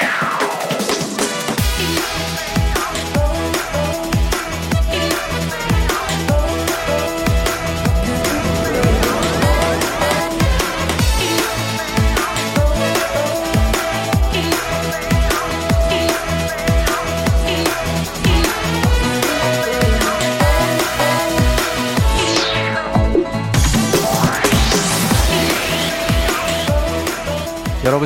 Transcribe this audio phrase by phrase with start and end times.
[0.00, 0.29] Yeah!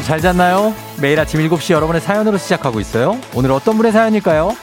[0.04, 0.74] 잘 잤나요?
[1.00, 3.18] 매일 아침 7시 여러분의 사연으로 시작하고 있어요.
[3.34, 4.54] 오늘 어떤 분의 사연일까요?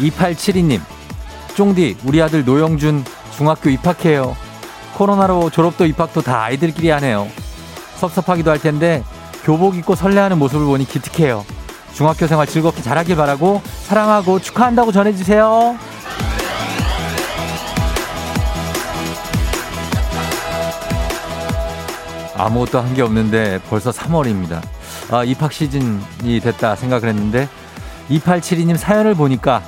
[0.00, 0.80] 2872님,
[1.54, 3.04] 쫑디, 우리 아들 노영준
[3.36, 4.36] 중학교 입학해요.
[4.96, 7.28] 코로나로 졸업도 입학도 다 아이들끼리 하네요.
[7.98, 9.04] 섭섭하기도 할 텐데
[9.44, 11.44] 교복 입고 설레하는 모습을 보니 기특해요.
[11.94, 15.76] 중학교 생활 즐겁게 잘하길 바라고 사랑하고 축하한다고 전해주세요.
[22.36, 24.60] 아무것도 한 게 없는데 벌써 3월입니다.
[25.10, 27.48] 아, 입학 시즌이 됐다 생각을 했는데
[28.10, 29.62] 2872님 사연을 보니까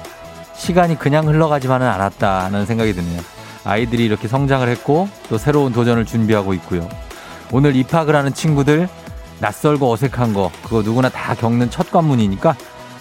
[0.55, 3.21] 시간이 그냥 흘러가지만은 않았다는 생각이 드네요.
[3.65, 6.89] 아이들이 이렇게 성장을 했고 또 새로운 도전을 준비하고 있고요.
[7.53, 8.89] 오늘 입학을 하는 친구들
[9.43, 12.55] 낯설고 어색한 거 그거 누구나 다 겪는 첫 관문이니까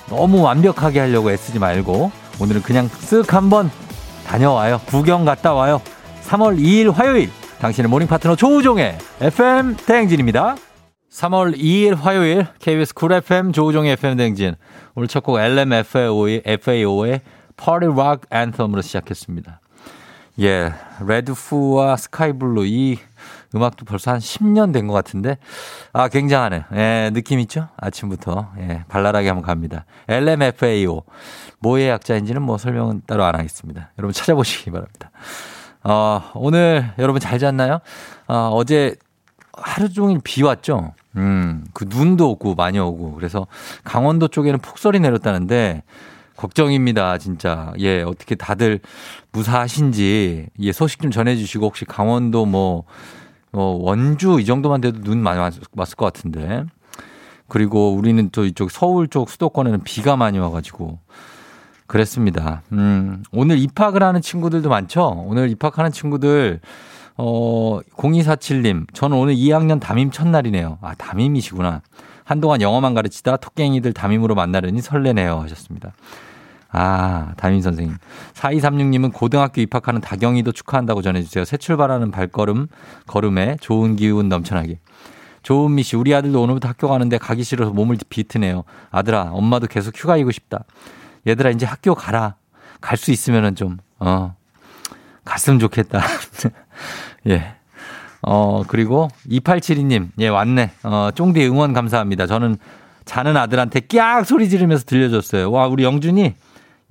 [0.10, 3.70] 너무 완벽하게 하려고 애쓰지 말고 오늘은 그냥 쓱 한번
[4.26, 4.82] 다녀와요.
[4.88, 5.82] 구경 갔다 와요.
[6.24, 10.56] 3월 2일 화요일 당신의 모닝 파트너 조우종의 FM 대행진입니다.
[11.12, 14.56] 3월 2일 화요일 KBS 쿨 FM 조우종의 FM 대행진
[14.96, 17.22] 오늘 첫 곡 LMFAO의 FAO의
[17.56, 19.60] Party Rock Anthem으로 시작했습니다.
[20.40, 20.74] 예,
[21.06, 22.98] 레드푸와 스카이블루 이
[23.56, 25.38] 음악도 벌써 한 10년 된 것 같은데
[25.94, 26.66] 아 굉장하네.
[26.74, 27.68] 예, 느낌 있죠?
[27.78, 29.86] 아침부터 예, 발랄하게 한번 갑니다.
[30.08, 31.04] LMFAO
[31.60, 33.92] 뭐의 약자인지는 뭐 설명은 따로 안 하겠습니다.
[34.00, 35.12] 여러분 찾아보시기 바랍니다.
[35.84, 37.80] 어, 오늘 여러분 잘 잤나요?
[38.28, 38.96] 어, 어제
[39.54, 40.94] 하루 종일 비 왔죠?
[41.18, 43.48] 음, 그 눈도 오고 많이 오고 그래서
[43.84, 45.84] 강원도 쪽에는 폭설이 내렸다는데
[46.38, 47.72] 걱정입니다, 진짜.
[47.80, 48.80] 예, 어떻게 다들
[49.32, 52.86] 무사하신지, 예, 소식 좀 전해주시고, 혹시 강원도 뭐,
[53.54, 56.66] 어, 원주 이 정도만 돼도 눈 많이 왔, 왔을 것 같은데.
[57.48, 61.00] 그리고 우리는 또 이쪽 서울 쪽 수도권에는 비가 많이 와가지고.
[61.88, 62.62] 그랬습니다.
[62.72, 65.26] 음, 오늘 입학을 하는 친구들도 많죠?
[65.28, 66.62] 오늘 입학하는 친구들,
[67.18, 70.78] 어, 0247님, 저는 오늘 2학년 담임 첫날이네요.
[70.82, 71.82] 아, 담임이시구나.
[72.24, 75.42] 한동안 영어만 가르치다 톡갱이들 담임으로 만나려니 설레네요.
[75.42, 75.92] 하셨습니다.
[76.72, 77.98] 아, 담임 선생님.
[78.34, 81.44] 4236님은 고등학교 입학하는 다경이도 축하한다고 전해주세요.
[81.46, 82.68] 새 출발하는 발걸음,
[83.08, 84.80] 걸음에 좋은 기운 넘쳐나게.
[85.44, 88.64] 조은미 씨, 우리 아들도 오늘부터 학교 가는데 가기 싫어서 몸을 비트네요.
[88.92, 90.64] 아들아, 엄마도 계속 휴가이고 싶다.
[91.28, 92.36] 얘들아, 이제 학교 가라.
[92.80, 94.36] 갈 수 있으면은 좀, 어,
[95.26, 96.02] 갔으면 좋겠다.
[97.28, 97.56] 예.
[98.22, 100.72] 어, 그리고 2872님, 예, 왔네.
[100.84, 102.28] 어, 쫑디 응원 감사합니다.
[102.28, 102.58] 저는
[103.06, 105.52] 자는 아들한테 깍 소리 지르면서 들려줬어요.
[105.52, 106.36] 와, 우리 영준이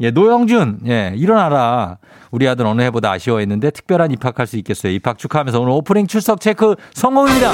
[0.01, 1.99] 예, 노영준, 예, 일어나라.
[2.31, 4.93] 우리 아들 어느 해보다 아쉬워했는데 특별한 입학할 수 있겠어요.
[4.93, 7.53] 입학 축하하면서 오늘 오프닝 출석 체크 성공입니다.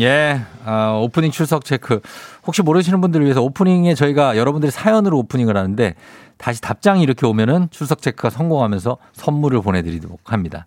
[0.00, 2.00] 예, 어, 오프닝 출석 체크.
[2.46, 5.94] 혹시 모르시는 분들을 위해서 오프닝에 저희가 여러분들의 사연으로 오프닝을 하는데
[6.38, 10.64] 다시 답장이 이렇게 오면은 출석 체크가 성공하면서 선물을 보내드리도록 합니다.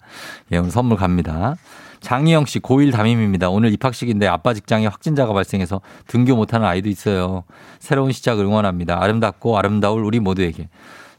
[0.51, 1.56] 예, 오늘 선물 갑니다.
[2.00, 3.50] 장희영 씨, 고1 담임입니다.
[3.50, 7.44] 오늘 입학식인데 아빠 직장에 확진자가 발생해서 등교 못하는 아이도 있어요.
[7.80, 9.02] 새로운 시작을 응원합니다.
[9.02, 10.69] 아름답고 아름다울 우리 모두에게.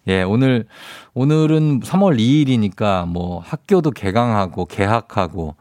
[0.06, 0.66] 예, 오늘,
[1.15, 5.56] 오늘은 3월 2일이니까 뭐 학교도 개강하고 개학하고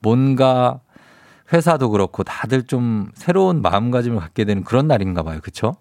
[0.00, 0.80] 뭔가
[1.52, 5.38] 회사도 그렇고 다들 좀 새로운 마음가짐을 갖게 되는 그런 날인가 봐요.
[5.42, 5.76] 그쵸?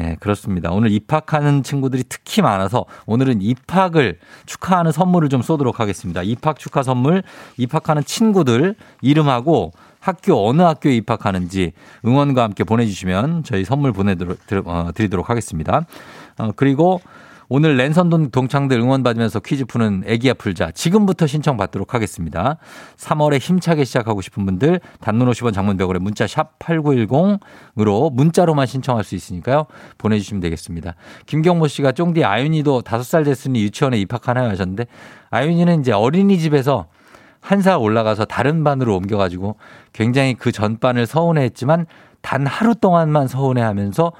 [0.00, 0.70] 예, 그렇습니다.
[0.70, 6.22] 오늘 입학하는 친구들이 특히 많아서 오늘은 입학을 축하하는 선물을 좀 쏘도록 하겠습니다.
[6.22, 7.22] 입학 축하 선물,
[7.56, 11.72] 입학하는 친구들 이름하고 학교 어느 학교에 입학하는지
[12.06, 15.86] 응원과 함께 보내주시면 저희 선물 보내드리도록 어, 하겠습니다.
[16.38, 17.00] 어, 그리고
[17.50, 22.58] 오늘 랜선돈 동창들 응원받으면서 퀴즈 푸는 애기야 풀자 지금부터 신청 받도록 하겠습니다.
[22.98, 29.64] 3월에 힘차게 시작하고 싶은 분들 단문 50원 장문벽으로 문자 샵 8910으로 문자로만 신청할 수 있으니까요.
[29.96, 30.94] 보내주시면 되겠습니다.
[31.24, 34.86] 김경모 씨가 쫑디 아윤이도 5살 됐으니 유치원에 입학하나요 하셨는데
[35.30, 36.86] 아윤이는 이제 어린이집에서
[37.40, 39.56] 한 살 올라가서 다른 반으로 옮겨가지고
[39.92, 41.86] 굉장히 그 전반을 서운해했지만
[42.20, 44.12] 단 하루 동안만 서운해하면서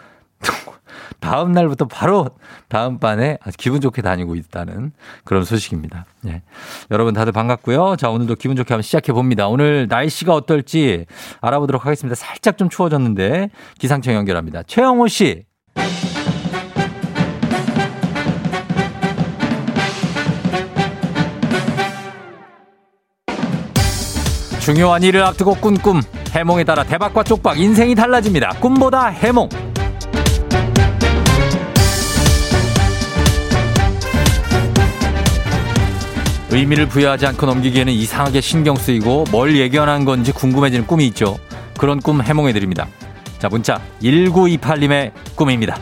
[1.20, 2.30] 다음 날부터 바로
[2.68, 4.92] 다음 반에 기분 좋게 다니고 있다는
[5.24, 6.06] 그런 소식입니다.
[6.26, 6.42] 예.
[6.90, 7.96] 여러분 다들 반갑고요.
[7.96, 9.48] 자, 오늘도 기분 좋게 한번 시작해 봅니다.
[9.48, 11.06] 오늘 날씨가 어떨지
[11.40, 12.14] 알아보도록 하겠습니다.
[12.14, 14.62] 살짝 좀 추워졌는데 기상청 연결합니다.
[14.64, 15.44] 최영호 씨.
[24.60, 26.02] 중요한 일을 앞두고 꾼 꿈.
[26.32, 28.50] 해몽에 따라 대박과 쪽박 인생이 달라집니다.
[28.60, 29.48] 꿈보다 해몽.
[36.58, 41.38] 의미를 부여하지 않고 넘기기에는 이상하게 신경 쓰이고 뭘 예견한 건지 궁금해지는 꿈이 있죠.
[41.78, 42.88] 그런 꿈 해몽해 드립니다.
[43.38, 45.78] 자, 문자 1928님의 꿈입니다.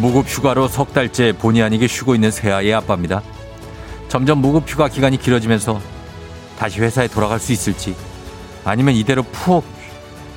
[0.00, 3.22] 무급 휴가로 석 달째 본의 아니게 쉬고 있는 새아이의 아빠입니다.
[4.08, 5.80] 점점 무급 휴가 기간이 길어지면서
[6.58, 7.94] 다시 회사에 돌아갈 수 있을지
[8.64, 9.64] 아니면 이대로 푹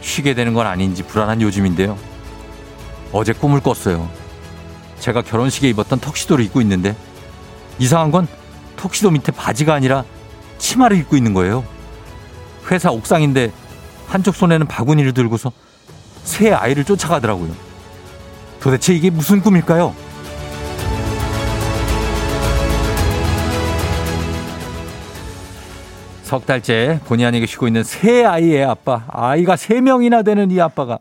[0.02, 1.98] 쉬게 되는 건 아닌지 불안한 요즘인데요.
[3.12, 4.10] 어제 꿈을 꿨어요.
[5.00, 6.96] 제가 결혼식에 입었던 턱시도를 입고 있는데
[7.80, 8.28] 이상한 건
[8.76, 10.04] 턱시도 밑에 바지가 아니라
[10.58, 11.64] 치마를 입고 있는 거예요.
[12.72, 13.52] 회사 옥상인데
[14.08, 15.52] 한쪽 손에는 바구니를 들고서
[16.24, 17.52] 새 아이를 쫓아가더라고요.
[18.60, 19.96] 도대체 이게 무슨 꿈일까요?
[26.26, 29.06] 석 달째 본의 아니게 쉬고 있는 새 아이의 아빠.
[29.10, 30.98] 아이가 세 명이나 되는 이 아빠가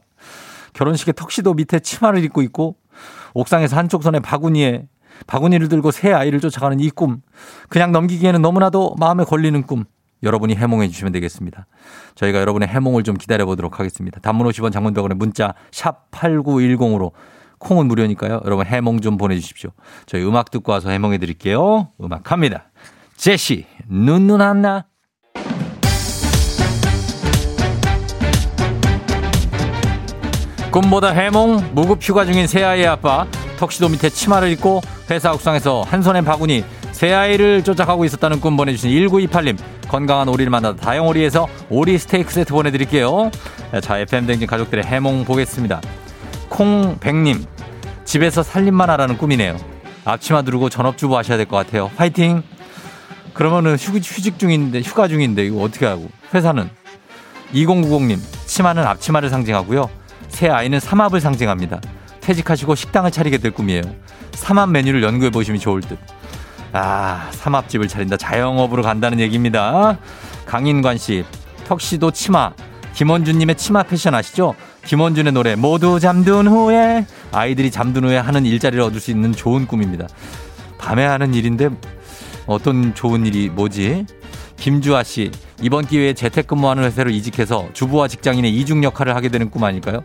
[0.75, 2.77] 결혼식에 턱시도 밑에 치마를 입고 있고
[3.33, 4.87] 옥상에서 한쪽 손에 바구니에
[5.27, 7.23] 바구니를 들고 새 아이를 쫓아가는 이 꿈.
[7.71, 9.85] 그냥 넘기기에는 너무나도 마음에 걸리는 꿈.
[10.23, 11.67] 여러분이 해몽해 주시면 되겠습니다.
[12.17, 14.21] 저희가 여러분의 해몽을 좀 기다려 보도록 하겠습니다.
[14.21, 17.13] 단문 50원 장문병원의 문자 샵 8910으로
[17.61, 18.43] 콩은 무료니까요.
[18.45, 19.71] 여러분 해몽 좀 보내주십시오.
[20.05, 21.89] 저희 음악 듣고 와서 해몽해 드릴게요.
[22.03, 22.65] 음악 합니다.
[23.17, 24.85] 제시, 눈눈 한나.
[30.75, 33.29] 꿈보다 해몽, 무급 휴가 중인 새 아이의 아빠,
[33.59, 38.91] 턱시도 밑에 치마를 입고 회사 옥상에서 한 손에 바구니, 새 아이를 쫓아가고 있었다는 꿈 보내주신
[38.91, 39.57] 1928님,
[39.87, 43.31] 건강한 오리를 만나다 다영오리에서 오리 스테이크 세트 보내드릴게요.
[43.83, 45.81] 자, FM댕진 가족들의 해몽 보겠습니다.
[46.49, 47.45] 콩백님,
[48.05, 49.57] 집에서 살림만 하라는 꿈이네요.
[50.05, 51.89] 앞치마 두르고 전업주부 하셔야 될 것 같아요.
[51.95, 52.43] 화이팅!
[53.33, 56.09] 그러면은 휴직 중인데, 휴가 중인데, 이거 어떻게 하고.
[56.35, 56.69] 회사는?
[57.53, 59.89] 2090님, 치마는 앞치마를 상징하고요.
[60.35, 61.81] 새 아이는 삼합을 상징합니다.
[62.21, 63.83] 퇴직하시고 식당을 차리게 될 꿈이에요.
[64.33, 65.97] 삼합 메뉴를 연구해 보시면 좋을 듯.
[66.73, 68.17] 아, 삼합집을 차린다.
[68.17, 69.97] 자영업으로 간다는 얘기입니다.
[70.45, 71.25] 강인관 씨,
[71.69, 72.53] 턱시도 치마.
[72.95, 74.57] 김원준님의 치마 패션 아시죠?
[74.85, 80.09] 김원준의 노래 모두 잠든 후에 아이들이 잠든 후에 하는 일자리를 얻을 수 있는 좋은 꿈입니다.
[80.79, 81.71] 밤에 하는 일인데
[82.47, 84.07] 어떤 좋은 일이 뭐지?
[84.65, 85.31] 김주아 씨
[85.61, 90.03] 이번 기회에 재택근무하는 회사로 이직해서 주부와 직장인의 이중 역할을 하게 되는 꿈 아닐까요?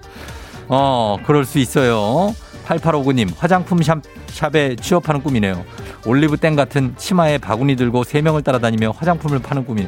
[0.68, 2.36] 어 그럴 수 있어요.
[2.66, 5.64] 8859님 화장품 샵, 샵에 취업하는 꿈이네요.
[6.06, 9.88] 올리브 땡 같은 치마에 바구니 들고 3명을 따라다니며 화장품을 파는 꿈이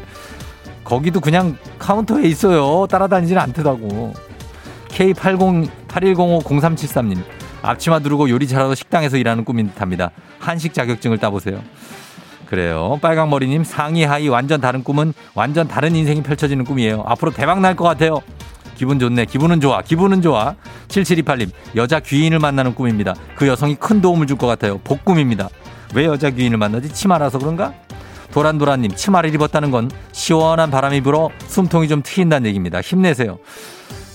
[0.86, 2.88] 거기도 그냥 카운터에 있어요.
[2.88, 4.14] 따라다니지는 않더라고.
[4.88, 7.22] K8081050373님.
[7.62, 10.12] 앞치마 두르고 요리 잘하러 식당에서 일하는 꿈인 듯합니다.
[10.40, 11.62] 한식 자격증을 따보세요.
[12.52, 13.00] 그래요.
[13.02, 17.02] 빨강머리님 상의 하의 완전 다른 꿈은 완전 다른 인생이 펼쳐지는 꿈이에요.
[17.08, 18.20] 앞으로 대박 날 것 같아요.
[18.76, 19.24] 기분 좋네.
[19.26, 19.82] 기분은 좋아.
[19.82, 20.56] 기분은 좋아.
[20.90, 23.16] 7728님 여자 귀인을 만나는 꿈입니다.
[23.36, 24.80] 그 여성이 큰 도움을 줄 것 같아요.
[24.80, 25.48] 복꿈입니다.
[25.96, 26.90] 왜 여자 귀인을 만나지?
[26.90, 27.74] 치마라서 그런가?
[28.34, 32.82] 도란도란님 치마를 입었다는 건 시원한 바람이 불어 숨통이 좀 트인다는 얘기입니다.
[32.82, 33.40] 힘내세요.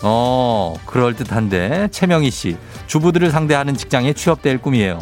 [0.02, 1.88] 어, 그럴 듯한데.
[1.90, 2.58] 최명희 씨.
[2.86, 4.98] 주부들을 상대하는 직장에 취업될 꿈이에요.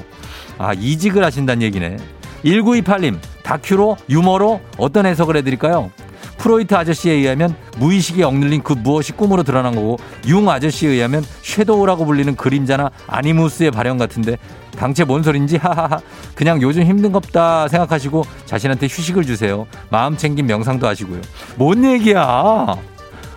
[0.59, 1.97] 아, 이직을 하신다는 얘기네.
[2.45, 3.19] 1928님.
[3.43, 5.91] 다큐로, 유머로 어떤 해석을 해드릴까요?
[6.39, 12.35] 프로이트 아저씨에 의하면 무의식에 억눌린 그 무엇이 꿈으로 드러난 거고 융 아저씨에 의하면 섀도우라고 불리는
[12.37, 14.37] 그림자나 아니무스의 발현 같은데
[14.77, 16.01] 당최 뭔 소린지 하하하
[16.35, 21.21] 그냥 요즘 힘든 겁다 생각하시고 자신한테 휴식을 주세요 마음 챙김 명상도 하시고요
[21.57, 22.75] 뭔 얘기야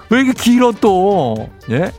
[0.10, 1.50] 왜 이렇게 길어 또?
[1.70, 1.92] 예?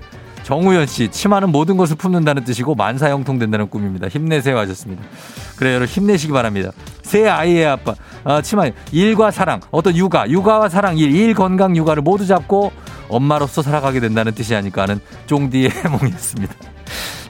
[0.48, 4.08] 정우현 씨, 치마는 모든 것을 품는다는 뜻이고 만사형통 된다는 꿈입니다.
[4.08, 5.02] 힘내세요 하셨습니다.
[5.56, 6.70] 그래 여러분 힘내시기 바랍니다.
[7.02, 12.02] 새 아이의 아빠, 아, 치마 일과 사랑, 어떤 육아, 육아와 사랑, 일, 일 건강 육아를
[12.02, 12.72] 모두 잡고
[13.10, 16.54] 엄마로서 살아가게 된다는 뜻이 아닐까 하는 쫑디의 해몽이었습니다.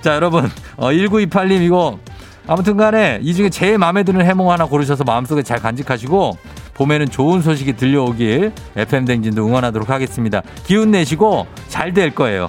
[0.01, 1.99] 자 여러분, 어, 1928님 이거
[2.47, 6.39] 아무튼 간에 이 중에 제일 마음에 드는 해몽 하나 고르셔서 마음속에 잘 간직하시고
[6.75, 10.43] 봄에는 좋은 소식이 들려오길 FM댕진도 응원하도록 하겠습니다.
[10.65, 12.49] 기운 내시고 잘 될 거예요.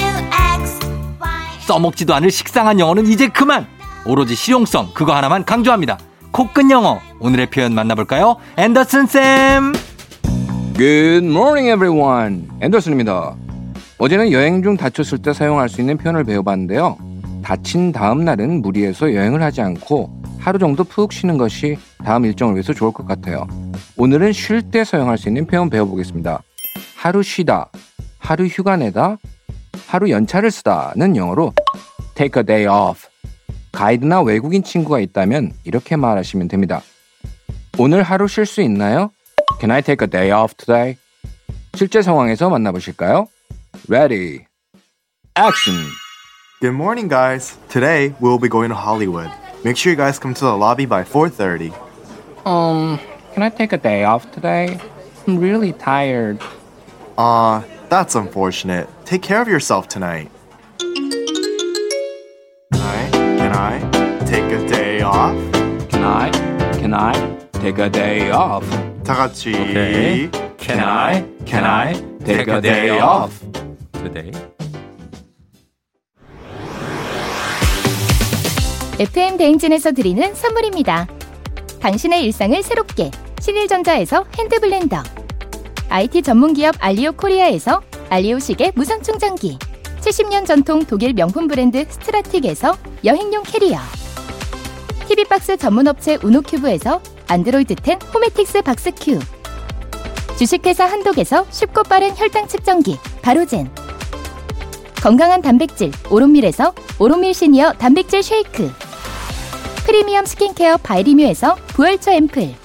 [1.71, 3.65] 써먹지도 않을 식상한 영어는 이제 그만.
[4.05, 5.97] 오로지 실용성 그거 하나만 강조합니다.
[6.31, 6.99] 코끝 영어.
[7.19, 8.35] 오늘의 표현 만나볼까요?
[8.57, 9.73] 앤더슨 쌤.
[10.75, 12.49] Good morning everyone.
[12.61, 13.35] 앤더슨입니다.
[13.99, 16.97] 어제는 여행 중 다쳤을 때 사용할 수 있는 표현을 배워봤는데요.
[17.41, 22.73] 다친 다음 날은 무리해서 여행을 하지 않고 하루 정도 푹 쉬는 것이 다음 일정을 위해서
[22.73, 23.47] 좋을 것 같아요.
[23.95, 26.41] 오늘은 쉴 때 사용할 수 있는 표현 배워보겠습니다.
[26.97, 27.69] 하루 쉬다,
[28.19, 29.17] 하루 휴가 내다,
[29.91, 31.51] 하루 연차를 쓰다는 영어로
[32.15, 33.09] take a day off.
[33.73, 36.81] 가이드나 외국인 친구가 있다면 이렇게 말하시면 됩니다.
[37.77, 39.11] 오늘 하루 쉴 수 있나요?
[39.59, 40.95] Can I take a day off today?
[41.75, 43.27] 실제 상황에서 만나보실까요?
[43.89, 44.45] Ready.
[45.37, 45.75] Action.
[46.61, 47.57] Good morning, guys.
[47.67, 49.29] Today we'll be going to Hollywood.
[49.65, 51.73] Make sure you guys come to the lobby by 4:30.
[52.45, 52.97] Um,
[53.33, 54.79] can I take a day off today?
[55.27, 56.39] I'm really tired.
[57.17, 58.87] Uh, that's unfortunate.
[59.11, 60.31] Take care of yourself tonight.
[60.79, 61.11] Can
[62.71, 63.09] I?
[63.11, 63.79] Can I
[64.25, 65.35] take a day off?
[65.89, 66.31] Can I?
[66.79, 67.11] Can I
[67.59, 68.65] take a day off?
[69.03, 69.53] 다 같이.
[69.53, 70.29] Okay.
[70.57, 71.25] Can I?
[71.45, 73.37] Can I take a day off?
[73.91, 74.31] today
[78.97, 81.07] FM 대행진에서 드리는 선물입니다.
[81.81, 85.03] 당신의 일상을 새롭게 신일전자에서 핸드블렌더
[85.89, 89.57] IT 전문기업 알리오 코리아에서 알리오 시계 무선 충 전기.
[90.01, 93.79] 70년 전통 독일 명품 브랜드 스트라틱에서 여행용 캐리어.
[95.07, 99.17] TV박스 전문업체 우노큐브에서 안드로이드 10 호메틱스 박스큐.
[100.37, 103.71] 주식회사 한독에서 쉽고 빠른 혈당 측정기 바로젠.
[105.01, 108.73] 건강한 단백질 오롯밀에서 오롯밀 시니어 단백질 쉐이크.
[109.85, 112.55] 프리미엄 스킨케어 바이리뮤에서 부활초 앰플.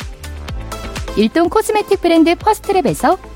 [1.17, 3.36] 일동 코스메틱 브랜드 퍼스트랩에서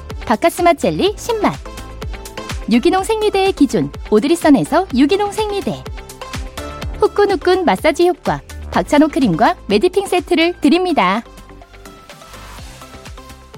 [0.25, 1.53] 박카스맛 젤리 10맛
[2.71, 5.83] 유기농 생리대의 기준 오드리선에서 유기농 생리대
[6.99, 11.21] 후끈후끈 마사지 효과 박찬호 크림과 매디핑 세트를 드립니다.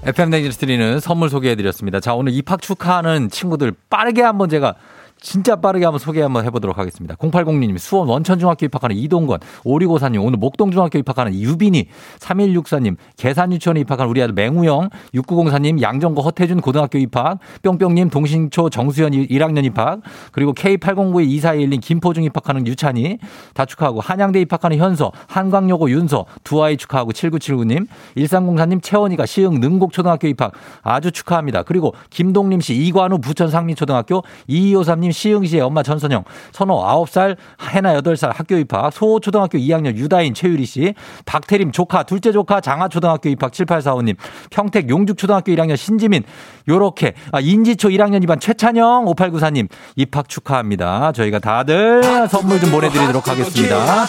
[0.05, 1.99] FM 댕진스 드리는 선물 소개해드렸습니다.
[1.99, 4.75] 자, 오늘 입학 축하하는 친구들 빠르게 한번 제가
[5.23, 7.15] 진짜 빠르게 한번 소개 한번 해보도록 하겠습니다.
[7.15, 11.87] 0806님, 수원 원천중학교 입학하는 이동건, 5654님, 오늘 목동중학교 입학하는 유빈이,
[12.19, 19.63] 3164님, 계산유치원에 입학한 우리 아들 맹우영, 6904님, 양정거 허태준 고등학교 입학, 뿅뿅님, 동신초 정수현 1학년
[19.63, 20.01] 입학,
[20.33, 23.17] 그리고 K8092 2421님, 김포중 입학하는 유찬이,
[23.53, 27.87] 다 축하하고, 한양대 입학하는 현서, 한광여고 윤서, 두 아이 축하하고, 7979님,
[28.17, 30.51] 1304님, 채원이가 시흥 능곡초등학교 입학,
[30.81, 31.63] 아주 축하합니다.
[31.63, 38.35] 그리고 김동림 씨, 이관우 부천 상민초등학교, 2253님, 시흥 시의 엄마 전선영, 선호 9살, 해나 8살
[38.35, 40.93] 학교 입학, 소초등학교 2학년 유다인 최유리 씨,
[41.25, 44.15] 박태림 조카, 둘째 조카 장하초등학교 입학 7845님,
[44.49, 46.23] 평택 용죽초등학교 1학년 신지민,
[46.67, 51.11] 요렇게, 아, 인지초 1학년 2반 최찬영 5894님, 입학 축하합니다.
[51.13, 54.05] 저희가 다들 선물 좀 보내드리도록 하겠습니다.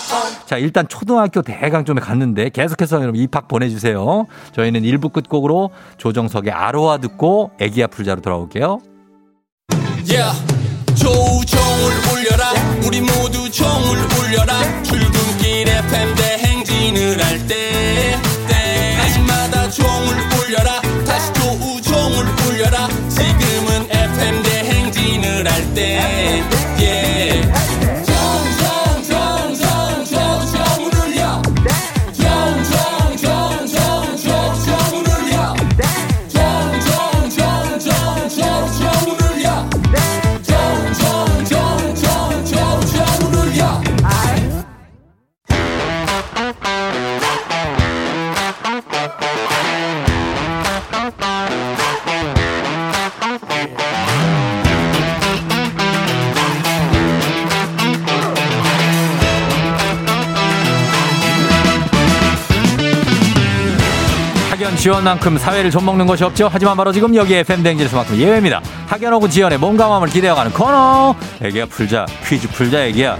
[0.47, 4.27] 자, 일단 초등학교 대강 좀 갔는데 계속해서 여러분 입학 보내주세요.
[4.53, 8.81] 저희는 1부 끝곡으로 조정석의 아로하 듣고 애기야 풀자로 돌아올게요.
[10.07, 10.64] Yeah.
[10.95, 12.53] 조종을 울려라.
[12.87, 14.84] 우리 모두 종을 울려라
[64.75, 66.49] 학연 지원만큼 사회를 좀먹는 것이 없죠.
[66.51, 68.61] 하지만 바로 지금 여기에 팬댕진에서만큼 예외입니다.
[68.87, 71.15] 학연 혹은 지원의 몸과 마음을 기대어가는 코너.
[71.41, 73.17] 애기야 풀자 퀴즈 풀자 애기야.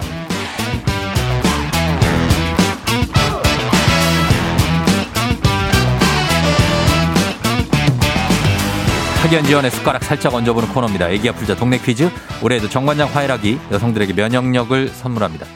[9.23, 11.09] 학연 지원의 숟가락 살짝 얹어보는 코너입니다.
[11.11, 12.11] 애기야 풀자 동네 퀴즈.
[12.43, 15.47] 올해에도 정관장 화해락이 여성들에게 면역력을 선물합니다.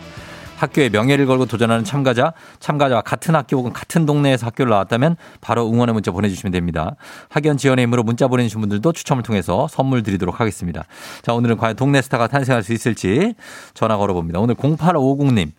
[0.58, 5.94] 학교의 명예를 걸고 도전하는 참가자, 참가자와 같은 학교 혹은 같은 동네에서 학교를 나왔다면 바로 응원의
[5.94, 6.96] 문자 보내주시면 됩니다.
[7.28, 10.84] 학연 지원의 힘으로 문자 보내주신 분들도 추첨을 통해서 선물 드리도록 하겠습니다.
[11.22, 13.34] 자, 오늘은 과연 동네 스타가 탄생할 수 있을지
[13.74, 14.40] 전화 걸어봅니다.
[14.40, 15.52] 오늘 0850님.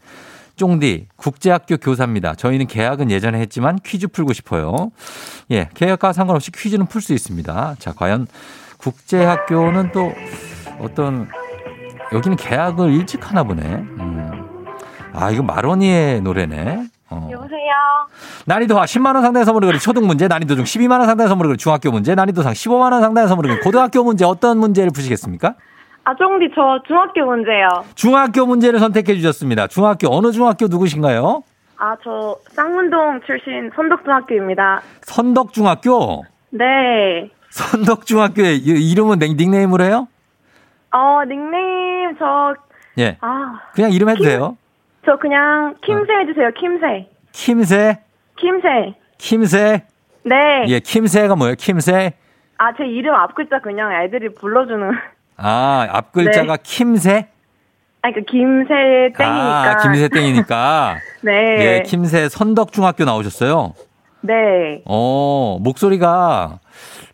[0.58, 2.36] 쫑디, 국제학교 교사입니다.
[2.36, 4.91] 저희는 계약은 예전에 했지만 퀴즈 풀고 싶어요.
[5.51, 7.75] 예, 계약과 상관없이 퀴즈는 풀 수 있습니다.
[7.79, 8.27] 자, 과연
[8.77, 10.12] 국제학교는 또
[10.79, 11.29] 어떤,
[12.12, 13.62] 여기는 계약을 일찍 하나 보네.
[13.62, 14.28] 음.
[15.20, 16.84] 아, 이거 마로니의 노래네.
[17.12, 17.27] 어.
[17.32, 17.60] 여보세요.
[18.46, 21.58] 난이도가 10만 원 상당의 선물을 그린 초등 문제, 난이도 중 12만 원 상당의 선물을 그린
[21.58, 25.55] 중학교 문제, 난이도 상 15만 원 상당의 선물을 그린 고등학교 문제 어떤 문제를 푸시겠습니까?
[26.05, 27.68] 아, 쫑디, 저 중학교 문제요.
[27.96, 29.68] 중학교 문제를 선택해 주셨습니다.
[29.68, 31.44] 중학교, 어느 중학교 누구신가요?
[31.77, 34.82] 아, 저 쌍문동 출신 선덕중학교입니다.
[35.01, 36.24] 선덕중학교?
[36.51, 37.29] 네.
[37.50, 40.08] 선덕중학교의 이- 이름은 닉- 닉네임으로 해요?
[40.92, 42.53] 어, 닉네임, 저,
[43.00, 43.18] 예.
[43.22, 44.58] 아, 그냥 이름 해도 킴- 돼요.
[45.05, 46.18] 저 그냥 킴새 어.
[46.20, 47.09] 해주세요, 킴새.
[47.31, 48.00] 킴새,
[48.38, 48.96] 킴새.
[49.18, 49.83] 킴새.
[50.24, 50.66] 네.
[50.68, 51.55] 예, kim새가 뭐예요?
[51.55, 52.14] 킴새?
[52.57, 54.92] 아, 제 이름 앞 글자 그냥 애들이 불러주는.
[55.38, 57.29] 아, 앞 글자가 킴새?
[58.01, 59.25] 아니, 그 김새 땡이니까.
[59.25, 60.98] 아, 김새 땡이니까.
[61.22, 61.31] 네.
[61.59, 63.74] 예, 김새 선덕중학교 나오셨어요.
[64.22, 64.81] 네.
[64.85, 66.59] 어, 목소리가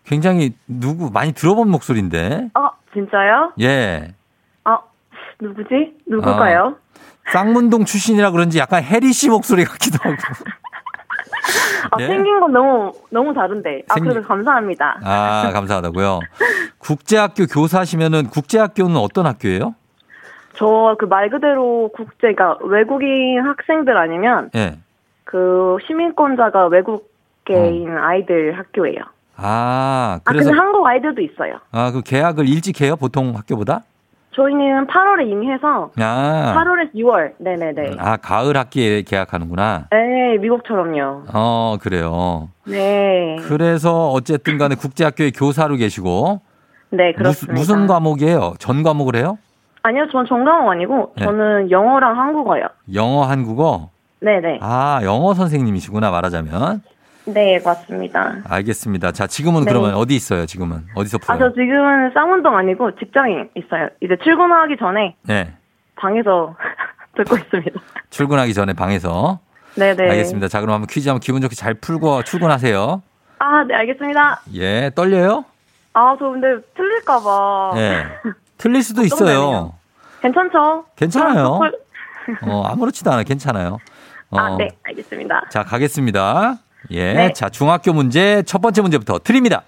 [0.05, 2.49] 굉장히 누구 많이 들어본 목소리인데.
[2.53, 3.53] 어, 진짜요?
[3.61, 4.13] 예.
[4.65, 4.77] 어,
[5.39, 5.93] 누구지?
[6.07, 6.75] 누굴까요?
[7.31, 10.15] 쌍문동 출신이라 그런지 약간 해리 씨 목소리 같기도 하고.
[11.91, 12.07] 아, 예?
[12.07, 13.83] 생긴 건 너무, 너무 다른데.
[13.89, 14.99] 아, 생긴- 그래도 감사합니다.
[15.03, 16.19] 아, 감사하다고요.
[16.77, 19.75] 국제학교 교사시면은 국제학교는 어떤 학교예요?
[20.57, 24.77] 저 그 말 그대로 국제가 외국인 학생들 아니면 예.
[25.25, 28.99] 그 시민권자가 외국계인 아이들 학교예요.
[29.35, 30.21] 아, 아, 어.
[30.23, 31.59] 그래서 근데 한국 아이들도 있어요.
[31.71, 32.95] 아, 그 계약을 일찍 해요?
[32.95, 33.81] 보통 학교보다?
[34.35, 36.53] 저희는 8월에 이미 해서 아.
[36.57, 37.31] 8월에서 6월.
[37.39, 37.95] 네네네.
[37.97, 39.87] 아, 가을 학기에 계약하는구나.
[39.91, 41.23] 네, 미국처럼요.
[41.33, 42.49] 어, 그래요.
[42.65, 43.37] 네.
[43.47, 46.41] 그래서 어쨌든 간에 국제학교에 교사로 계시고
[46.89, 47.53] 네, 무슨, 그렇습니다.
[47.59, 48.53] 무슨 과목이에요?
[48.59, 49.37] 전 과목을 해요?
[49.83, 51.25] 아니요, 전 전공은 아니고 네.
[51.25, 52.65] 저는 영어랑 한국어요.
[52.93, 53.89] 영어, 한국어?
[54.19, 54.59] 네네.
[54.61, 56.81] 아, 영어 선생님이시구나, 말하자면.
[57.25, 58.35] 네, 맞습니다.
[58.47, 59.11] 알겠습니다.
[59.11, 59.71] 자, 지금은 네.
[59.71, 60.85] 그러면 어디 있어요, 지금은?
[60.95, 61.49] 어디서 아, 풀어요?
[61.49, 63.89] 저 지금은 쌍운동 아니고 직장인 있어요.
[64.01, 65.53] 이제 출근하기 전에 네.
[65.95, 66.55] 방에서
[67.17, 67.79] 듣고 있습니다.
[68.09, 69.39] 출근하기 전에 방에서.
[69.75, 70.09] 네 네.
[70.09, 70.47] 알겠습니다.
[70.47, 73.01] 자, 그럼 한번 퀴즈 한번 기분 좋게 잘 풀고 출근하세요.
[73.39, 74.41] 아, 네, 알겠습니다.
[74.53, 75.43] 예, 떨려요?
[75.93, 77.71] 아, 저 근데 틀릴까 봐.
[77.77, 78.05] 예.
[78.57, 79.73] 틀릴 수도 있어요.
[80.21, 80.85] 괜찮죠?
[80.95, 81.45] 괜찮아요.
[81.55, 81.73] 헐.
[82.43, 83.23] 어, 아무렇지도 않아요.
[83.25, 83.79] 괜찮아요.
[84.31, 85.43] 어, 아, 네, 알겠습니다.
[85.49, 86.57] 자, 가겠습니다.
[86.91, 87.13] 예.
[87.13, 87.33] 네.
[87.33, 89.63] 자, 중학교 문제 첫 번째 문제부터 드립니다.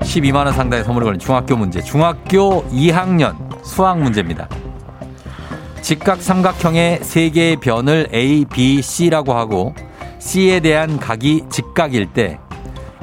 [0.00, 1.80] 12만원 상당의 선물을 걸린 중학교 문제.
[1.82, 4.48] 중학교 2학년 수학 문제입니다.
[5.82, 9.74] 직각 삼각형의 세 개의 변을 A, B, C라고 하고
[10.18, 12.38] C에 대한 각이 직각일 때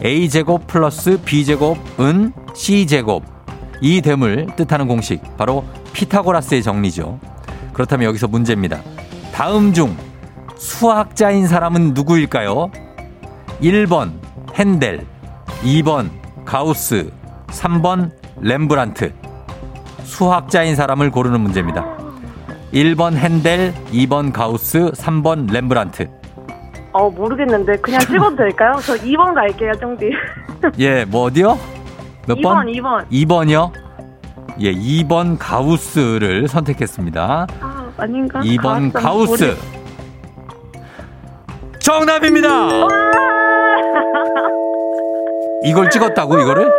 [0.04, 3.24] A제곱 플러스 B제곱은 C제곱
[3.82, 7.20] 이 됨을 뜻하는 공식 바로 피타고라스의 정리죠.
[7.74, 8.82] 그렇다면 여기서 문제입니다.
[9.34, 9.96] 다음 중
[10.64, 12.72] 수학자인 사람은 누구일까요?
[13.62, 14.14] 1번
[14.56, 15.06] 핸델,
[15.62, 16.10] 2번
[16.46, 17.12] 가우스,
[17.48, 19.12] 3번 렘브란트.
[20.04, 21.86] 수학자인 사람을 고르는 문제입니다.
[22.74, 26.10] 1번 핸델, 2번 가우스, 3번 렘브란트.
[26.94, 28.72] 어, 모르겠는데 그냥 찍어도 될까요?
[28.86, 30.12] 저 2번 갈게요, 쫑디.
[30.80, 31.60] 예, 뭐 어디요?
[32.26, 32.68] 몇 2번, 번?
[32.68, 33.10] 2번.
[33.12, 33.72] 2번이요?
[34.62, 37.48] 예, 2번 가우스를 선택했습니다.
[37.60, 38.40] 아, 아닌가?
[38.40, 39.38] 2번 가우스.
[39.38, 39.83] 가우스.
[41.84, 42.50] 정답입니다!
[45.66, 46.72] 이걸 찍었다고, 이거를?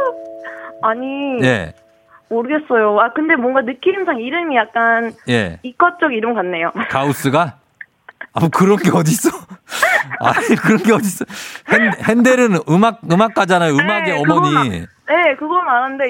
[0.82, 1.72] 아니, 예,
[2.30, 2.98] 모르겠어요.
[3.00, 5.58] 아, 근데 뭔가 느낌상 이름이 약간 예.
[5.62, 6.72] 이과 쪽 이름 같네요.
[6.90, 7.58] 가우스가?
[8.32, 9.30] 아, 뭐 그런 게 어딨어?
[10.20, 11.24] 아니, 그런 게 어딨어?
[11.70, 13.74] 핸, 핸델은 음악, 음악가잖아요.
[13.74, 14.24] 음악의 네, 어머니.
[14.50, 14.64] 그건 아-
[15.06, 16.04] 네, 그건 아는데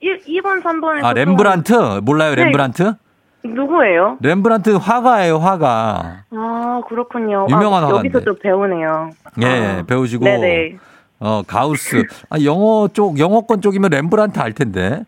[0.00, 1.72] 1, 2번, 3번에서 아, 렘브란트?
[2.02, 2.42] 몰라요, 네.
[2.44, 2.94] 렘브란트?
[3.44, 4.18] 누구예요?
[4.20, 6.24] 렘브란트 화가예요, 화가.
[6.30, 7.46] 아, 그렇군요.
[7.50, 8.08] 유명한 아, 화가인데.
[8.08, 9.10] 여기서 좀 배우네요.
[9.42, 9.46] 예,
[9.80, 10.24] 아, 배우시고.
[10.24, 10.76] 네네.
[11.20, 12.02] 어, 가우스.
[12.30, 15.04] 아, 영어 쪽, 영어권 쪽이면 렘브란트 알 텐데.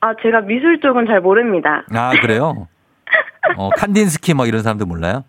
[0.00, 1.84] 아, 제가 미술 쪽은 잘 모릅니다.
[1.92, 2.68] 아, 그래요?
[3.56, 5.24] 어, 칸딘스키 뭐 이런 사람들 몰라요?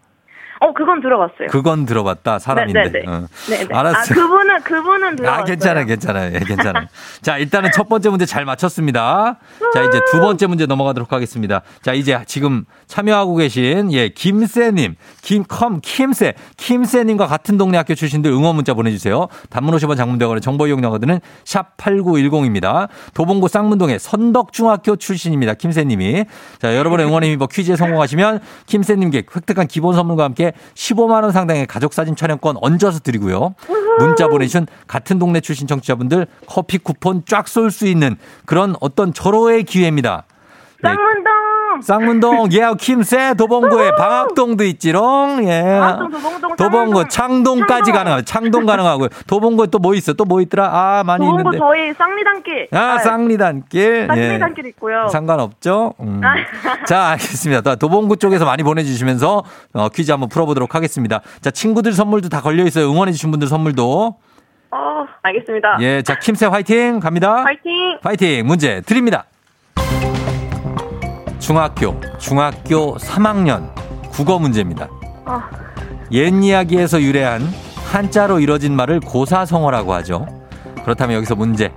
[0.62, 1.48] 어, 그건 들어봤어요.
[1.50, 2.84] 그건 들어봤다, 사람인데.
[2.84, 3.12] 네, 네, 네.
[3.12, 3.28] 어.
[3.50, 3.74] 네, 네.
[3.74, 4.00] 알았어요.
[4.00, 5.41] 아, 그분은, 그분은 들어봤어요.
[5.41, 6.34] 아, 괜찮아요, 괜찮아요.
[6.36, 6.86] 예, 괜찮아요.
[7.22, 9.39] 자, 일단은 첫 번째 문제 잘 맞췄습니다.
[9.74, 11.62] 자, 이제 두 번째 문제 넘어가도록 하겠습니다.
[11.82, 18.56] 자, 이제 지금 참여하고 계신, 예, 김세님, 김컴, 킴세, 킴세님과 같은 동네 학교 출신들 응원
[18.56, 19.28] 문자 보내주세요.
[19.50, 22.89] 단문 50원 장문대원의 정보 이용료거든은 샵 8910입니다.
[23.13, 25.54] 도봉구 쌍문동의 선덕중학교 출신입니다.
[25.54, 26.26] 김세님이.
[26.60, 31.94] 자, 여러분의 응원의 힘입어 퀴즈에 성공하시면 김세님께 획득한 기본 선물과 함께 15만 원 상당의 가족
[31.94, 33.56] 사진 촬영권 얹어서 드리고요.
[34.00, 39.64] 문자 보내주신 같은 동네 출신 청취자분들 커피 쿠폰 쫙 쏠 수 있는 그런 어떤 절호의
[39.64, 40.24] 기회입니다.
[40.82, 41.29] 네, 쌍문동!
[41.82, 45.62] 쌍문동, 예, 김새, 도봉구에 방학동도 있지롱, 예.
[45.62, 47.08] 방학동, 도봉동, 도봉구.
[47.10, 47.94] 창동까지 창동.
[47.94, 49.10] 가능하고, 창동 가능하고요.
[49.28, 50.13] 도봉구에 또 뭐 있어?
[50.13, 50.70] 또 뭐 있더라?
[50.72, 51.58] 아, 많이 도봉구 있는데.
[51.58, 52.68] 저희 쌍리단길.
[52.74, 53.82] 아, 쌍리단길.
[54.02, 54.08] 예.
[54.08, 55.08] 쌍리단길 있고요.
[55.10, 55.94] 상관없죠?
[56.02, 56.22] 음.
[56.24, 56.36] 아.
[56.86, 57.76] 자, 알겠습니다.
[57.76, 61.22] 도봉구 쪽에서 많이 보내주시면서 어, 퀴즈 한번 풀어보도록 하겠습니다.
[61.42, 62.89] 자, 친구들 선물도 다 걸려 있어요.
[62.92, 64.15] 응원해주신 분들 선물도.
[64.72, 65.78] 어, 알겠습니다.
[65.82, 67.00] 예, 자, 킴새 화이팅!
[67.00, 67.44] 갑니다.
[67.44, 67.98] 파이팅!
[68.04, 68.46] 파이팅!
[68.46, 69.26] 문제 드립니다.
[71.39, 73.73] 중학교, 중학교 3학년
[74.12, 74.88] 국어 문제입니다.
[75.25, 75.49] 아.
[76.12, 77.41] 옛 이야기에서 유래한
[77.91, 80.28] 한자로 이뤄진 말을 고사성어라고 하죠.
[80.84, 81.71] 그렇다면 여기서 문제.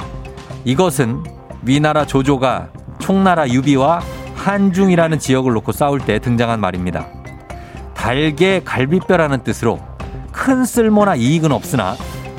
[0.64, 1.22] 이것은
[1.62, 4.01] 위나라 조조가 총나라 유비와
[4.35, 7.07] 한중이라는 지역을 놓고 싸울 때 등장한 말입니다.
[7.94, 9.79] 달게 갈비뼈라는 뜻으로
[10.33, 11.94] 큰 쓸모나 이익은 없으나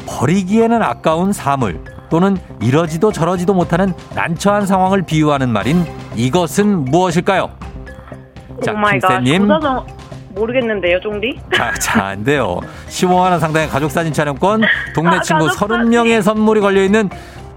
[0.07, 1.83] 버리기에는 아까운 사물
[2.13, 5.83] 또는 이러지도 저러지도 못하는 난처한 상황을 비유하는 말인
[6.15, 7.49] 이것은 무엇일까요?
[8.63, 8.71] 자.
[8.71, 9.47] 김쌤님.
[10.29, 11.39] 모르겠는데요, 쫑디?
[11.55, 12.59] 자, 자, 안 돼요.
[12.87, 14.61] 15만 원 상당의 가족 사진 촬영권,
[14.93, 15.89] 동네 아, 친구 가족사진.
[15.89, 17.09] 30명의 선물이 걸려 있는,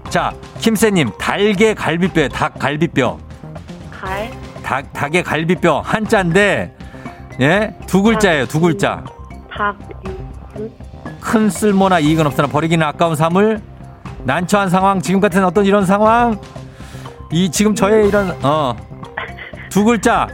[0.09, 3.19] 자, 김쌤님, 달게 갈비뼈, 닭 갈비뼈.
[3.91, 4.31] 갈.
[4.63, 6.75] 닭, 닭의 갈비뼈, 한자인데,
[7.41, 7.75] 예?
[7.85, 9.03] 두 글자예요, 두 글자.
[9.55, 9.77] 닭.
[11.21, 13.61] 큰 쓸모나 이익은 없으나 버리기는 아까운 사물,
[14.31, 16.37] 난처한 상황, 지금 같은 어떤 이런 상황,
[17.31, 18.75] 이 지금 저의 이런, 어,
[19.69, 20.27] 두 글자.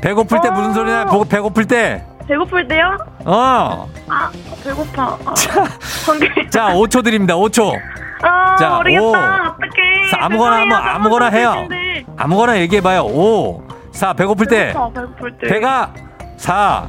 [0.00, 2.96] 배고플 때 무슨 소리나, 보- 배고플 때, 배고플 때요?
[3.24, 3.88] 어.
[4.08, 4.30] 아,
[4.62, 5.18] 배고파.
[5.26, 5.34] 아.
[6.50, 7.76] 자, 5초 드립니다, 5초.
[8.22, 9.02] 아, 자, 모르겠다.
[9.02, 9.08] 오.
[9.10, 10.10] 어떡해.
[10.10, 10.74] 자, 아무거나 죄송해요.
[10.76, 11.68] 한번 아무거나 해요.
[12.16, 13.02] 아무거나 얘기해봐요.
[13.06, 14.68] 5, 4, 배고플 때.
[14.68, 15.48] 배고파, 배고플 때.
[15.48, 15.92] 배가
[16.36, 16.86] 4,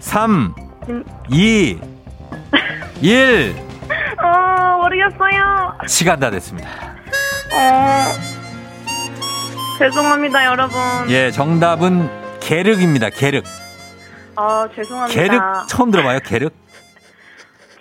[0.00, 0.54] 3,
[0.90, 1.04] 음.
[1.30, 1.80] 2,
[3.00, 3.56] 1.
[4.86, 5.78] 어, 모르겠어요.
[5.88, 6.68] 시간 다 됐습니다.
[6.68, 8.04] 어.
[9.78, 10.78] 죄송합니다, 여러분.
[11.08, 12.08] 예, 정답은
[12.40, 13.10] 계륵입니다.
[13.10, 13.44] 계륵.
[14.36, 15.20] 아, 죄송합니다.
[15.20, 16.20] 계륵 처음 들어봐요.
[16.24, 16.52] 계륵?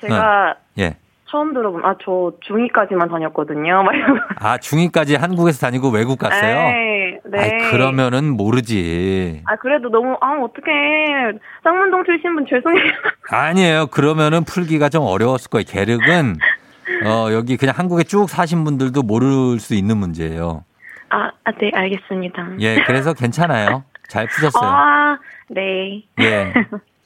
[0.02, 0.98] 제가 예.
[1.30, 3.84] 처음 들어본, 아, 저 중2까지만 다녔거든요.
[4.40, 6.58] 아, 중2까지 한국에서 다니고 외국 갔어요?
[6.70, 7.40] 에이, 네.
[7.40, 9.42] 아이, 그러면은 모르지.
[9.46, 11.38] 아, 그래도 너무, 아, 어떡해.
[11.64, 12.92] 쌍문동 출신 분 죄송해요.
[13.30, 13.88] 아니에요.
[13.88, 15.66] 그러면은 풀기가 좀 어려웠을 거예요.
[15.68, 16.36] 계륵은
[17.06, 20.64] 어, 여기 그냥 한국에 쭉 사신 분들도 모를 수 있는 문제예요.
[21.10, 22.48] 아, 아, 네, 알겠습니다.
[22.60, 23.84] 예, 그래서 괜찮아요.
[24.08, 24.70] 잘 푸셨어요.
[24.70, 25.18] 아,
[25.50, 26.04] 네.
[26.20, 26.54] 예.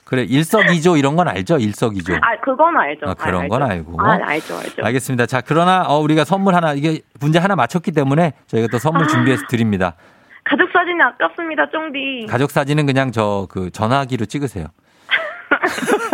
[0.05, 1.57] 그래, 일석이조 이런 건 알죠?
[1.59, 2.15] 일석이조.
[2.15, 3.05] 아, 그건 알죠.
[3.07, 3.73] 아, 그런 아, 건 알죠.
[3.73, 4.01] 알고.
[4.01, 4.83] 아, 알죠, 알죠.
[4.83, 5.25] 알겠습니다.
[5.27, 9.07] 자, 그러나 어, 우리가 선물 하나 이게 문제 하나 맞췄기 때문에 저희가 또 선물 아.
[9.07, 9.93] 준비해서 드립니다.
[10.45, 12.25] 가족 사진이 아깝습니다, 쫑디.
[12.27, 14.65] 가족 사진은 그냥 저 그 전화기로 찍으세요.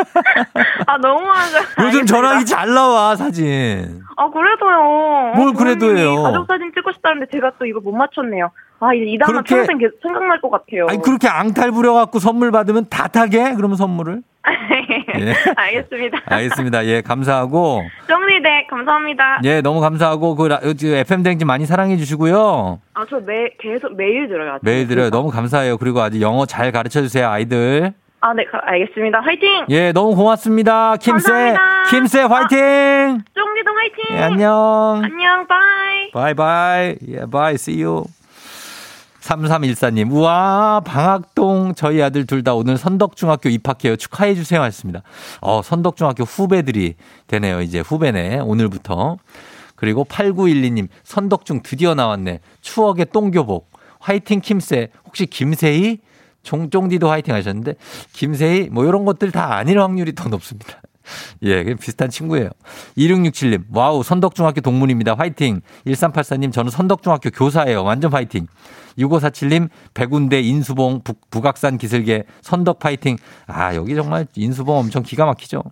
[0.87, 1.57] 아, 너무하죠.
[1.83, 2.05] 요즘.
[2.05, 4.01] 전화기 잘 나와 사진.
[4.17, 5.33] 아, 그래도요.
[5.35, 5.53] 뭘?
[5.53, 8.49] 부모님이 가족 사진 찍고 싶다는데 제가 또 이거 못 맞췄네요.
[8.79, 10.87] 아, 이, 이 단어 평생 계속 생각날 것 같아요.
[10.89, 13.53] 아니 그렇게 앙탈 부려갖고 선물 받으면 다 타게?
[13.55, 14.21] 그러면 선물을?
[15.19, 15.33] 예.
[15.55, 16.19] 알겠습니다.
[16.25, 16.85] 알겠습니다.
[16.85, 19.39] 예, 감사하고 쫑디, 네, 감사합니다.
[19.43, 22.79] 예, 너무 감사하고 그 라- 그 FM 댕진 많이 사랑해 주시고요.
[22.93, 24.59] 아, 저 매, 계속 매일 들어요.
[24.61, 25.09] 매일 들어요.
[25.09, 25.77] 너무 감사해요.
[25.77, 27.93] 그리고 아주 영어 잘 가르쳐 주세요, 아이들.
[28.27, 29.19] 아, 네, 가- 알겠습니다.
[29.21, 29.65] 화이팅!
[29.69, 30.95] 예, 너무 고맙습니다.
[30.97, 31.29] 킴세.
[31.31, 31.83] 감사합니다.
[31.91, 32.57] 킴세 화이팅!
[33.35, 34.17] 쫑디도 화이팅!
[34.17, 35.01] 예, 안녕.
[35.03, 36.11] 안녕, bye!
[36.11, 36.95] Bye bye.
[37.07, 37.53] 예, bye.
[37.53, 38.03] See you.
[39.21, 43.95] 3314님, 우와, 방학동 저희 아들 둘 다 오늘 선덕중학교 입학해요.
[43.95, 44.59] 축하해 주세요.
[44.61, 45.01] 하셨습니다.
[45.41, 46.95] 어, 선덕중학교 후배들이
[47.27, 47.61] 되네요.
[47.61, 48.39] 이제 후배네.
[48.39, 49.17] 오늘부터.
[49.75, 52.39] 그리고 8912님, 선덕중 드디어 나왔네.
[52.61, 53.69] 추억의 똥교복.
[53.99, 54.89] 화이팅 킴세.
[55.05, 55.99] 혹시 김세희?
[56.45, 57.75] 종종디도 화이팅 하셨는데,
[58.13, 58.69] 김세희?
[58.69, 60.81] 뭐 이런 것들 다 아닐 확률이 더 높습니다.
[61.43, 62.49] 예, 비슷한 친구예요.
[62.97, 65.15] 2667님, wow, 선덕중학교 동문입니다.
[65.15, 65.61] 화이팅.
[65.85, 67.83] 1384님, 저는 선덕중학교 교사예요.
[67.83, 68.47] 완전 화이팅.
[68.97, 73.17] 6547님, 백운대 인수봉 북, 북악산 기슭에 선덕 파이팅.
[73.47, 75.63] 아, 여기 정말 인수봉 엄청 기가 막히죠.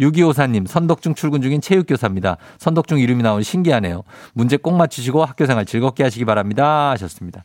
[0.00, 2.36] 6254님, 선덕중 출근 중인 체육교사입니다.
[2.58, 4.02] 선덕중 이름이 나오니 신기하네요.
[4.32, 6.90] 문제 꼭 맞추시고 학교 생활 즐겁게 하시기 바랍니다.
[6.90, 7.44] 하셨습니다.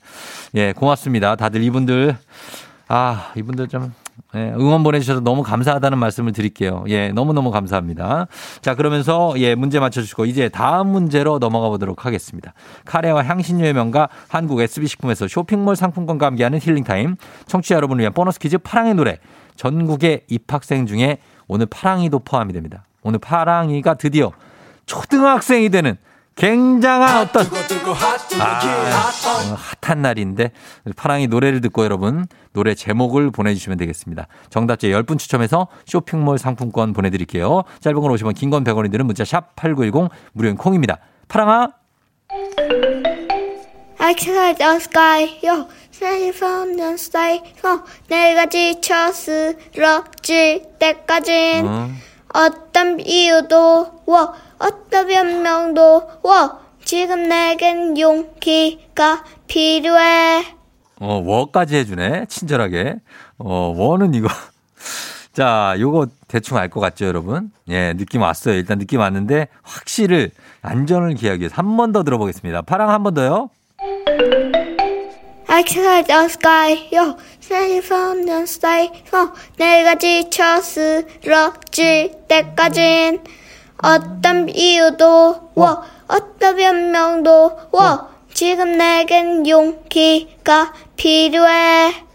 [0.55, 1.36] 예, 고맙습니다.
[1.36, 2.17] 다들 이분들,
[2.88, 3.93] 아, 이분들 좀,
[4.36, 6.84] 예, 응원 보내주셔서 너무 감사하다는 말씀을 드릴게요.
[6.88, 8.27] 예, 너무너무 감사합니다.
[8.62, 12.53] 자, 그러면서, 예, 문제 맞춰주시고, 이제 다음 문제로 넘어가 보도록 하겠습니다.
[12.86, 17.15] 카레와 향신료의 명가 한국 SB식품에서 쇼핑몰 상품권과 함께하는 힐링타임.
[17.47, 19.19] 청취자 여러분을 위한 보너스 퀴즈 파랑의 노래.
[19.55, 22.86] 전국의 입학생 중에 오늘 파랑이도 포함이 됩니다.
[23.01, 24.32] 오늘 파랑이가 드디어
[24.86, 25.97] 초등학생이 되는
[26.39, 27.45] 굉장한 어떤
[28.39, 28.62] 아,
[29.43, 30.52] 오늘 핫한 날인데
[30.95, 34.28] 파랑이 노래를 듣고 여러분 노래 제목을 보내주시면 되겠습니다.
[34.49, 37.63] 정답자 10분 추첨해서 쇼핑몰 상품권 보내드릴게요.
[37.82, 40.97] 짧은 걸 오시면 긴건 100원이 드는 문자 샵 8910 무료인 콩입니다.
[41.28, 41.73] 파랑아
[44.02, 45.67] I can the sky, yo.
[45.91, 47.84] Sky from the sky, yo.
[48.08, 51.89] 내가 지쳐 쓰러질 때까진 어,
[52.34, 54.34] 어떤 이유도, 워.
[54.60, 56.60] 어떤 변명도, 워.
[56.84, 60.45] 지금 내겐 용기가 필요해.
[61.02, 62.26] 어, 워까지 해주네.
[62.28, 62.95] 친절하게.
[63.38, 64.28] 어, 워는 이거.
[65.34, 67.52] 자, 요거 대충 알 것 같죠, 여러분?
[67.69, 68.56] 예, 느낌 왔어요.
[68.56, 72.63] 일단 느낌 왔는데, 확실을, 안전을 기하기 위해서 한 번 더 들어보겠습니다.
[72.63, 73.50] 파랑 한 번 더요.
[75.48, 77.15] I can the sky, yo.
[77.41, 78.89] Sky from the sky.
[79.58, 83.19] 내가 지쳐 쓰러질 때까진
[83.82, 85.84] 어떤 이유도, 워.
[86.08, 88.10] 어떤 변명도, 워.
[88.34, 92.10] 지금 내겐 용기가 필요해.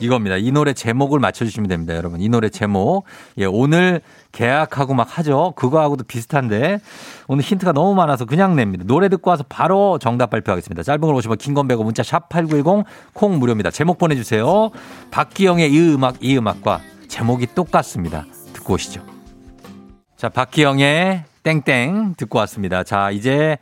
[0.00, 0.36] 이겁니다.
[0.36, 2.20] 이 노래 제목을 맞춰주시면 됩니다, 여러분.
[2.20, 3.04] 이 노래 제목.
[3.36, 4.00] 예, 오늘
[4.32, 5.52] 계약하고 막 하죠.
[5.56, 6.80] 그거하고도 비슷한데
[7.28, 8.84] 오늘 힌트가 너무 많아서 그냥 냅니다.
[8.86, 10.82] 노래 듣고 와서 바로 정답 발표하겠습니다.
[10.82, 13.70] 짧은 걸 오시면 긴건 배고 문자 샵 8910 콩 무료입니다.
[13.70, 14.70] 제목 보내주세요.
[15.10, 18.24] 박기영의 이 음악, 이 음악과 제목이 똑같습니다.
[18.54, 19.09] 듣고 오시죠.
[20.20, 22.84] 자, 박기영의 땡땡 듣고 왔습니다.
[22.84, 23.56] 자, 이제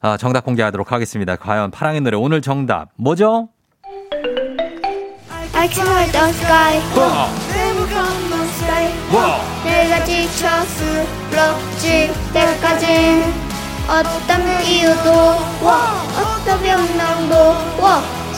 [0.00, 1.36] 아, 정답 공개하도록 하겠습니다.
[1.36, 3.50] 과연 파랑의 노래 오늘 정답 뭐죠?
[5.54, 6.78] I can hold the sky.
[8.48, 8.90] Sky.
[9.64, 13.22] 내가 지쳐 쓰러질 때까진
[13.86, 15.08] 어떤 이유도
[15.62, 17.32] 어떤 변명도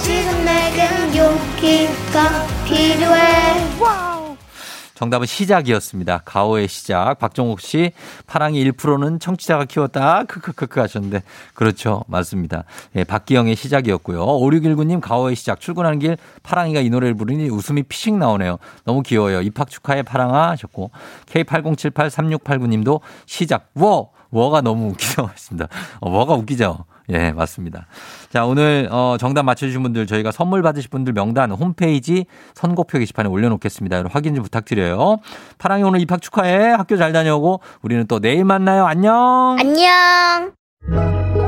[0.02, 4.17] 지금 내겐 용기가 필요해.
[4.98, 6.22] 정답은 시작이었습니다.
[6.24, 7.20] 가오의 시작.
[7.20, 7.92] 박정욱 씨,
[8.26, 10.24] 파랑이 1%는 청취자가 키웠다.
[10.24, 11.22] 크크크크 하셨는데.
[11.54, 12.02] 그렇죠.
[12.08, 12.64] 맞습니다.
[12.96, 14.26] 예, 박기영의 시작이었고요.
[14.26, 15.60] 5619님, 가오의 시작.
[15.60, 18.58] 출근하는 길 파랑이가 이 노래를 부르니 웃음이 피식 나오네요.
[18.84, 19.40] 너무 귀여워요.
[19.42, 20.90] 입학 축하해 파랑아 하셨고.
[21.26, 23.70] K80783689님도 시작.
[23.74, 24.10] 워!
[24.30, 25.26] 워가 너무 웃기죠.
[25.26, 25.68] 하셨습니다.
[26.00, 26.84] 어, 워가 웃기죠.
[27.10, 27.86] 예, 맞습니다.
[28.30, 33.96] 자, 오늘 어, 정답 맞춰주신 분들 저희가 선물 받으실 분들 명단 홈페이지 선곡표 게시판에 올려놓겠습니다.
[33.96, 35.18] 여러분 확인 좀 부탁드려요.
[35.58, 36.72] 파랑이 오늘 입학 축하해.
[36.72, 38.86] 학교 잘 다녀오고 우리는 또 내일 만나요.
[38.86, 39.56] 안녕.
[39.58, 41.47] 안녕.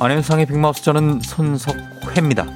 [0.00, 2.46] 안현상의 빅마우스 저는 손석회입니다.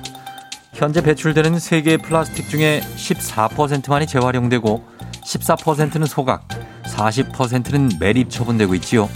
[0.75, 4.85] 현재 배출되는 세계 플라스틱 중에 14%만이 재활용되고
[5.25, 6.47] 14%는 소각,
[6.85, 9.09] 40%는 매립 처분되고 있지요.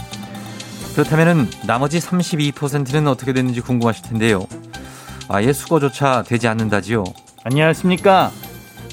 [0.93, 4.45] 그렇다면 나머지 32%는 어떻게 되는지 궁금하실 텐데요.
[5.29, 7.05] 아예 수거조차 되지 않는다지요.
[7.45, 8.31] 안녕하십니까.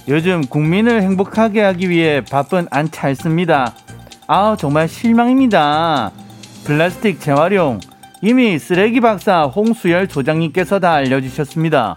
[0.06, 3.74] 요즘 국민을 행복하게 하기 위해 바쁜 안찰습니다.
[4.28, 6.12] 아 정말 실망입니다.
[6.64, 7.80] 플라스틱 재활용
[8.26, 11.94] 이미 쓰레기 박사 홍수열 조장님께서 다 알려주셨습니다.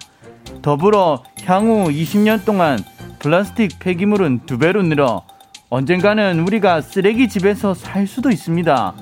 [0.61, 2.83] 더불어 향후 20년 동안
[3.19, 5.23] 플라스틱 폐기물은 두 배로 늘어
[5.69, 8.93] 언젠가는 우리가 쓰레기 집에서 살 수도 있습니다.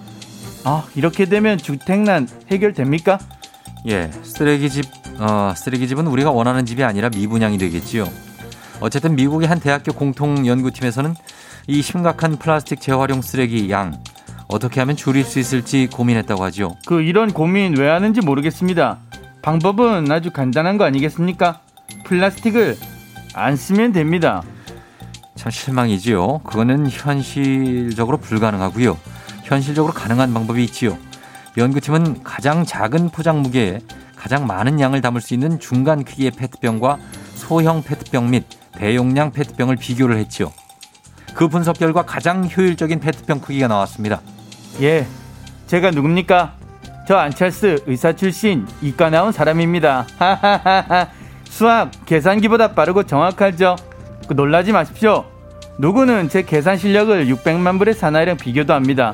[0.65, 3.17] 아 이렇게 되면 주택난 해결됩니까?
[3.87, 4.85] 예, 쓰레기 집,
[5.19, 8.07] 어, 쓰레기 집은 우리가 원하는 집이 아니라 미분양이 되겠지요.
[8.81, 11.15] 어쨌든 미국의 한 대학교 공통 연구팀에서는
[11.65, 13.97] 이 심각한 플라스틱 재활용 쓰레기 양
[14.47, 16.75] 어떻게 하면 줄일 수 있을지 고민했다고 하죠.
[16.85, 18.99] 그 이런 고민 왜 하는지 모르겠습니다.
[19.41, 21.59] 방법은 아주 간단한 거 아니겠습니까?
[22.05, 22.77] 플라스틱을
[23.33, 24.43] 안 쓰면 됩니다.
[25.35, 26.39] 참 실망이지요.
[26.39, 28.97] 그거는 현실적으로 불가능하고요.
[29.43, 30.97] 현실적으로 가능한 방법이 있지요.
[31.57, 33.79] 연구팀은 가장 작은 포장 무게에
[34.15, 36.97] 가장 많은 양을 담을 수 있는 중간 크기의 페트병과
[37.35, 40.51] 소형 페트병 및 대용량 페트병을 비교를 했지요.
[41.33, 44.21] 그 분석 결과 가장 효율적인 페트병 크기가 나왔습니다.
[44.81, 45.07] 예,
[45.67, 46.53] 제가 누굽니까?
[47.07, 50.07] 저 안찰스 의사 출신 이과 나온 사람입니다.
[50.17, 51.07] 하하하하.
[51.45, 53.75] 수학 계산기보다 빠르고 정확하죠.
[54.27, 55.23] 그 놀라지 마십시오.
[55.77, 59.13] 누구는 제 계산 실력을 600만 불의 사나이랑 비교도 합니다.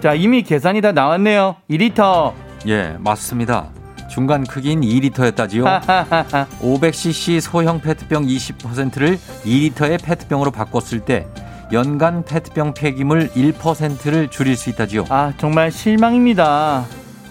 [0.00, 1.56] 자, 이미 계산이 다 나왔네요.
[1.70, 2.32] 2리터.
[2.68, 3.68] 예, 맞습니다.
[4.10, 5.64] 중간 크기인 2리터였다지요.
[5.64, 6.46] 하하하하.
[6.60, 11.26] 500cc 소형 페트병 20%를 2리터의 페트병으로 바꿨을 때
[11.72, 15.04] 연간 페트병 폐기물 1%를 줄일 수 있다지요.
[15.08, 16.84] 아, 정말 실망입니다.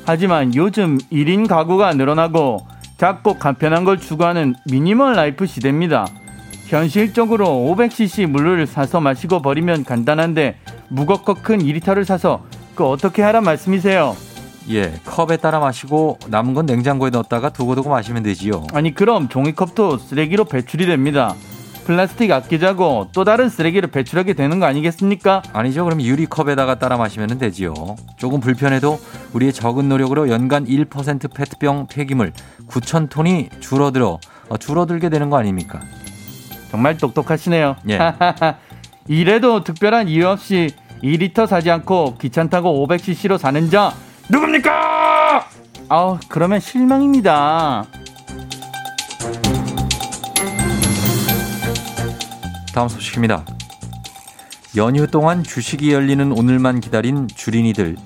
[0.06, 2.66] 하지만 요즘 1인 가구가 늘어나고
[2.98, 6.08] 작고 간편한 걸 추구하는 minimal life 시대입니다.
[6.68, 10.58] 현실적으로 500cc 물을 사서 마시고 버리면 간단한데
[10.90, 12.44] 무겁고 큰 2리터를 사서
[12.76, 14.16] 그 어떻게 하란 말씀이세요?
[14.70, 18.68] 예, 컵에 따라 마시고 남은 건 냉장고에 넣었다가 두고두고 마시면 되지요.
[18.74, 21.36] 아니 그럼 종이컵도 쓰레기로 배출이 됩니다.
[21.90, 25.42] 플라스틱 아끼자고 또 다른 쓰레기를 배출하게 되는 거 아니겠습니까?
[25.54, 25.86] 아니죠.
[25.86, 27.74] 그럼 유리컵에다가 따라 마시면 되지요.
[28.16, 29.00] 조금 불편해도
[29.34, 32.32] 우리의 적은 노력으로 연간 1% 페트병 폐기물
[32.68, 35.82] 9천 톤이 줄어들어 어, 줄어들게 되는 거 아닙니까?
[36.70, 37.78] 정말 똑똑하시네요.
[37.90, 37.98] 예.
[39.10, 40.70] 이래도 특별한 이유 없이
[41.02, 43.92] 2리터 사지 않고 귀찮다고 500cc로 사는 자
[44.30, 45.48] 누굽니까?
[45.90, 47.88] 아우 그러면 실망입니다.
[52.80, 53.44] 다음 소식입니다.
[54.78, 57.98] 연휴 동안 주식이 열리는 오늘만 기다린 주린이들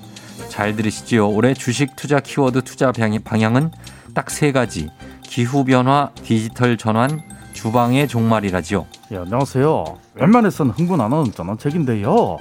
[0.48, 1.30] 잘 들으시지요.
[1.30, 3.70] 올해 주식 투자 키워드 투자 방향- 방향은
[4.16, 4.90] 딱 세 가지.
[5.22, 8.84] 기후 변화, 디지털 전환, 주방의 종말이라지요.
[9.12, 9.84] 예, 안녕하세요.
[10.14, 12.38] 웬만해서는 흥분 안 하는 전원책인데요.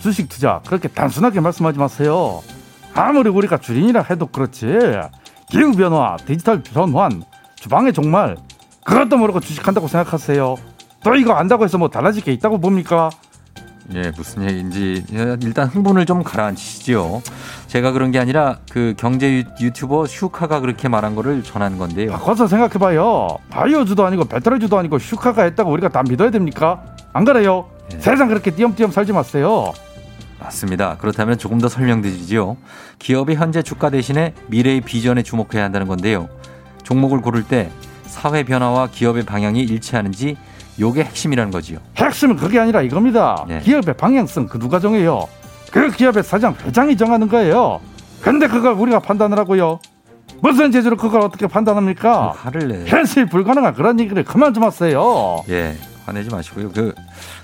[0.00, 2.40] 주식 투자 그렇게 단순하게 말씀하지 마세요.
[2.94, 4.64] 아무리 우리가 주린이라 해도 그렇지.
[5.50, 7.22] 기후 변화, 디지털 전환,
[7.56, 8.38] 주방의 종말
[8.86, 10.56] 그것도 모르고 주식한다고 생각하세요.
[11.04, 13.10] 또 이거 안다고 해서 뭐 달라질 게 있다고 봅니까?
[13.92, 15.04] 예, 무슨 얘기인지
[15.42, 17.22] 일단 흥분을 좀 가라앉히시죠.
[17.66, 22.10] 제가 그런 게 아니라 그 경제 유- 유튜버 슈카가 그렇게 말한 거를 전한 건데요.
[22.12, 23.28] 바꿔서 생각해봐요.
[23.50, 26.82] 바이오주도 아니고 배터리주도 아니고 슈카가 했다고 우리가 다 믿어야 됩니까?
[27.12, 27.68] 안 그래요?
[27.92, 27.98] 예.
[28.00, 29.70] 세상 그렇게 띄엄띄엄 살지 마세요.
[30.40, 30.96] 맞습니다.
[30.98, 32.56] 그렇다면 조금 더 설명드리지요.
[32.98, 36.30] 기업이 현재 주가 대신에 미래의 비전에 주목해야 한다는 건데요.
[36.84, 37.70] 종목을 고를 때
[38.06, 40.36] 사회 변화와 기업의 방향이 일치하는지
[40.80, 41.78] 요게 핵심이라는 거지요.
[41.96, 43.44] 핵심은 그게 아니라 이겁니다.
[43.48, 43.60] 네.
[43.60, 45.28] 기업의 방향성 그 누가 정해요?
[45.70, 47.80] 그 기업의 사장 회장이 정하는 거예요.
[48.20, 49.80] 근데 그걸 우리가 판단을 하고요.
[50.40, 52.32] 무슨 재주로 그걸 어떻게 판단합니까?
[52.36, 52.84] 화를 내.
[52.86, 55.42] 현실 불가능한 그런 얘기를 그만 좀 하세요.
[55.48, 55.76] 예.
[56.06, 56.70] 화내지 마시고요.
[56.72, 56.94] 그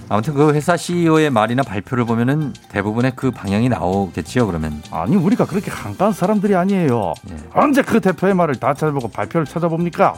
[0.09, 4.47] 아무튼 그 회사 CEO의 말이나 발표를 보면은 대부분의 그 방향이 나오겠지요.
[4.47, 7.15] 그러면 아니 우리가 그렇게 한가한 사람들이 아니에요.
[7.55, 10.15] 언제 그 대표의 말을 다 찾아보고 발표를 찾아봅니까?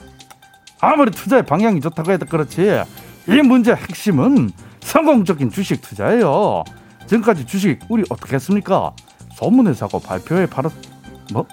[0.83, 2.83] 아무리 투자의 방향이 좋다고 해도 그렇지
[3.29, 6.65] 이 문제의 핵심은 성공적인 주식 투자예요.
[7.07, 8.93] 지금까지 주식 우리 어떻게 했습니까?
[9.35, 10.73] 소문에 사고 발표에 팔았
[11.33, 11.47] 뭐?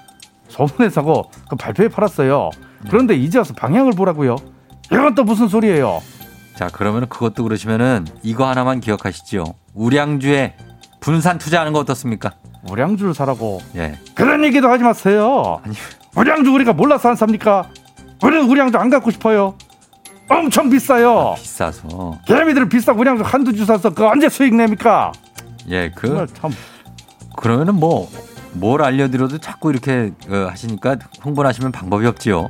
[0.48, 2.50] 소문에 사고 그 발표에 팔았어요.
[2.90, 4.36] 그런데 이제 와서 방향을 보라고요.
[4.92, 6.02] 이건 또 무슨 소리예요?
[6.56, 9.44] 자 그러면 그것도 그러시면은 이거 하나만 기억하시죠.
[9.76, 10.56] 우량주에
[11.02, 12.32] 분산 투자하는 거 어떻습니까?
[12.68, 13.62] 우량주를 사라고.
[13.76, 14.00] 예.
[14.16, 15.62] 그런 얘기도 하지 마세요.
[16.16, 17.70] 우량주 우리가 몰라서 안 삽니까?
[18.24, 19.56] 우리는 우량주 안 갖고 싶어요.
[20.30, 21.36] 엄청 비싸요.
[21.38, 22.20] 비싸서.
[22.26, 25.12] 개미들은 비싼 우량주 한두 주 사서 그 언제 수익 냅니까?
[25.70, 26.52] 예, 그 참.
[27.36, 28.10] 그러면은 뭐
[28.52, 32.50] 뭘 알려드려도 자꾸 이렇게 어, 하시니까 흥분하시면 방법이 없지요.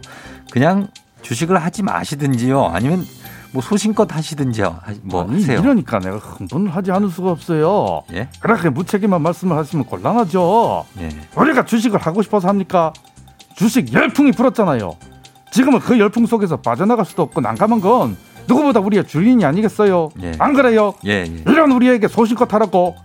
[0.49, 0.88] 그냥
[1.24, 2.67] 주식을 하지 마시든지요.
[2.67, 3.05] 아니면
[3.51, 4.80] 뭐 소신껏 하시든지요.
[4.82, 5.59] 하- 뭐 아니, 하세요.
[5.59, 8.03] 이러니까 내가 흥분을 하지 않을 수가 없어요.
[8.13, 8.30] 예?
[8.39, 10.86] 그렇게 무책임한 말씀을 하시면 곤란하죠.
[11.01, 11.09] 예.
[11.36, 12.93] 우리가 주식을 하고 싶어서 합니까?
[13.55, 14.95] 주식 열풍이 불었잖아요.
[15.52, 20.10] 지금은 그 열풍 속에서 빠져나갈 수도 없고 난감한 건 누구보다 우리의 주인이 아니겠어요.
[20.24, 20.32] 예.
[20.39, 20.93] 안 그래요?
[21.06, 21.43] 예, 예.
[21.47, 22.95] 이런 우리에게 소신껏 하라고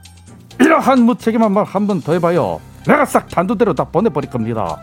[0.61, 2.61] 이러한 무책임한 말 한 번 더 해봐요.
[2.86, 4.78] 내가 싹 단두대로 다 보내버릴 겁니다.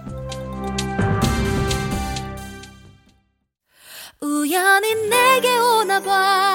[4.22, 6.51] 우연히 내게 오나봐 향기가 보여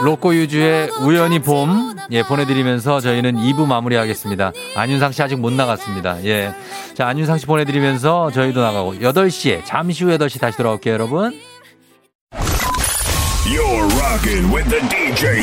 [0.00, 4.52] 로꼬 유주의 우연히 봄, 예, 보내드리면서 저희는 2부 마무리하겠습니다.
[4.76, 6.24] 안윤상 씨 아직 못 나갔습니다.
[6.24, 6.52] 예.
[6.94, 11.40] 자, 안윤상 씨 보내드리면서 저희도 나가고, 8시에, 잠시 후 8시 다시 돌아올게요, 여러분.
[13.44, 15.42] You're rocking with the DJ.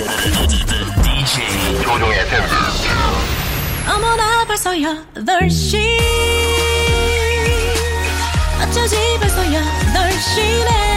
[1.03, 2.19] DJ 조종의.
[3.87, 5.77] 어머나 벌써 8시
[8.63, 10.94] 어쩌지 벌써 8시네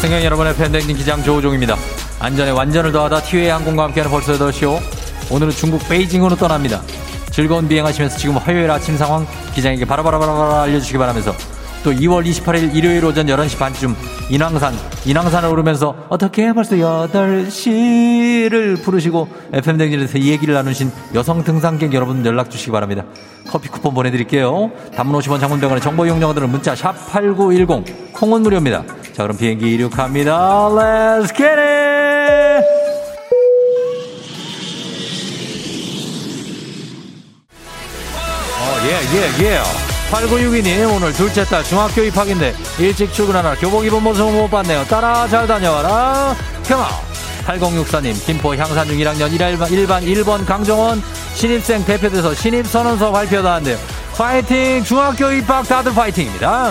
[0.00, 1.76] 승객 여러분의 팬데믹 기장 조우종입니다.
[2.20, 4.80] 안전에 완전을 더하다 티웨이 항공과 함께하는 벌써 8시오.
[5.30, 6.80] 오늘은 중국 베이징으로 떠납니다.
[7.30, 11.34] 즐거운 비행하시면서 지금 화요일 아침 상황 기장에게 바라바라바라바라 알려주시기 바라면서
[11.82, 13.94] 또 2월 28일 일요일 오전 11시 반쯤
[14.28, 14.74] 인왕산,
[15.06, 22.70] 인왕산을 오르면서 어떻게 벌써 8시를 부르시고 FM댕진에서 이 얘기를 나누신 여성 등산객 여러분 연락 주시기
[22.70, 23.04] 바랍니다.
[23.48, 24.70] 커피 쿠폰 보내드릴게요.
[24.94, 28.84] 단문 50원 장문병원의 정보 이용료들은 문자 샵8910 콩은 무료입니다.
[29.12, 30.68] 자 그럼 비행기 이륙합니다.
[30.68, 32.64] Let's get it!
[38.60, 39.89] 어, 예, 예, 예.
[40.10, 44.84] 8962님, 오늘 둘째 딸 중학교 입학인데 일찍 출근하라 교복 입은 모습 못 봤네요.
[44.86, 46.34] 따라 잘 다녀와라.
[46.64, 46.88] 평화.
[47.46, 51.02] 8064님, 김포 향산중 1학년 1반, 1반 1번 강정원
[51.34, 53.78] 신입생 대표돼서 신입선언서 발표하는데요.
[54.16, 54.84] 파이팅!
[54.84, 56.70] 중학교 입학 다들 파이팅입니다.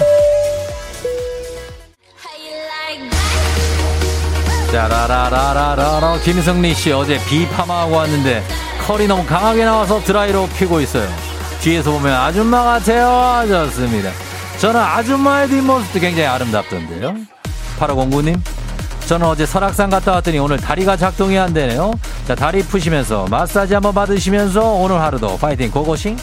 [4.72, 8.44] 짜라라라라라 김승리 씨 어제 비 파마하고 왔는데
[8.86, 11.29] 컬이 너무 강하게 나와서 드라이로 피고 있어요.
[11.62, 13.46] 뒤에서 보면 아줌마 같아요.
[13.48, 14.12] 좋습니다.
[14.60, 17.16] 저는 아줌마의 뒷모습도 굉장히 아름답던데요.
[17.80, 18.40] 8509님
[19.08, 21.92] 저는 어제 설악산 갔다 왔더니 오늘 다리가 작동이 안 되네요.
[22.28, 26.18] 자 다리 푸시면서 마사지 한번 받으시면서 오늘 하루도 파이팅 고고싱.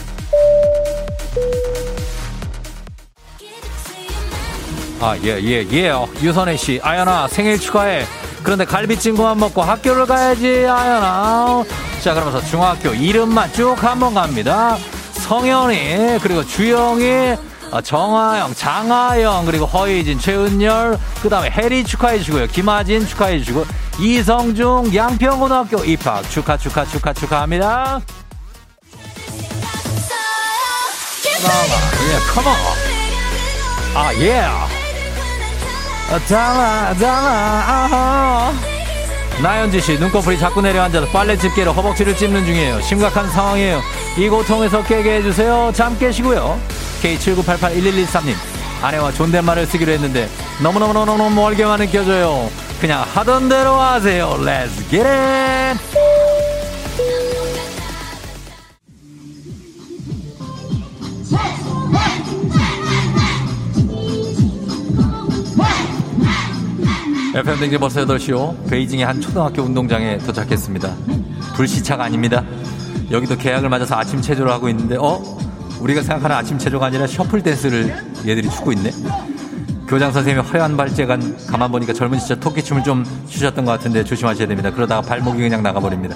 [4.99, 5.91] 아, 예, 예, 예.
[6.23, 8.03] 유선혜 씨, 아연아, 생일 축하해.
[8.41, 11.63] 그런데 갈비찜구만 먹고 학교를 가야지, 아연아.
[12.01, 14.75] 자, 그러면서 중학교 이름만 쭉 한번 갑니다.
[15.27, 17.35] 성현이, 그리고 주영이,
[17.71, 22.47] 어, 정하영, 장하영, 그리고 허희진, 최은열, 그 다음에 혜리 축하해주시고요.
[22.47, 23.65] 김하진 축하해주시고,
[23.99, 27.99] 이성중, 양평고등학교 입학 축하, 축하, 축하, 축하합니다.
[32.07, 32.55] 예, 컴온.
[33.95, 34.47] 아, 예.
[36.29, 37.29] 달아, 달아,
[37.67, 38.76] 아하.
[39.41, 42.81] 나연지 씨, 눈꺼풀이 자꾸 내려앉아서 빨래 집게로 허벅지를 찝는 중이에요.
[42.81, 43.81] 심각한 상황이에요.
[44.17, 45.71] 이 고통에서 깨게 해주세요.
[45.75, 46.59] 잠 깨시고요.
[47.03, 48.33] K79881113님,
[48.81, 50.27] 아내와 존댓말을 쓰기로 했는데
[50.61, 52.49] 너무너무너무 멀게만 느껴져요.
[52.81, 54.37] 그냥 하던 대로 하세요.
[54.39, 55.96] Let's get it!
[67.37, 68.67] FM 댕진 벌써 8시요.
[68.67, 70.91] 베이징의 한 초등학교 운동장에 도착했습니다.
[71.55, 72.43] 불시차가 아닙니다.
[73.11, 75.21] 여기도 계약을 맞아서 아침 체조를 하고 있는데, 어?
[75.79, 78.89] 우리가 생각하는 아침 체조가 아니라 셔플 댄스를 얘들이 추고 있네?
[79.87, 84.71] 교장 선생님이 허연 발재간 가만 보니까 젊은 시절 토끼춤을 좀 추셨던 것 같은데 조심하셔야 됩니다.
[84.71, 86.15] 그러다가 발목이 그냥 나가버립니다.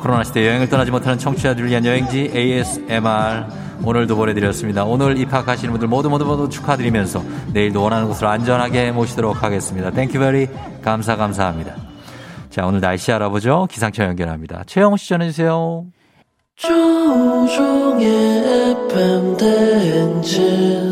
[0.00, 3.44] 코로나 시대 여행을 떠나지 못하는 청취자들을 위한 여행지 ASMR
[3.84, 4.84] 오늘도 보내드렸습니다.
[4.84, 7.22] 오늘 입학하시는 분들 모두 모두 모두 축하드리면서
[7.52, 9.90] 내일도 원하는 곳으로 안전하게 모시도록 하겠습니다.
[9.90, 10.48] Thank you very
[10.82, 11.74] 감사 감사합니다.
[12.50, 13.66] 자 오늘 날씨 알아보죠.
[13.70, 14.64] 기상청 연결합니다.
[14.66, 15.86] 최영호 씨 전해주세요.
[16.56, 18.08] 조우종의
[18.88, 20.87] FM 대행진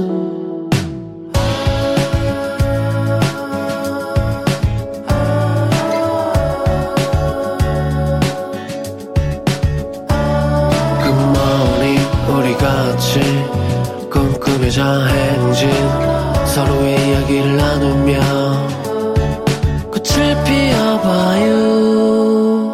[17.26, 18.20] 이야기를 나누며
[19.90, 21.56] 꽃을 피워봐요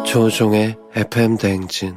[0.05, 1.95] 조종의 FM 대행진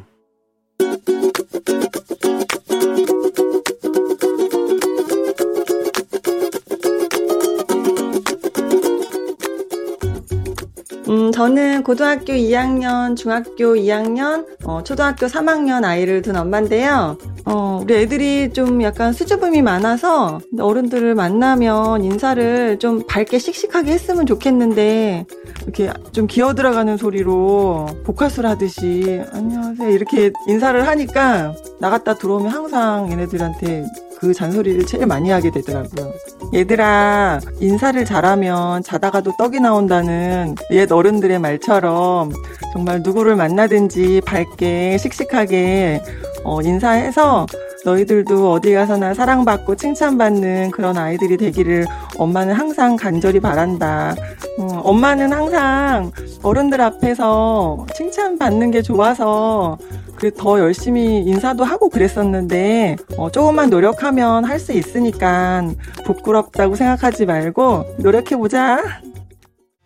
[11.08, 17.16] 음, 저는 고등학교 2학년, 중학교 2학년, 어, 초등학교 3학년 아이를 둔 엄마인데요.
[17.48, 25.26] 어, 우리 애들이 좀 약간 수줍음이 많아서 어른들을 만나면 인사를 좀 밝게 씩씩하게 했으면 좋겠는데
[25.62, 33.84] 이렇게 좀 기어 들어가는 소리로 복화술 하듯이 안녕하세요 이렇게 인사를 하니까 나갔다 들어오면 항상 얘네들한테
[34.18, 36.12] 그 잔소리를 제일 많이 하게 되더라고요.
[36.54, 42.32] 얘들아, 인사를 잘하면 자다가도 떡이 나온다는 옛 어른들의 말처럼
[42.72, 46.00] 정말 누구를 만나든지 밝게, 씩씩하게,
[46.46, 47.46] 어, 인사해서
[47.84, 51.86] 너희들도 어디 가서나 사랑받고 칭찬받는 그런 아이들이 되기를
[52.18, 54.14] 엄마는 항상 간절히 바란다.
[54.58, 59.76] 어, 엄마는 항상 어른들 앞에서 칭찬받는 게 좋아서
[60.14, 65.62] 그더 열심히 인사도 하고 그랬었는데 어, 조금만 노력하면 할 수 있으니까
[66.04, 68.78] 부끄럽다고 생각하지 말고 노력해 보자.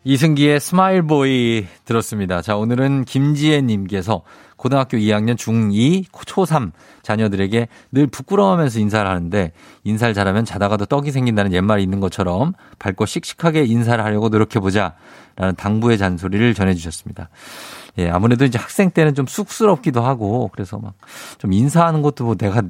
[0.02, 2.40] 이승기의 Smile Boy 들었습니다.
[2.40, 4.22] 자, 오늘은 김지혜님께서
[4.56, 6.72] 고등학교 2학년 중2, 초3
[7.02, 9.52] 자녀들에게 늘 부끄러워하면서 인사를 하는데
[9.84, 14.94] 인사를 잘하면 자다가도 떡이 생긴다는 옛말이 있는 것처럼 밝고 씩씩하게 인사를 하려고 노력해보자
[15.36, 17.28] 라는 당부의 잔소리를 전해주셨습니다.
[17.98, 20.94] 예, 아무래도 이제 학생 때는 좀 쑥스럽기도 하고 그래서 막
[21.38, 22.62] 좀 인사하는 것도 뭐 내가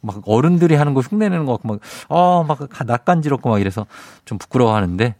[0.00, 3.86] 막 어른들이 하는 거 흉내내는 거 같고 막, 어, 막 낯간지럽고 막 이래서
[4.24, 5.14] 좀 부끄러워하는데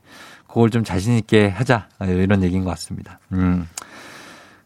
[0.52, 1.88] 그걸 좀 자신있게 하자.
[2.02, 3.20] 이런 얘기인 것 같습니다.
[3.32, 3.68] 음.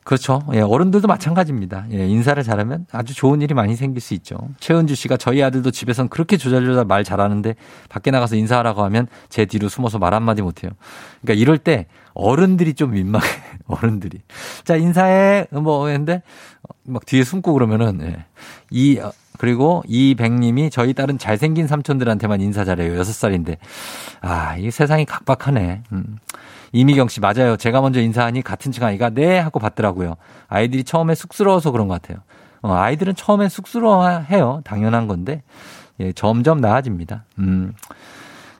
[0.02, 0.42] 그렇죠.
[0.52, 1.86] 예, 어른들도 마찬가지입니다.
[1.92, 4.36] 예, 인사를 잘하면 아주 좋은 일이 많이 생길 수 있죠.
[4.60, 7.54] 최은주 씨가 저희 아들도 집에선 그렇게 조잘조잘 말 잘하는데
[7.88, 10.70] 밖에 나가서 인사하라고 하면 제 뒤로 숨어서 말 한마디 못해요.
[11.22, 13.26] 그러니까 이럴 때 어른들이 좀 민망해.
[13.66, 14.20] 어른들이.
[14.64, 15.46] 자, 인사해.
[15.50, 16.22] 뭐, 했는데
[16.84, 18.26] 막 뒤에 숨고 그러면은, 예.
[18.70, 22.96] 이, 어, 그리고 이백님이 저희 딸은 잘생긴 삼촌들한테만 인사 잘해요.
[22.96, 23.58] 여섯 살인데.
[24.20, 25.82] 아, 이 세상이 각박하네.
[25.92, 26.18] 음.
[26.72, 27.56] 이미경 씨, 맞아요.
[27.56, 30.16] 제가 먼저 인사하니 같은 층 아이가 네 하고 받더라고요.
[30.48, 32.22] 아이들이 처음에 쑥스러워서 그런 것 같아요.
[32.62, 34.62] 어, 아이들은 처음에 쑥스러워해요.
[34.64, 35.42] 당연한 건데.
[36.00, 37.24] 예, 점점 나아집니다.
[37.38, 37.72] 음.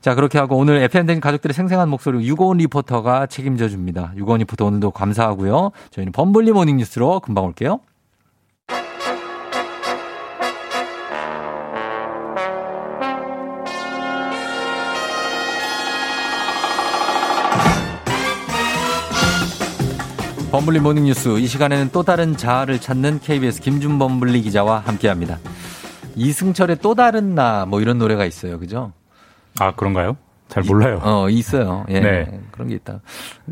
[0.00, 4.12] 자, 그렇게 하고 오늘 FM대 가족들의 생생한 목소리 유고원 리포터가 책임져 줍니다.
[4.16, 5.72] 유고원 리포터 오늘도 감사하고요.
[5.90, 7.80] 저희는 범블리 모닝 뉴스로 금방 올게요.
[20.54, 25.40] 범블리 모닝 뉴스 이 시간에는 또 다른 자아를 찾는 KBS 김준 범블리 기자와 함께합니다.
[26.14, 28.92] 이승철의 또 다른 나 뭐 이런 노래가 있어요, 그죠?
[29.58, 30.16] 아 그런가요?
[30.54, 31.00] 잘 몰라요.
[31.02, 31.84] 어 있어요.
[31.88, 32.40] 예, 네.
[32.52, 33.00] 그런 게 있다.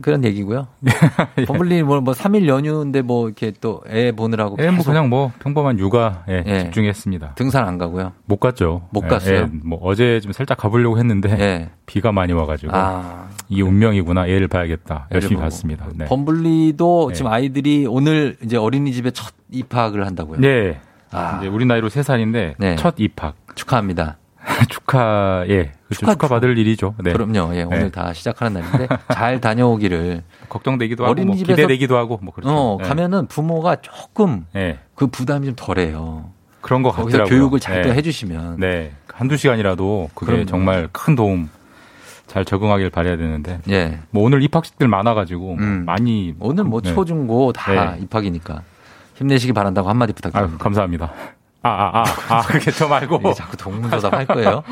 [0.01, 0.69] 그런 얘기고요.
[1.49, 5.79] 범블리 뭐, 뭐 3일 연휴인데 뭐 이렇게 또 애 보느라고 예, 뭐 그냥 뭐 평범한
[5.81, 6.59] 육아 예, 예.
[6.61, 7.35] 집중했습니다.
[7.35, 8.13] 등산 안 가고요.
[8.27, 8.83] 못 갔죠.
[8.91, 9.37] 못 예, 갔어요?
[9.39, 11.71] 예, 뭐 어제 좀 살짝 가보려고 했는데 예.
[11.87, 13.29] 비가 많이 와가지고 아.
[13.49, 15.43] 이 운명이구나 얘를 봐야겠다 열심히 보고.
[15.47, 15.87] 봤습니다.
[15.97, 16.05] 네.
[16.05, 17.15] 범블리도 네.
[17.15, 20.39] 지금 아이들이 오늘 이제 어린이집에 첫 입학을 한다고요.
[20.41, 20.81] 네.
[21.11, 21.39] 아.
[21.41, 22.77] 이제 우리 나이로 3 살인데 네.
[22.77, 24.19] 첫 입학 축하합니다.
[24.71, 26.95] 축하 예 축하- 축하, 받을 일이죠.
[26.99, 27.13] 네.
[27.13, 27.55] 그럼요.
[27.55, 27.91] 예, 오늘 네.
[27.91, 32.53] 다 시작하는 날인데 잘 다녀오기를 걱정되기도 하고 뭐 기대되기도 하고 뭐 그렇죠.
[32.53, 32.89] 어, 네.
[32.89, 34.79] 가면은 부모가 조금 네.
[34.95, 36.31] 그 부담이 좀 덜해요.
[36.61, 37.39] 그런 것 거기서 같더라고요.
[37.39, 37.95] 교육을 잘또 네.
[37.97, 38.57] 해주시면.
[38.59, 38.93] 네.
[39.13, 40.47] 한두 시간이라도 그게 그럼요.
[40.47, 41.51] 정말 큰 도움
[42.27, 43.61] 잘 적응하길 바라야 되는데.
[43.69, 43.99] 예.
[44.11, 45.83] 뭐 오늘 입학식들 많아가지고 음.
[45.85, 46.35] 많이.
[46.41, 46.93] 오늘 뭐 네.
[46.95, 48.03] 초중고 다 네.
[48.03, 48.63] 입학이니까
[49.17, 50.63] 힘내시기 바란다고 한마디 아유, 부탁드립니다.
[50.63, 51.13] 감사합니다.
[51.63, 53.17] 아, 아, 아, 아, 그게 저 말고.
[53.21, 54.63] 이게 자꾸 동문서답 할 거예요.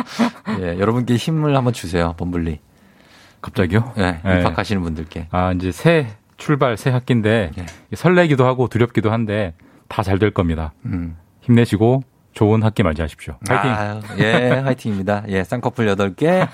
[0.60, 2.60] 예, 여러분께 힘을 한번 주세요, 범블리.
[3.40, 3.92] 갑자기요?
[3.98, 4.40] 예, 네.
[4.40, 5.28] 입학하시는 분들께.
[5.30, 7.66] 아, 이제 새 출발, 새 학기인데 예.
[7.96, 9.54] 설레기도 하고 두렵기도 한데
[9.88, 10.72] 다 잘 될 겁니다.
[10.86, 11.16] 음.
[11.42, 12.02] 힘내시고
[12.34, 13.34] 좋은 학기 맞이하십시오.
[13.46, 13.70] 파이팅.
[13.70, 15.24] 아유, 예, 화이팅입니다.
[15.28, 16.48] 예, 쌍꺼풀 8개,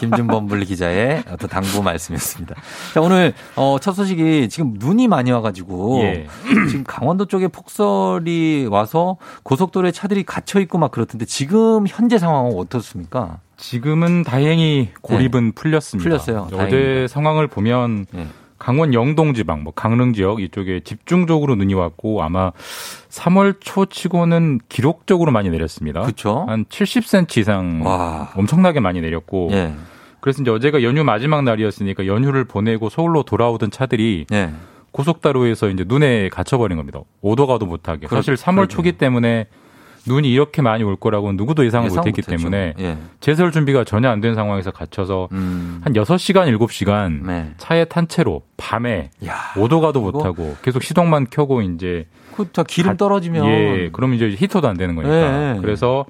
[0.00, 2.54] 김준범 분리 기자의 어떤 당부 말씀이었습니다.
[2.94, 6.26] 자, 오늘, 어, 첫 소식이 지금 눈이 많이 와 가지고, 예.
[6.68, 13.40] 지금 강원도 쪽에 폭설이 와서 고속도로에 차들이 갇혀 있고 막 그렇던데, 지금 현재 상황은 어떻습니까?
[13.58, 16.08] 지금은 다행히 고립은 풀렸습니다.
[16.08, 16.16] 네.
[16.16, 16.46] 풀렸어요.
[16.48, 17.08] 어제 다행입니다.
[17.08, 18.06] 상황을 보면
[18.58, 22.52] 강원 영동 지방, 뭐 강릉 지역 이쪽에 집중적으로 눈이 왔고 아마
[23.10, 26.00] 3월 초 치고는 기록적으로 많이 내렸습니다.
[26.02, 26.44] 그렇죠.
[26.48, 28.30] 한 70cm 이상 와.
[28.36, 29.74] 엄청나게 많이 내렸고 예.
[30.20, 34.50] 그래서 이제 어제가 연휴 마지막 날이었으니까 연휴를 보내고 서울로 돌아오던 차들이 예.
[34.92, 37.00] 고속도로에서 이제 눈에 갇혀버린 겁니다.
[37.20, 38.06] 오도 가도 못하게.
[38.06, 38.66] 그렇- 사실 3월 그러게요.
[38.68, 39.46] 초기 때문에
[40.06, 42.22] 눈이 이렇게 많이 올 거라고는 누구도 예상을 예상 못했기.
[42.22, 42.96] 때문에 예.
[43.20, 45.80] 제설 준비가 전혀 안 된 상황에서 갇혀서 음.
[45.82, 47.50] 한 6시간, 7시간 네.
[47.58, 49.10] 차에 탄 채로 밤에
[49.56, 54.76] 오도 가도 못하고 계속 시동만 켜고 이제 그다 기름 떨어지면 예, 그러면 이제 히터도 안
[54.76, 55.54] 되는 거니까.
[55.56, 55.58] 예.
[55.60, 56.04] 그래서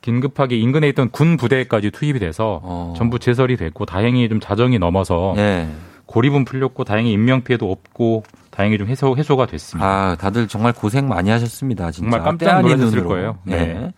[0.00, 2.94] 긴급하게 인근에 있던 군 부대까지 투입이 돼서 어.
[2.96, 5.68] 전부 제설이 됐고 다행히 좀 자정이 넘어서 예.
[6.06, 8.22] 고립은 풀렸고 다행히 인명 피해도 없고
[8.54, 9.84] 다행히 좀 해소 해소가 됐습니다.
[9.84, 11.90] 아, 다들 정말 고생 많이 하셨습니다.
[11.90, 12.08] 진짜.
[12.08, 13.08] 정말 깜짝 눈으로.
[13.08, 13.38] 거예요.
[13.42, 13.56] 네.
[13.56, 13.92] 네.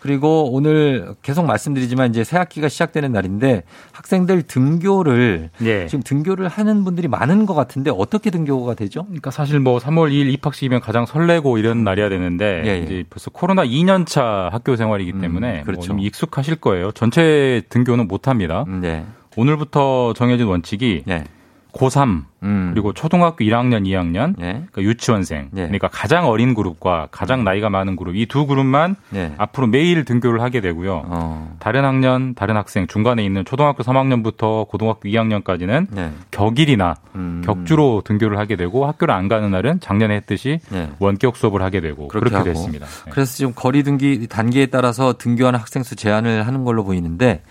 [0.00, 5.86] 그리고 오늘 계속 말씀드리지만 이제 새 학기가 시작되는 날인데 학생들 등교를 예.
[5.86, 9.04] 지금 등교를 하는 분들이 많은 것 같은데 어떻게 등교가 되죠?
[9.04, 12.78] 그러니까 사실 뭐 3월 2일 입학식이면 가장 설레고 이런 날이야 되는데 예, 예.
[12.78, 15.82] 이제 벌써 코로나 2년 차 학교 생활이기 때문에 뭐 그렇죠.
[15.82, 16.90] 좀 익숙하실 거예요.
[16.92, 18.64] 전체 등교는 못 합니다.
[18.66, 19.04] 네.
[19.36, 21.24] 오늘부터 정해진 원칙이 네.
[21.72, 22.70] 고3 음.
[22.72, 24.52] 그리고 초등학교 1학년, 2학년, 네.
[24.70, 25.62] 그러니까 유치원생, 네.
[25.62, 29.34] 그러니까 가장 어린 그룹과 가장 나이가 많은 그룹 이 두 그룹만 네.
[29.38, 31.02] 앞으로 매일 등교를 하게 되고요.
[31.06, 31.56] 어.
[31.58, 36.12] 다른 학년, 다른 학생 중간에 있는 초등학교 3학년부터 고등학교 2학년까지는 네.
[36.30, 37.42] 격일이나 음.
[37.44, 40.90] 격주로 등교를 하게 되고 학교를 안 가는 날은 작년에 했듯이 네.
[40.98, 42.50] 원격 수업을 하게 되고 그렇게 그렇게.
[42.52, 42.86] 됐습니다.
[42.86, 43.10] 네.
[43.10, 47.42] 그래서 지금 거리 등기 단계에 따라서 등교하는 학생 수 제한을 하는 걸로 보이는데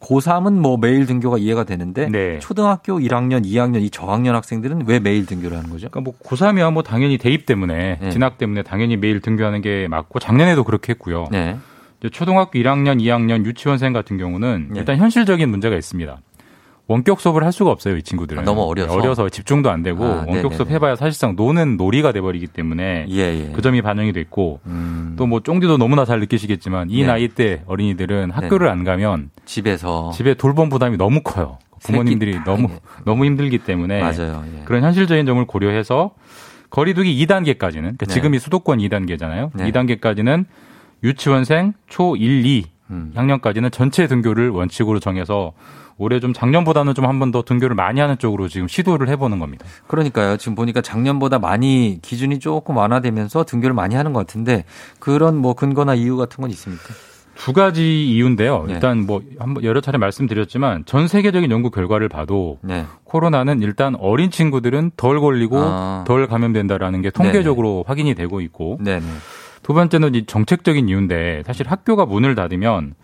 [0.00, 2.38] 고3은 뭐 매일 등교가 이해가 되는데 네.
[2.38, 5.88] 초등학교 1학년, 2학년 이 저학년 학생들은 왜 매일 등교를 하는 거죠?
[5.88, 8.10] 그러니까 뭐 고3이야 뭐 당연히 대입 때문에 네.
[8.10, 11.26] 진학 때문에 당연히 매일 등교하는 게 맞고 작년에도 그렇게 했고요.
[11.30, 11.56] 네.
[12.12, 14.80] 초등학교 1학년, 2학년 유치원생 같은 경우는 네.
[14.80, 16.18] 일단 현실적인 문제가 있습니다.
[16.88, 18.42] 원격 수업을 할 수가 없어요, 이 친구들은.
[18.42, 18.94] 아, 너무 어려서?
[18.94, 20.70] 어려서 집중도 안 되고 아, 원격 수업.
[20.70, 23.52] 해봐야 사실상 노는 놀이가 돼버리기 때문에 예, 예.
[23.52, 25.14] 그 점이 반영이 됐고 음.
[25.18, 27.06] 또뭐 쫑디도 너무나 잘 느끼시겠지만 이 네.
[27.06, 31.58] 나이 때 어린이들은 학교를 안 가면 집에서 집에 돌봄 부담이 너무 커요.
[31.82, 32.74] 부모님들이 너무 다
[33.04, 34.42] 너무 힘들기 때문에 맞아요.
[34.58, 34.64] 예.
[34.64, 36.12] 그런 현실적인 점을 고려해서
[36.70, 38.14] 거리두기 2단계까지는 그러니까 네.
[38.14, 39.50] 지금이 수도권 2단계잖아요.
[39.54, 39.70] 네.
[39.70, 40.46] 2단계까지는
[41.04, 43.12] 유치원생 초 1, 2 음.
[43.14, 45.52] 학년까지는 전체 등교를 원칙으로 정해서
[45.98, 49.66] 올해 좀 작년보다는 좀 한 번 더 등교를 많이 하는 쪽으로 지금 시도를 해보는 겁니다.
[49.88, 50.36] 그러니까요.
[50.36, 54.64] 지금 보니까 작년보다 많이 기준이 조금 완화되면서 등교를 많이 하는 것 같은데
[55.00, 56.84] 그런 뭐 근거나 이유 같은 건 있습니까?
[57.34, 58.64] 두 가지 이유인데요.
[58.66, 58.74] 네.
[58.74, 62.84] 일단 뭐 한번 여러 차례 말씀드렸지만 전 세계적인 연구 결과를 봐도 네.
[63.04, 66.04] 코로나는 일단 어린 친구들은 덜 걸리고 아.
[66.06, 69.06] 덜 감염된다라는 게 통계적으로 확인이 되고 있고 네, 네.
[69.62, 72.94] 두 번째는 이 정책적인 이유인데 사실 학교가 문을 닫으면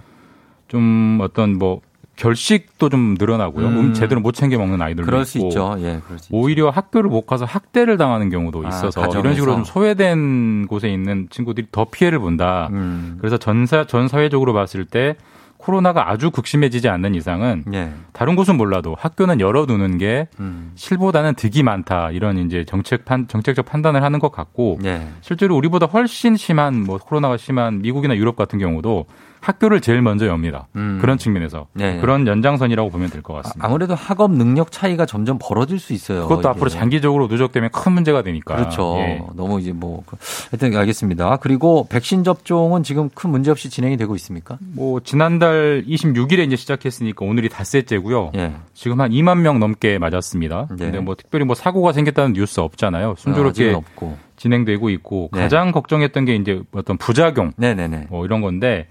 [0.69, 1.81] 좀 어떤 뭐
[2.17, 3.67] 결식도 좀 늘어나고요.
[3.67, 3.77] 음.
[3.77, 5.75] 음, 제대로 못 챙겨 먹는 아이들도 그럴 수 있고 있죠.
[5.79, 6.37] 예, 그럴 수 있죠.
[6.37, 9.21] 오히려 학교를 못 가서 학대를 당하는 경우도 아, 있어서 가정에서.
[9.21, 12.69] 이런 식으로 좀 소외된 곳에 있는 친구들이 더 피해를 본다.
[12.73, 13.17] 음.
[13.19, 15.17] 그래서 전사 전 사회적으로 봤을 때
[15.65, 17.91] 코로나가 아주 극심해지지 않는 이상은 예.
[18.13, 20.73] 다른 곳은 몰라도 학교는 열어두는 게 음.
[20.75, 25.09] 실보다는 득이 많다 이런 이제 정책 판 정책적 판단을 하는 것 같고 예.
[25.23, 29.07] 실제로 우리보다 훨씬 심한 뭐 코로나가 심한 미국이나 유럽 같은 경우도
[29.45, 30.67] 학교를 제일 먼저 엽니다.
[30.77, 30.99] 음.
[31.01, 31.99] 그런 측면에서 네.
[32.01, 33.67] 그런 연장선이라고 보면 될 것 같습니다.
[33.67, 36.23] 아 무래도 학업 능력 차이가 점점 벌어질 수 있어요.
[36.23, 36.49] 그것도 이게.
[36.49, 38.57] 앞으로 장기적으로 누적되면 큰 문제가 되니까.
[38.57, 38.97] 그렇죠.
[38.99, 39.23] 예.
[39.35, 40.17] 너무 이제 뭐 그-
[40.51, 41.37] 하여튼 알겠습니다.
[41.37, 44.57] 그리고 백신 접종은 지금 큰 문제 없이 진행이 되고 있습니까?
[44.75, 48.33] 뭐 지난달 26일에 이제 시작했으니까 오늘이 닷새째고요.
[48.37, 48.53] 예.
[48.75, 50.69] 지금 한 2만 명 넘게 맞았습니다.
[50.71, 50.77] 네.
[50.87, 53.15] 근데 뭐 특별히 뭐 사고가 생겼다는 뉴스 없잖아요.
[53.19, 54.17] 순조롭게 아직은 없고.
[54.45, 55.41] 진행되고 있고 네.
[55.41, 58.09] 가장 걱정했던 게 이제 어떤 부작용 네네네.
[58.11, 58.87] 뭐 이런 건데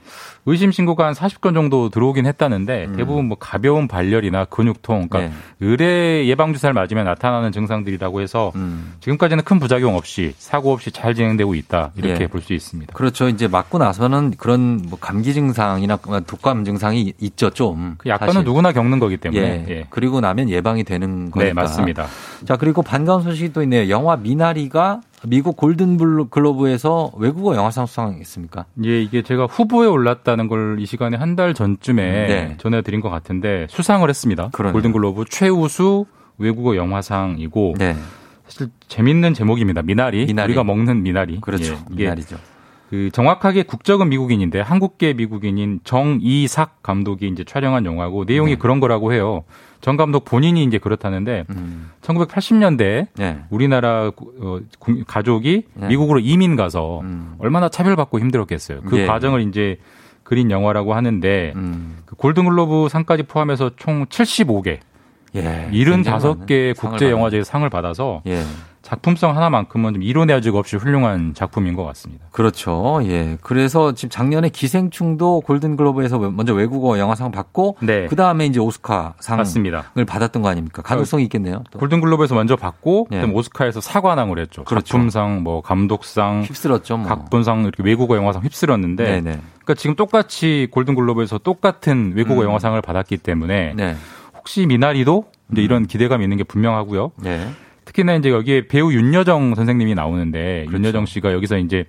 [0.47, 5.39] 의심 신고가 한 40건 정도 들어오긴 했다는데 대부분 뭐 가벼운 발열이나 근육통, 그러니까 음.
[5.59, 5.65] 네.
[5.67, 8.93] 의뢰 예방 주사를 맞으면 나타나는 증상들이라고 해서 음.
[8.99, 12.27] 지금까지는 큰 부작용 없이 사고 없이 잘 진행되고 있다 이렇게 예.
[12.27, 12.93] 볼수 있습니다.
[12.93, 13.29] 그렇죠.
[13.29, 15.97] 이제 맞고 나서는 그런 뭐 감기 증상이나
[16.27, 17.95] 독감 증상이 있죠, 좀.
[17.99, 18.45] 그 약간은 사실.
[18.45, 19.71] 누구나 겪는 거기 때문에 예.
[19.71, 19.85] 예.
[19.91, 21.43] 그리고 나면 예방이 되는 거니까.
[21.43, 22.07] 네 맞습니다.
[22.45, 23.87] 자, 그리고 반가운 소식이 또 있네요.
[23.89, 25.97] 영화 미나리가 미국 골든
[26.29, 28.65] 글로브에서 외국어 영화상 수상했습니까?
[28.85, 32.55] 예, 이게 제가 후보에 올랐다는 걸 이 시간에 한 달 전쯤에 네.
[32.59, 34.49] 전해드린 것 같은데 수상을 했습니다.
[34.53, 34.73] 그러네요.
[34.73, 36.05] 골든 글로브 최우수
[36.37, 37.95] 외국어 영화상이고 네.
[38.45, 39.81] 사실 재밌는 제목입니다.
[39.81, 40.51] 미나리, 미나리.
[40.51, 41.39] 우리가 먹는 미나리.
[41.41, 41.73] 그렇죠.
[41.91, 42.37] 예, 미나리죠.
[42.93, 48.55] 그 정확하게 국적은 미국인인데 한국계 미국인인 정이삭 감독이 이제 촬영한 영화고 내용이 네.
[48.59, 49.45] 그런 거라고 해요.
[49.81, 51.89] 정 감독 본인이 이제 그렇다는데 음.
[52.03, 53.39] 1980년대 네.
[53.49, 55.87] 우리나라 구- 어, 국- 가족이 네.
[55.87, 57.01] 미국으로 이민 가서
[57.39, 58.81] 얼마나 차별받고 힘들었겠어요.
[58.81, 59.07] 그 예.
[59.07, 59.77] 과정을 이제
[60.21, 61.97] 그린 영화라고 하는데 음.
[62.05, 64.77] 그 골든글로브 상까지 포함해서 총 75개,
[65.33, 65.69] 예.
[65.73, 68.43] 75개 상을 국제 영화제에서 상을 받아서 예.
[68.83, 72.25] 작품성 하나만큼은 좀 이론의 여지가 없이 훌륭한 작품인 것 같습니다.
[72.31, 72.99] 그렇죠.
[73.05, 73.37] 예.
[73.41, 78.07] 그래서 지금 작년에 기생충도 골든글로브에서 먼저 외국어 영화상 받고 네.
[78.07, 79.85] 그 다음에 이제 오스카 상을 맞습니다.
[80.05, 80.81] 받았던 거 아닙니까?
[80.81, 81.63] 가능성이 있겠네요.
[81.71, 81.79] 또.
[81.79, 83.15] 골든글로브에서 먼저 받고 예.
[83.15, 84.65] 그다음 오스카에서 사관왕을 했죠.
[84.65, 84.85] 그렇죠.
[84.85, 86.97] 작품상, 뭐 감독상, 휩쓸었죠.
[86.97, 87.07] 뭐.
[87.07, 89.21] 각본상 이렇게 외국어 영화상 휩쓸었는데, 네네.
[89.21, 92.47] 그러니까 지금 똑같이 골든글로브에서 똑같은 외국어 음.
[92.47, 93.95] 영화상을 받았기 때문에 네.
[94.35, 95.23] 혹시 미나리도
[95.53, 97.11] 이제 이런 기대감이 있는 게 분명하고요.
[97.23, 97.49] 네.
[97.93, 100.77] 특히나 이제 여기에 배우 윤여정 선생님이 나오는데 그렇죠.
[100.77, 101.85] 윤여정 씨가 여기서 이제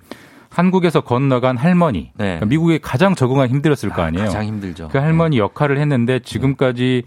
[0.49, 4.23] 한국에서 건너간 할머니, 그러니까 미국에 가장 적응하기 힘들었을 거 아니에요.
[4.23, 4.27] 네.
[4.27, 4.87] 가장 힘들죠.
[4.89, 7.03] 그 할머니 역할을 했는데 지금까지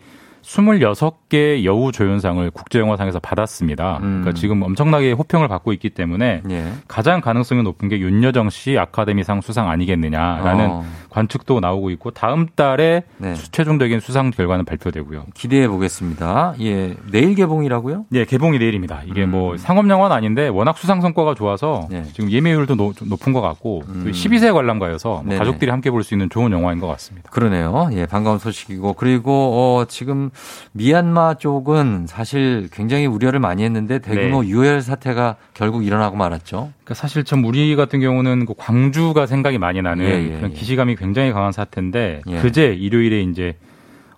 [0.49, 3.99] 26개 여우 조연상을 국제영화상에서 받았습니다.
[3.99, 4.21] 음.
[4.23, 6.73] 그러니까 지금 엄청나게 호평을 받고 있기 때문에 예.
[6.89, 10.85] 가장 가능성이 높은 게 윤여정 씨 아카데미상 수상 아니겠느냐라는 어.
[11.11, 13.35] 관측도 나오고 있고 다음 달에 네.
[13.35, 15.27] 최종적인 수상 결과는 발표되고요.
[15.35, 16.55] 기대해 보겠습니다.
[16.61, 16.95] 예.
[17.11, 18.07] 내일 개봉이라고요?
[18.15, 19.03] 예, 개봉이 내일입니다.
[19.07, 19.31] 이게 음.
[19.33, 22.05] 뭐 상업 영화는 아닌데 워낙 수상 성과가 좋아서 네.
[22.15, 25.39] 지금 예매율도 노- 좀 높은 것 같고 또 12세 관람가여서 뭐 음.
[25.39, 27.29] 가족들이 함께 볼 수 있는 좋은 영화인 것 같습니다.
[27.31, 27.91] 그러네요.
[27.93, 28.95] 예, 반가운 소식이고.
[28.95, 29.33] 그리고,
[29.81, 30.31] 어, 지금
[30.73, 34.49] 미얀마 쪽은 사실 굉장히 우려를 많이 했는데 대규모 네.
[34.49, 36.73] 유혈 사태가 결국 일어나고 말았죠.
[36.85, 40.55] 그러니까 사실 참 우리 같은 경우는 그 광주가 생각이 많이 나는 예, 예, 그런 예.
[40.55, 42.39] 기시감이 굉장히 강한 사태인데 예.
[42.39, 43.55] 그제 일요일에 이제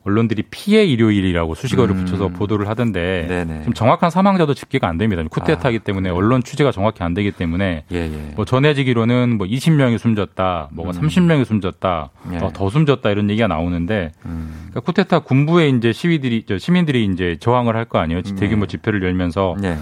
[0.05, 2.05] 언론들이 피해 일요일이라고 수식어를 음.
[2.05, 3.59] 붙여서 보도를 하던데 네네.
[3.61, 5.22] 지금 정확한 사망자도 집계가 안 됩니다.
[5.30, 8.32] 쿠데타이기 때문에 언론 취재가 정확히 안 되기 때문에 예, 예.
[8.34, 12.36] 뭐 전해지기로는 뭐 20명이 숨졌다, 뭐 30명이 숨졌다, 예.
[12.38, 14.68] 어, 더 숨졌다 이런 얘기가 나오는데 음.
[14.70, 18.22] 그러니까 쿠데타 군부에 이제 시위들이 저 시민들이 이제 저항을 할 거 아니에요.
[18.22, 19.76] 대규모 집회를 열면서 네.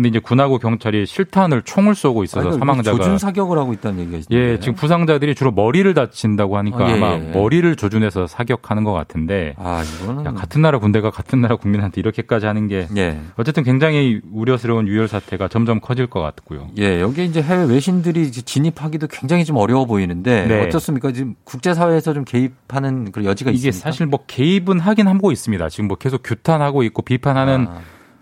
[0.00, 4.22] 근데 이제 군하고 경찰이 실탄을 총을 쏘고 있어서 아니, 사망자가 조준 사격을 하고 있다는 얘기가.
[4.30, 7.18] 예, 지금 부상자들이 주로 머리를 다친다고 하니까 어, 예, 아마 예.
[7.34, 12.46] 머리를 조준해서 사격하는 것 같은데 아, 이거는 야, 같은 나라 군대가 같은 나라 국민한테 이렇게까지
[12.46, 13.20] 하는 게 예.
[13.36, 16.68] 어쨌든 굉장히 우려스러운 유혈 사태가 점점 커질 것 같고요.
[16.78, 20.66] 예, 여기 이제 해외 외신들이 진입하기도 굉장히 좀 어려워 보이는데 네.
[20.66, 21.12] 어떻습니까?
[21.12, 23.90] 지금 국제 사회에서 좀 개입하는 그런 여지가 이게 있습니까?
[23.90, 25.68] 사실 뭐 개입은 하긴 하고 있습니다.
[25.68, 27.80] 지금 뭐 계속 규탄하고 있고 비판하는 아.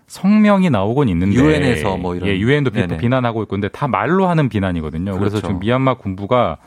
[0.09, 2.27] 성명이 나오곤 있는데 유엔에서 뭐 이런.
[2.29, 2.71] 예, 유엔도.
[2.97, 5.13] 비난하고 있고 근데 다 말로 하는 비난이거든요.
[5.13, 5.47] 그래서 그렇죠.
[5.47, 6.57] 지금 미얀마 군부가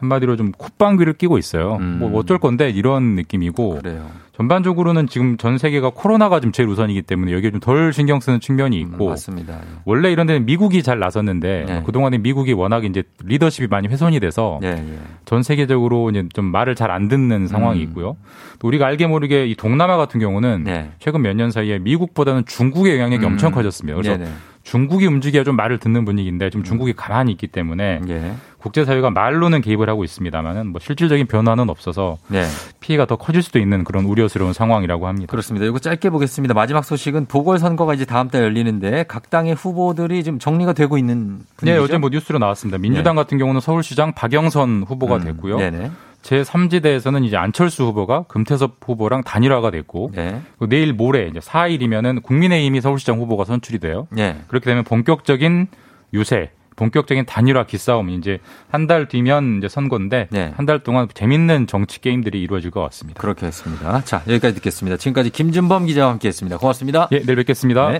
[0.00, 1.78] 한마디로 좀 콧방귀를 끼고 있어요.
[1.78, 3.78] 뭐 어쩔 건데 이런 느낌이고 음.
[3.82, 4.10] 그래요.
[4.36, 8.80] 전반적으로는 지금 전 세계가 코로나가 지금 제일 우선이기 때문에 여기에 좀 덜 신경 쓰는 측면이
[8.80, 9.52] 있고 음, 맞습니다.
[9.54, 9.58] 예.
[9.84, 11.82] 원래 이런 데는 미국이 잘 나섰는데 네.
[11.84, 14.98] 그동안에 미국이 워낙 이제 리더십이 많이 훼손이 돼서 예, 예.
[15.26, 17.84] 전 세계적으로 이제 좀 말을 잘 안 듣는 상황이 음.
[17.84, 18.16] 있고요.
[18.58, 20.90] 또 우리가 알게 모르게 이 동남아 같은 경우는 네.
[21.00, 23.32] 최근 몇 년 사이에 미국보다는 중국의 영향력이 음.
[23.32, 23.96] 엄청 커졌습니다.
[23.96, 24.30] 그래서 네네.
[24.62, 28.34] 중국이 움직여야 좀 말을 듣는 분위기인데 지금 중국이 가만히 있기 때문에 예.
[28.58, 32.44] 국제사회가 말로는 개입을 하고 있습니다만은 뭐 실질적인 변화는 없어서 네.
[32.80, 35.30] 피해가 더 커질 수도 있는 그런 우려스러운 상황이라고 합니다.
[35.30, 35.66] 그렇습니다.
[35.66, 36.52] 이거 짧게 보겠습니다.
[36.52, 41.44] 마지막 소식은 보궐선거가 이제 다음 달 열리는데 각 당의 후보들이 지금 정리가 되고 있는 네,
[41.56, 41.82] 분위기죠?
[41.84, 42.78] 어제 뭐 뉴스로 나왔습니다.
[42.78, 45.56] 민주당 같은 경우는 서울시장 박영선 후보가 음, 됐고요.
[45.56, 45.90] 네네.
[46.22, 50.40] 제3지대에서는 이제 안철수 후보가 금태섭 후보랑 단일화가 됐고 네.
[50.68, 54.06] 내일 모레 이제 4일이면은 국민의힘이 서울시장 후보가 선출이 돼요.
[54.10, 54.40] 네.
[54.48, 55.68] 그렇게 되면 본격적인
[56.12, 58.38] 유세, 본격적인 단일화 기싸움 이제
[58.70, 60.52] 한 달 뒤면 이제 선거인데 네.
[60.56, 63.20] 한달 동안 재밌는 정치 게임들이 이루어질 것 같습니다.
[63.20, 64.02] 그렇게 했습니다.
[64.04, 64.96] 자, 여기까지 듣겠습니다.
[64.96, 66.58] 지금까지 김준범 기자와 함께 했습니다.
[66.58, 67.08] 고맙습니다.
[67.12, 67.92] 예, 내일 뵙겠습니다.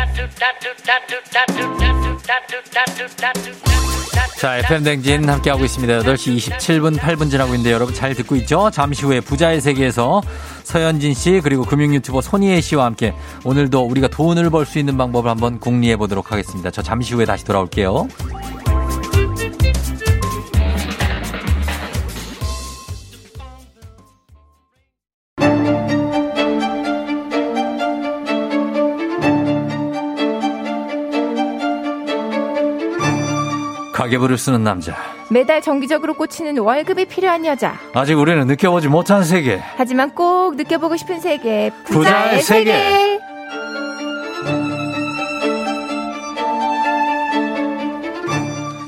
[4.39, 5.99] 자, FM댕진 함께하고 있습니다.
[5.99, 8.69] 8시 27분 8분 지나고 있는데 여러분 잘 듣고 있죠?
[8.71, 10.21] 잠시 후에 부자의 세계에서
[10.63, 13.13] 서현진 씨 그리고 금융 유튜버 손희애 씨와 함께
[13.45, 16.71] 오늘도 우리가 돈을 벌 수 있는 방법을 한번 궁리해 보도록 하겠습니다.
[16.71, 18.07] 저 잠시 후에 다시 돌아올게요.
[34.03, 34.95] 가계부를 쓰는 남자.
[35.29, 37.75] 매달 정기적으로 꽂히는 월급이 필요한 여자.
[37.93, 39.61] 아직 우리는 느껴보지 못한 세계.
[39.77, 41.71] 하지만 꼭 느껴보고 싶은 세계.
[41.85, 42.73] 부자의 부자의 세계.
[42.73, 43.19] 세계.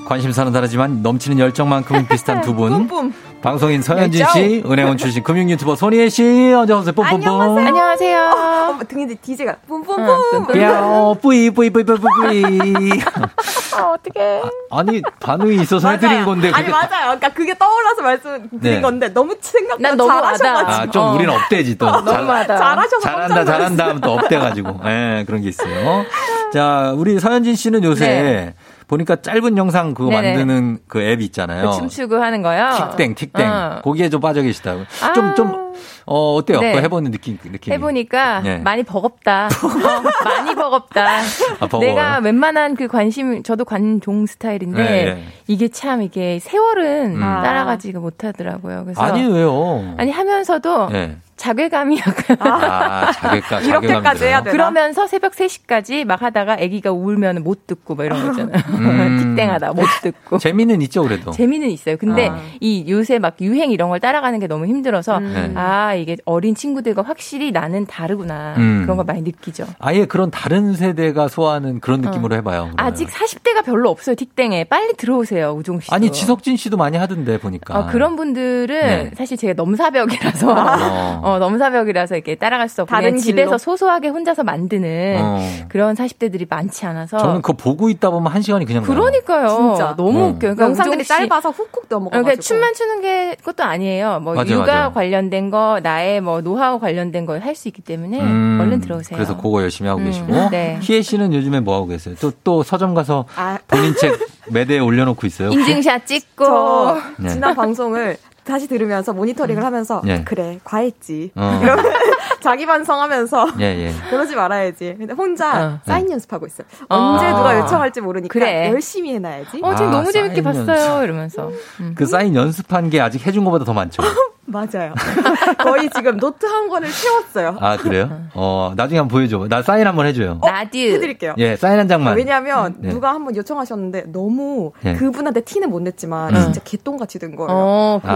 [0.05, 2.87] 관심사는 다르지만 넘치는 열정만큼은 비슷한 두 분.
[3.41, 4.25] 방송인 서현진.
[4.33, 6.93] 씨, 은행원 출신 금융 유튜버 손희애 씨, 어서 오세요.
[6.93, 7.57] 뿜뿜뿜.
[7.59, 8.19] 안녕하세요.
[8.19, 10.61] 어, 등인데 DJ가 뿜뿜뿜.
[10.61, 12.43] 야, 뿌이, 뿌이, 뿌이, 뿌이, 뿌이.
[13.77, 14.41] 아, 어떡해.
[14.71, 17.05] 아 니 반응이 있어서 해드린 건데 아니 맞아요.
[17.17, 18.81] 그러니까 그게 떠올라서 말씀드린 네.
[18.81, 20.71] 건데 너무 생각보다 난 너무 잘하셔가지고.
[20.71, 21.85] 아, 좀 우리는 up되지 또.
[21.89, 22.57] 너무하다.
[22.57, 23.89] 잘하셔서 잘한다, 깜짝 잘한다 놀랐어요.
[23.89, 24.79] 하면 또 up돼가지고.
[24.85, 26.05] 예, 그런 게 있어요.
[26.53, 28.53] 자, 우리 서현진 씨는 요새 네.
[28.87, 30.35] 보니까 짧은 영상 그거 네네.
[30.37, 31.71] 만드는 그 앱 있잖아요.
[31.71, 32.69] 그 춤추고 하는 거요.
[32.95, 33.49] 틱땡, 틱땡.
[33.51, 33.81] 어.
[33.83, 34.83] 거기에 좀 빠져 계시다고.
[35.01, 35.13] 아.
[35.13, 35.73] 좀, 좀,
[36.05, 36.59] 어, 어때요?
[36.59, 36.81] 네.
[36.81, 37.73] 해보는 느낌, 느낌.
[37.73, 38.57] 해보니까 네.
[38.59, 39.47] 많이 버겁다.
[39.47, 41.05] 어, 많이 버겁다.
[41.59, 41.79] 아?
[41.79, 45.23] 내가 웬만한 그 관심, 저도 관종 스타일인데 네, 네.
[45.47, 47.19] 이게 참 이게 세월은 음.
[47.19, 48.83] 따라가지가 못하더라고요.
[48.83, 49.95] 그래서 아니, 왜요?
[49.97, 51.17] 아니 하면서도 네.
[51.37, 54.25] 자괴감이 약간 아, 자괴감, 이렇게까지?
[54.25, 54.51] 해야 되나?
[54.51, 58.63] 그러면서 새벽 3시까지 막 하다가 아기가 울면 못 듣고 막 이런 거 있잖아요.
[58.69, 59.35] 음.
[59.35, 60.37] 틱땡하다 못 듣고.
[60.37, 61.31] 재미는 있죠, 그래도.
[61.31, 61.97] 재미는 있어요.
[61.97, 62.39] 근데 아.
[62.61, 65.51] 이 요새 막 유행 이런 걸 따라가는 게 너무 힘들어서 네.
[65.55, 68.81] 아 이게 어린 친구들과 확실히 나는 다르구나 음.
[68.83, 69.65] 그런 걸 많이 느끼죠.
[69.79, 72.69] 아예 그런 다른 세대가 소화하는 그런 느낌으로 해봐요.
[72.71, 72.79] 그러면.
[72.79, 72.83] 어.
[72.83, 75.93] 아직 40대가 별로 없어요 틱땡에 빨리 들어오세요 우종 씨.
[75.93, 77.77] 아니, 지석진 씨도 많이 하던데, 보니까.
[77.77, 79.11] 어, 그런 분들은 네.
[79.17, 81.21] 사실 제가 넘사벽이라서 어.
[81.23, 83.57] 어, 넘사벽이라서 이렇게 따라갈 수 없고 다른 집에서 길로?
[83.57, 85.39] 소소하게 혼자서 만드는 어.
[85.69, 88.83] 그런 40대들이 많지 않아서 저는 그거 보고 있다 보면 한 시간이 그냥.
[88.83, 89.47] 그러니까요.
[89.47, 89.95] 진짜.
[89.95, 90.27] 너무 어.
[90.27, 90.37] 웃겨요.
[90.55, 92.23] 그러니까 영상들이 짧아서 훅훅 넘어가가지고.
[92.23, 94.19] 그러니까 춤만 추는 게 것도 아니에요.
[94.21, 94.91] 뭐 맞아요, 육아 맞아요.
[94.93, 99.15] 관련된 거, 나의 뭐 노하우 관련된 걸 할 수 있기 때문에 음, 얼른 들어오세요.
[99.17, 100.49] 그래서 그거 열심히 하고 음, 계시고.
[100.49, 100.79] 네.
[100.81, 102.15] 희애 씨는 요즘에 뭐 하고 계세요?
[102.19, 104.17] 또, 또 서점 가서 아, 본인 책
[104.49, 105.49] 매대에 올려놓고 있어요.
[105.51, 107.29] 인증샷 찍고 저 네.
[107.29, 110.23] 지난 방송을 다시 들으면서 모니터링을 하면서 네.
[110.23, 111.61] 그래 과했지 어.
[112.41, 113.91] 자기 반성하면서 예, 예.
[114.09, 114.95] 그러지 말아야지.
[114.99, 115.79] 근데 혼자 어.
[115.85, 116.67] 사인 연습하고 있어요.
[116.89, 117.35] 언제 아.
[117.35, 118.69] 누가 요청할지 모르니까 그래.
[118.71, 119.61] 열심히 해놔야지.
[119.63, 121.03] 어, 지금 아, 너무 재밌게 봤어요.
[121.03, 121.51] 이러면서.
[121.79, 121.95] 음.
[121.97, 124.03] 그 사인 연습한 게 아직 해준 것보다 더 많죠.
[124.45, 124.93] 맞아요.
[125.59, 127.57] 거의 지금 노트 한 권을 채웠어요.
[127.59, 128.09] 아, 그래요?
[128.35, 129.47] 어, 나중에 한번 보여줘.
[129.49, 130.39] 나 사인 한번 해줘요.
[130.43, 130.93] 라디오.
[130.93, 131.33] 해드릴게요.
[131.37, 132.15] 예, 사인 한 장만.
[132.15, 132.89] 왜냐하면 네.
[132.89, 134.93] 누가 한번 요청하셨는데 너무 예.
[134.93, 136.41] 그분한테 티는 못 냈지만 음.
[136.43, 137.49] 진짜 개똥같이 된 거예요.
[137.51, 138.13] 어, 그래.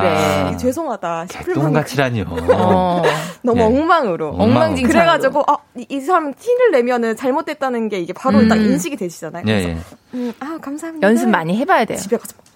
[0.53, 0.57] 아.
[0.57, 2.25] 죄송하다 싶을 만큼 똥같이라니요.
[2.53, 3.01] 어.
[3.41, 3.63] 너무 예.
[3.63, 4.29] 엉망으로.
[4.37, 4.75] 엉망.
[4.75, 8.47] 그래가지고 아, 이, 이 사람 티를 내면은 잘못됐다는 게 이게 바로 음.
[8.47, 9.43] 딱 인식이 되시잖아요.
[9.47, 9.77] 예, 그래서 예.
[10.13, 11.07] 음, 아 감사합니다.
[11.07, 11.97] 연습 많이 해봐야 돼요.
[11.97, 12.48] 집에 가서 응.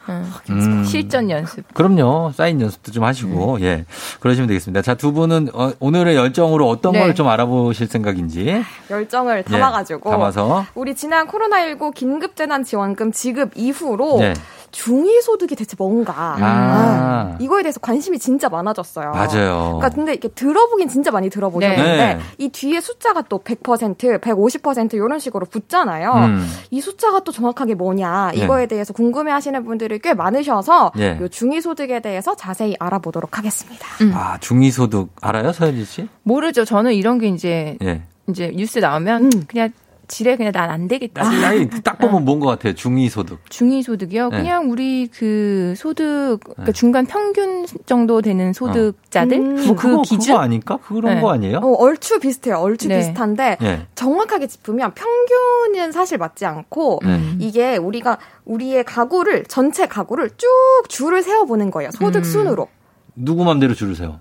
[0.50, 0.84] 음.
[0.84, 1.74] 실전 연습.
[1.74, 2.32] 그럼요.
[2.36, 3.66] 사인 연습도 좀 하시고, 네.
[3.66, 3.86] 예.
[4.20, 4.82] 그러시면 되겠습니다.
[4.82, 7.00] 자, 두 분은 어, 오늘의 열정으로 어떤 네.
[7.00, 8.64] 걸좀 알아보실 생각인지.
[8.90, 10.66] 열정을 담아가지고 예, 담아서.
[10.76, 14.34] 우리 지난 코로나19 긴급재난지원금 지급 이후로 네.
[14.74, 16.38] 중위소득이 대체 뭔가 아.
[16.42, 19.12] 아, 이거에 대해서 관심이 진짜 많아졌어요.
[19.12, 19.78] 맞아요.
[19.78, 22.20] 그러니까 근데 이렇게 들어보긴 진짜 많이 들어보셨는데 네.
[22.40, 26.12] 이 뒤에 숫자가 또 100%, 150% 이런 식으로 붙잖아요.
[26.14, 26.48] 음.
[26.72, 28.44] 이 숫자가 또 정확하게 뭐냐 네.
[28.44, 31.20] 이거에 대해서 궁금해하시는 분들이 꽤 많으셔서 네.
[31.22, 33.88] 요 중위소득에 대해서 자세히 알아보도록 하겠습니다.
[34.14, 36.10] 아, 중위소득 알아요, 서현진 씨?
[36.24, 36.66] 모르죠.
[36.66, 38.02] 저는 이런 게 이제 예.
[38.28, 39.70] 이제 뉴스 나오면 그냥
[40.08, 41.24] 지레 그냥 난 안 되겠다.
[41.26, 43.40] 아니, 딱 보면 뭔 것 같아요, 중위 소득.
[43.50, 44.30] 중위 소득이요?
[44.30, 44.38] 네.
[44.38, 49.38] 그냥 우리 그 소득, 그러니까 중간 평균 정도 되는 소득자들?
[49.38, 49.66] 음.
[49.66, 50.34] 뭐 그 기준?
[50.34, 50.78] 그거 아닐까?
[50.86, 51.22] 그런 네.
[51.22, 51.58] 거 아니에요?
[51.58, 52.58] 어, 얼추 비슷해요.
[52.58, 52.98] 얼추 네.
[53.00, 53.88] 비슷한데 예.
[53.96, 57.20] 정확하게 짚으면 평균은 사실 맞지 않고 네.
[57.40, 60.48] 이게 우리가 우리의 가구를 전체 가구를 쭉
[60.90, 61.92] 줄을 세워 보는 거예요.
[61.92, 62.24] 소득 음.
[62.24, 62.68] 순으로.
[63.16, 64.18] 누구 맘대로 줄을 세요?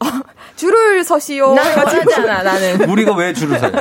[0.57, 1.49] 줄을 서시오.
[1.51, 2.89] 원하잖아, 나는.
[2.91, 3.73] 우리가 왜 줄을 서요?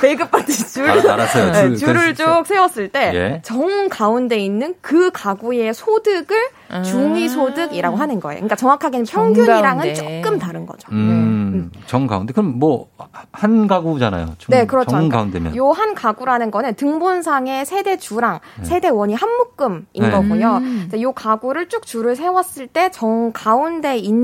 [0.00, 0.88] 배급 받듯이 줄.
[0.88, 1.52] 알- 알았어요.
[1.52, 3.42] 네, 줄- 줄을 쭉 세웠을 때 예.
[3.42, 6.36] 정 가운데 있는 그 가구의 소득을
[6.70, 6.82] 아.
[6.82, 8.36] 중위 소득이라고 하는 거예요.
[8.40, 10.20] 그러니까 정확하게는 평균이랑은 정가운데.
[10.22, 10.86] 조금 다른 거죠.
[10.92, 12.34] 음, 정 가운데.
[12.34, 12.88] 그럼 뭐,
[13.32, 14.34] 한 가구잖아요.
[14.36, 14.90] 중, 네, 그렇죠.
[14.90, 15.56] 정 가운데면.
[15.56, 18.64] 요 한 가구라는 거는 등본상의 세대 주랑 네.
[18.64, 20.10] 세대 원이 한 묶음인 네.
[20.10, 20.56] 거고요.
[20.56, 20.90] 음.
[21.00, 24.17] 요 가구를 쭉 줄을 세웠을 때 정 가운데 있는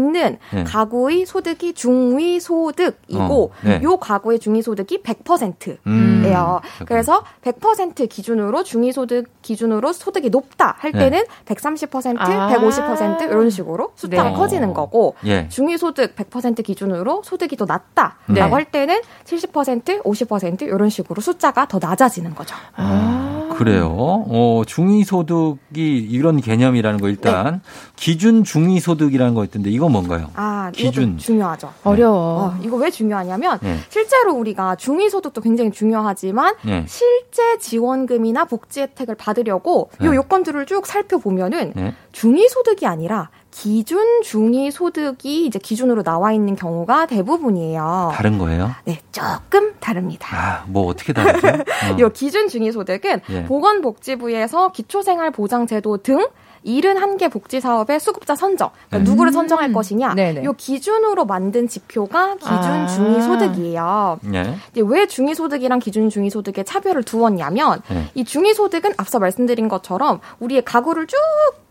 [0.53, 0.65] 네.
[0.65, 3.81] 가구의 소득이 중위 소득이고 어, 네.
[3.83, 5.77] 요 가구의 중위 소득이 100%예요.
[5.87, 6.87] 음.
[6.87, 10.99] 그래서 100% 기준으로 중위 소득 기준으로 소득이 높다 할 네.
[10.99, 12.49] 때는 130%, 아.
[12.55, 14.35] 150% 이런 식으로 숫자가 네.
[14.37, 15.49] 커지는 거고 예.
[15.49, 18.41] 중위 소득 100% 기준으로 소득이 더 낮다라고 네.
[18.41, 22.55] 할 때는 70%, 50% 이런 식으로 숫자가 더 낮아지는 거죠.
[22.77, 23.24] 아,
[23.57, 23.89] 그래요.
[23.97, 27.61] 어, 중위소득이 이런 개념이라는 거 일단
[27.97, 30.31] 기준 중위소득이라는 거 있던데 이건 뭔가요?
[30.35, 31.05] 아, 기준.
[31.05, 31.73] 이것도 중요하죠.
[31.85, 32.47] 어려워.
[32.47, 33.79] 어, 이거 왜 중요하냐면 네.
[33.89, 36.85] 실제로 우리가 중위소득도 굉장히 중요하지만 네.
[36.89, 40.15] 실제 지원금이나 복지 혜택을 받으려고 이 네.
[40.15, 41.95] 요건들을 쭉 살펴보면은 네.
[42.13, 48.11] 중위소득이 아니라 기준 중위 소득이 이제 기준으로 나와 있는 경우가 대부분이에요.
[48.13, 48.73] 다른 거예요?
[48.85, 50.37] 네, 조금 다릅니다.
[50.37, 51.47] 아, 뭐 어떻게 다르죠?
[51.95, 51.99] 어.
[52.01, 53.45] 요 기준 중위 소득은 예.
[53.45, 56.27] 보건복지부에서 기초생활보장제도 등
[56.67, 60.45] 71개 복지 사업의 수급자 선정, 그러니까 누구를 선정할 것이냐, 네네.
[60.45, 62.87] 요 기준으로 만든 지표가 기준 아.
[62.89, 64.19] 중위 소득이에요.
[64.35, 64.57] 예.
[64.73, 68.09] 이제 왜 중위 소득이랑 기준 중위 소득의 차별을 두었냐면 네.
[68.15, 71.17] 이 중위 소득은 앞서 말씀드린 것처럼 우리의 가구를 쭉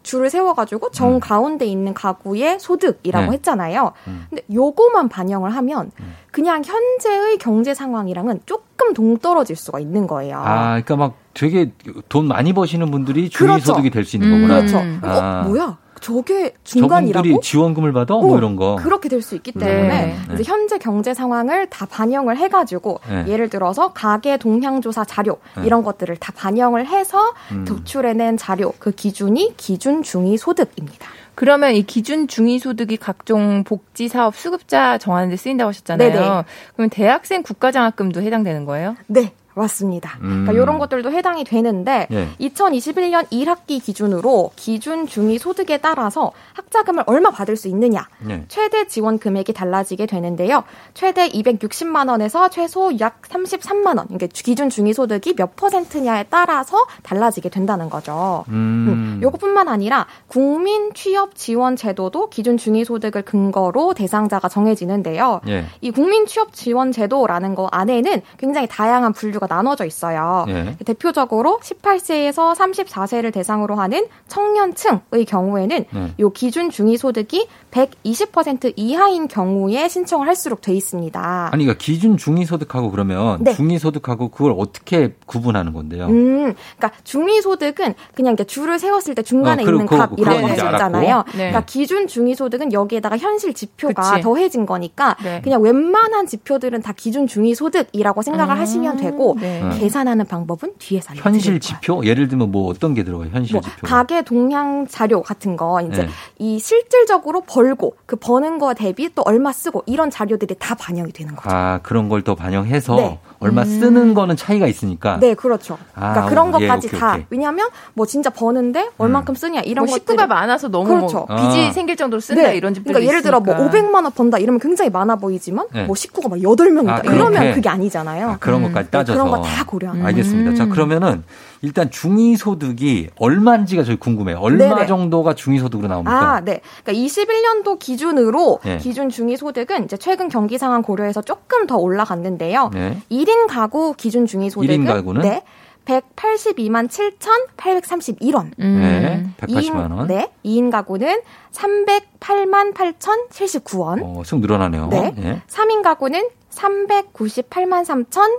[0.04, 3.30] 줄을 세워가지고 정 가운데 있는 가구의 소득이라고 음.
[3.30, 3.34] 네.
[3.38, 3.94] 했잖아요.
[4.08, 4.26] 음.
[4.30, 5.92] 근데 요거만 반영을 하면
[6.32, 10.38] 그냥 현재의 경제 상황이랑은 조금 동떨어질 수가 있는 거예요.
[10.38, 11.72] 아, 그러니까 막 되게
[12.10, 13.66] 돈 많이 버시는 분들이 중위 그렇죠.
[13.66, 14.42] 소득이 될 수 있는 음.
[14.48, 14.60] 거구나.
[14.60, 14.78] 그렇죠.
[15.02, 15.44] 아.
[15.46, 15.78] 어, 뭐야?
[16.04, 17.24] 저게 중간이라고?
[17.24, 18.14] 저분들이 지원금을 받아?
[18.16, 18.76] 뭐 어, 이런 거.
[18.76, 19.66] 그렇게 될 수 있기 네.
[19.66, 20.34] 때문에 네.
[20.34, 23.26] 이제 현재 경제 상황을 다 반영을 해가지고 네.
[23.30, 25.66] 예를 들어서 가계 동향조사 자료 네.
[25.66, 27.64] 이런 것들을 다 반영을 해서 음.
[27.64, 31.08] 도출해낸 자료 그 기준이 기준 중위 소득입니다.
[31.36, 36.10] 그러면 이 기준 중위소득이 각종 복지 사업 수급자 정하는 데 쓰인다고 하셨잖아요.
[36.12, 36.44] 네네.
[36.76, 38.96] 그러면 대학생 국가장학금도 해당되는 거예요?
[39.08, 39.34] 네.
[39.56, 40.18] 맞습니다.
[40.22, 40.46] 음.
[40.46, 42.30] 그러니까 이런 것들도 해당이 되는데 예.
[42.40, 48.46] 2021년 1학기 기준으로 기준 중위 소득에 따라서 학자금을 얼마 받을 수 있느냐 네.
[48.48, 50.64] 최대 지원 금액이 달라지게 되는데요.
[50.94, 54.08] 최대 260만 원에서 최소 약 33만 원.
[54.08, 58.46] 그러니까 기준 중위 소득이 몇 퍼센트냐에 따라서 달라지게 된다는 거죠.
[58.50, 59.20] 음.
[59.22, 65.42] 요것뿐만 아니라 국민 취업 지원 제도도 기준 중위 소득을 근거로 대상자가 정해지는데요.
[65.48, 65.66] 예.
[65.82, 70.46] 이 국민 취업 지원 제도라는 거 안에는 굉장히 다양한 분류가 나눠져 있어요.
[70.50, 70.76] 예.
[70.86, 76.14] 대표적으로 18세에서 34세를 대상으로 하는 청년층의 경우에는 네.
[76.20, 81.50] 요 기준 중위 소득이 120% 이하인 경우에 신청을 할수록 돼 있습니다.
[81.52, 83.54] 아니, 그러니까 기준 중위 소득하고 그러면 네.
[83.54, 86.06] 중위 소득하고 그걸 어떻게 구분하는 건데요?
[86.08, 90.48] 음, 그러니까 중위 소득은 그냥 이렇게 줄을 세웠을 때 중간에 어, 그리고 있는 그거- 값이라고
[90.48, 90.76] 할수 알았고.
[90.76, 91.24] 있잖아요.
[91.32, 91.38] 네.
[91.38, 94.22] 그러니까 기준 중위 소득은 여기에다가 현실 지표가 그치.
[94.22, 95.42] 더해진 거니까 네.
[95.44, 99.62] 그냥 웬만한 지표들은 다 기준 중위 소득이라고 생각을 음, 하시면 되고 네.
[99.80, 101.14] 계산하는 방법은 뒤에서.
[101.16, 102.04] 현실 지표?
[102.06, 103.30] 예를 들면 뭐 어떤 게 들어가요?
[103.32, 103.88] 현실 뭐 지표.
[103.88, 106.10] 가계 동향 자료 같은 거 이제 네.
[106.40, 111.36] 이 실질적으로 벌고 그 버는 거 대비 또 얼마 쓰고 이런 자료들이 다 반영이 되는
[111.36, 111.50] 거죠.
[111.56, 113.20] 아, 그런 걸 또 반영해서 네.
[113.44, 115.18] 얼마 쓰는 거는 차이가 있으니까.
[115.20, 115.78] 네, 그렇죠.
[115.96, 117.26] 아, 그러니까 그런 예, 것까지 오케이, 다 오케이.
[117.30, 121.26] 왜냐하면 뭐 진짜 버는데 얼만큼 쓰냐 이런 뭐 식구가 많아서 너무 그렇죠.
[121.30, 121.72] 뭐 빚이 아.
[121.72, 122.56] 생길 정도로 쓴다 네.
[122.58, 123.78] 이런 집들도 그러니까 예를 들어 뭐 있으니까.
[123.78, 125.84] 500만 원 번다 이러면 굉장히 많아 보이지만 네.
[125.86, 127.54] 뭐 식구가 막 8명이다 아, 이러면.
[127.54, 128.30] 그게 아니잖아요.
[128.32, 129.24] 아, 그런 것까지 따져서.
[129.24, 130.54] 그런 거 다 고려하는 알겠습니다.
[130.56, 131.24] 자, 그러면은
[131.64, 134.38] 일단 중위소득이 얼마인지가 저희 궁금해요.
[134.40, 134.86] 얼마 네네.
[134.86, 136.34] 정도가 중위소득으로 나옵니까?
[136.36, 136.60] 아, 네.
[136.84, 138.78] 그러니까 21년도 기준으로 네.
[138.80, 142.70] 기준 중위 소득은 이제 최근 경기 상황 고려해서 조금 더 올라갔는데요.
[142.74, 142.98] 네.
[143.10, 145.22] 1인 가구 기준 중위 소득은 일인 가구는?
[145.22, 145.44] 네.
[145.86, 148.52] 182만 7,831원.
[148.58, 150.08] 네, 180만 원.
[150.08, 150.32] 네.
[150.46, 154.02] 2인 가구는 308만 8,079원.
[154.02, 154.88] 어, 쑥 늘어나네요.
[154.88, 155.14] 네.
[155.18, 155.42] 예.
[155.48, 157.84] 3인 가구는 398만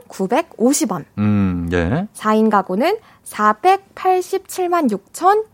[0.08, 1.04] 3,950원.
[1.18, 2.06] 음, 예.
[2.14, 4.90] 4인 가구는 487만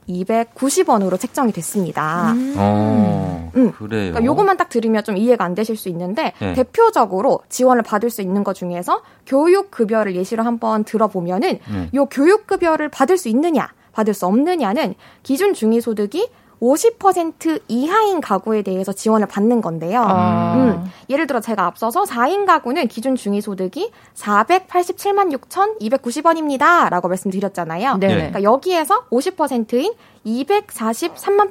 [0.09, 2.35] 6,290원으로 책정이 됐습니다.
[2.57, 3.73] 어, 음.
[3.73, 4.13] 그래요.
[4.13, 6.53] 그러니까 요것만 딱 들으면 좀 이해가 안 되실 수 있는데 네.
[6.55, 11.91] 대표적으로 지원을 받을 수 있는 것 중에서 교육 급여를 예시로 한번 들어보면은 네.
[11.95, 16.29] 요 교육 급여를 받을 수 있느냐, 받을 수 없느냐는 기준 중위 소득이
[16.61, 20.03] 50% 이하인 가구에 대해서 지원을 받는 건데요.
[20.07, 20.55] 아.
[20.57, 26.91] 음, 예를 들어 제가 앞서서 4인 가구는 기준 중위 소득이 487만 6,290원입니다.
[26.91, 27.97] 라고 말씀드렸잖아요.
[27.99, 28.09] 네.
[28.09, 29.95] 그러니까 여기에서 50%인
[30.27, 31.51] 243만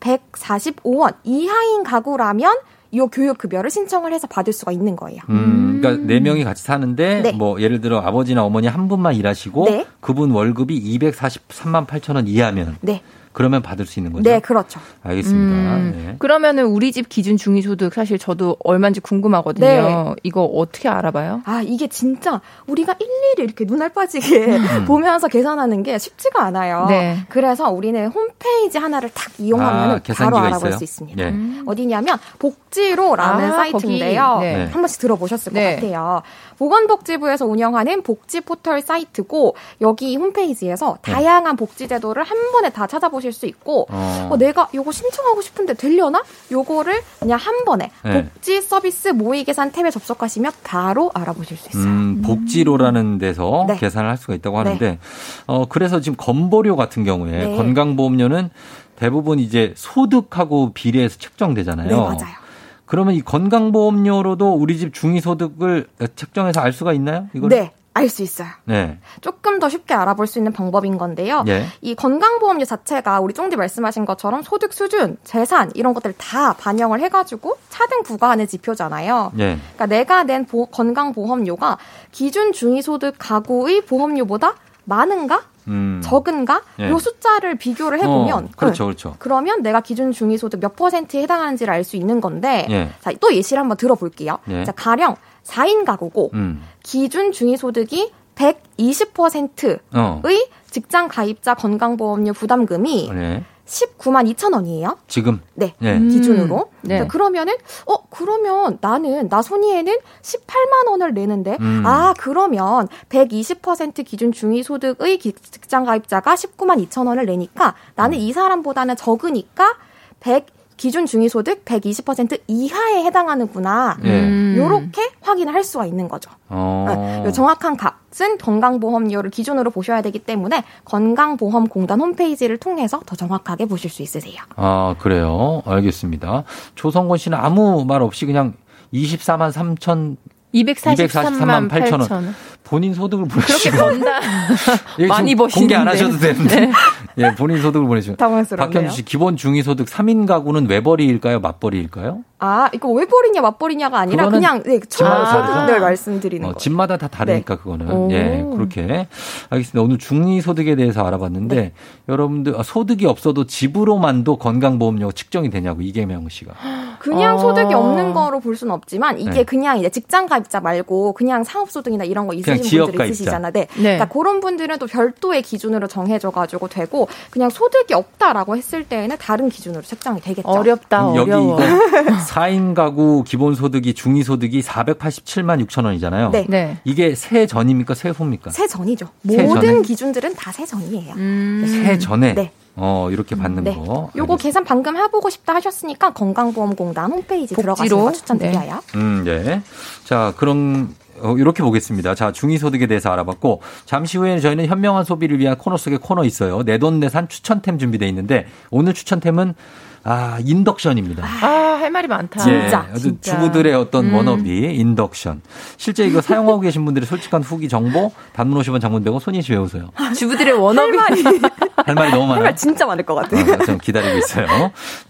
[0.00, 2.56] 8,145원 이하인 가구라면
[2.92, 5.20] 이 교육 급여를 신청을 해서 받을 수가 있는 거예요.
[5.28, 7.32] 음, 그러니까 네 명이 같이 사는데 네.
[7.32, 9.86] 뭐 예를 들어 아버지나 어머니 한 분만 일하시고 네.
[10.00, 13.02] 그분 월급이 243만 8천 원 이하면 네.
[13.40, 14.28] 그러면 받을 수 있는 거죠.
[14.28, 14.80] 네, 그렇죠.
[15.02, 15.76] 알겠습니다.
[15.76, 16.16] 음, 네.
[16.18, 19.66] 그러면은 우리 집 기준 중위소득 사실 저도 얼마인지 궁금하거든요.
[19.66, 20.14] 네.
[20.22, 21.40] 이거 어떻게 알아봐요?
[21.46, 26.84] 아, 이게 진짜 우리가 일일이 이렇게 눈알 빠지게 보면서 계산하는 게 쉽지가 않아요.
[26.90, 27.16] 네.
[27.30, 30.76] 그래서 우리는 홈페이지 하나를 딱 이용하면 아, 바로 알아볼 있어요?
[30.76, 31.30] 수 있습니다.
[31.30, 31.62] 네.
[31.64, 34.38] 어디냐면 복지로라는 아, 사이트인데요.
[34.40, 34.64] 네.
[34.64, 35.76] 한 번씩 들어보셨을 네.
[35.76, 36.20] 것 같아요.
[36.58, 41.12] 보건복지부에서 운영하는 복지 포털 사이트고 여기 홈페이지에서 네.
[41.12, 44.28] 다양한 복지 제도를 한 번에 다 찾아보실 수 있고 어.
[44.30, 46.22] 어, 내가 요거 신청하고 싶은데 되려나?
[46.50, 48.24] 요거를 그냥 한 번에 네.
[48.24, 51.84] 복지 서비스 모의 계산 탭에 접속하시면 바로 알아보실 수 있어요.
[51.84, 53.76] 음, 복지로라는 데서 네.
[53.76, 54.98] 계산을 할 수가 있다고 하는데,
[55.46, 57.56] 어, 그래서 지금 건보료 같은 경우에 네.
[57.56, 58.50] 건강보험료는
[58.96, 61.88] 대부분 이제 소득하고 비례해서 책정되잖아요.
[61.88, 62.40] 네, 맞아요.
[62.84, 67.28] 그러면 이 건강보험료로도 우리 집 중위소득을 책정해서 알 수가 있나요?
[67.34, 67.48] 이걸?
[67.50, 67.70] 네.
[67.92, 68.48] 알 수 있어요.
[68.64, 68.98] 네.
[69.20, 71.44] 조금 더 쉽게 알아볼 수 있는 방법인 건데요.
[71.48, 71.66] 예.
[71.80, 77.56] 이 건강보험료 자체가 우리 쫑디 말씀하신 것처럼 소득 수준, 재산 이런 것들 다 반영을 해가지고
[77.68, 79.32] 차등 부과하는 지표잖아요.
[79.40, 79.58] 예.
[79.74, 81.78] 그러니까 내가 낸 보- 건강보험료가
[82.12, 85.42] 기준 중위소득 가구의 보험료보다 많은가?
[85.68, 86.00] 음.
[86.02, 86.62] 적은가?
[86.80, 86.88] 예.
[86.90, 88.86] 요 숫자를 비교를 해보면 어, 그렇죠, 네.
[88.88, 89.16] 그렇죠.
[89.18, 92.90] 그러면 내가 기준 중위소득 몇 퍼센트에 해당하는지를 알 수 있는 건데 예.
[93.00, 94.38] 자, 또 예시를 한번 들어볼게요.
[94.48, 94.64] 예.
[94.64, 95.16] 자, 가령
[95.50, 96.62] 4인 가구고 음.
[96.82, 100.22] 기준 중위소득이 120%의 어.
[100.70, 103.44] 직장 가입자 건강보험료 부담금이 네.
[103.66, 104.96] 19만 2천 원이에요.
[105.06, 105.40] 지금.
[105.54, 105.74] 네.
[105.82, 105.98] 예.
[105.98, 106.70] 기준으로.
[106.82, 106.98] 네.
[106.98, 107.54] 자, 그러면은
[107.86, 111.84] 어 그러면 나는 나 손이에는 18만 원을 내는데 음.
[111.86, 118.22] 아 그러면 120% 기준 중위소득의 기- 직장 가입자가 19만 2천 원을 내니까 나는 음.
[118.22, 119.76] 이 사람보다는 적으니까
[120.18, 120.46] 100
[120.80, 123.98] 기준 중위소득 120% 이하에 해당하는구나.
[124.02, 124.56] 예.
[124.56, 126.30] 요렇게 확인을 할 수가 있는 거죠.
[126.48, 127.22] 어.
[127.22, 134.00] 네, 정확한 값은 건강보험료를 기준으로 보셔야 되기 때문에 건강보험공단 홈페이지를 통해서 더 정확하게 보실 수
[134.00, 134.36] 있으세요.
[134.56, 135.60] 아, 그래요.
[135.66, 136.44] 알겠습니다.
[136.76, 138.54] 조성권 씨는 아무 말 없이 그냥
[138.94, 140.16] 24만 3천
[140.54, 142.34] 243만 8천 원.
[142.70, 144.20] 본인 소득을 그렇게 보내시고 번다.
[145.00, 145.74] 예, 많이 지금 버시는데.
[145.74, 146.60] 공개 안 하셔도 되는데.
[146.60, 146.72] 네.
[147.18, 148.14] 예, 본인 소득을 보내시고.
[148.14, 148.70] 당황스럽네요.
[148.72, 151.40] 박현주 씨 기본 중위 소득 3인 가구는 외벌이일까요?
[151.40, 152.22] 맞벌이일까요?
[152.40, 155.04] 아, 이거 외벌이냐 맞벌이냐가 아니라 그냥 네, 다르죠?
[155.30, 156.58] 소득들 말씀드리는 어, 거예요.
[156.58, 157.62] 집마다 다 다르니까 네.
[157.62, 158.10] 그거는 오.
[158.10, 159.06] 예 그렇게
[159.50, 159.82] 알겠습니다.
[159.82, 161.72] 오늘 중위 소득에 대해서 알아봤는데 네.
[162.08, 166.54] 여러분들 아, 소득이 없어도 집으로만도 건강보험료가 측정이 되냐고 이계명 씨가
[166.98, 167.38] 그냥 어.
[167.38, 169.44] 소득이 없는 거로 볼 수는 없지만 이게 네.
[169.44, 173.06] 그냥 이제 직장 가입자 말고 그냥 사업 소득이나 이런 거 있으신 분들.
[173.06, 173.52] 있으시잖아요.
[173.52, 173.66] 네.
[173.76, 173.82] 네.
[173.82, 179.48] 그러니까 그런 분들은 또 별도의 기준으로 정해져 가지고 되고 그냥 소득이 없다라고 했을 때에는 다른
[179.48, 180.48] 기준으로 책정이 되겠죠.
[180.48, 181.58] 어렵다, 여기 어려워.
[182.30, 186.30] 이거 4인 가구 기본소득이 중위소득이 487만 6천 원이잖아요.
[186.30, 186.46] 네.
[186.48, 186.78] 네.
[186.84, 188.50] 이게 세 전입니까 세 후입니까?
[188.50, 189.08] 세 전이죠.
[189.28, 189.82] 세 모든 전에?
[189.82, 191.14] 기준들은 다 세 전이에요.
[191.14, 191.64] 음.
[191.66, 192.52] 세 전에 네.
[192.76, 193.74] 어 이렇게 받는 네.
[193.74, 194.10] 거.
[194.16, 198.80] 요거 계산 방금 해보고 싶다 하셨으니까 건강보험공단 홈페이지 거 추천드려요.
[198.96, 199.62] 음, 네.
[200.04, 202.14] 자, 그럼 어, 이렇게 보겠습니다.
[202.14, 206.62] 자, 중위소득에 대해서 알아봤고 잠시 후에 저희는 현명한 소비를 위한 코너 속에 코너 있어요.
[206.64, 209.54] 내 돈내산 추천템 준비되어 있는데 오늘 추천템은
[210.02, 211.24] 아, 인덕션입니다.
[211.24, 211.46] 아,
[211.80, 212.48] 할 말이 많다.
[212.50, 214.14] 예, 아주 주부들의 어떤 음.
[214.14, 215.42] 워너비 인덕션.
[215.76, 219.90] 실제 이거 사용하고 계신 분들의 솔직한 후기 정보 단문 50원 장문 100원 손희 씨 외우세요.
[220.16, 220.96] 주부들의 워너비.
[220.98, 222.54] 할 말이 너무 많아요.
[222.54, 223.52] 진짜 많을 것 같아요.
[223.54, 224.46] 어, 좀 기다리고 있어요.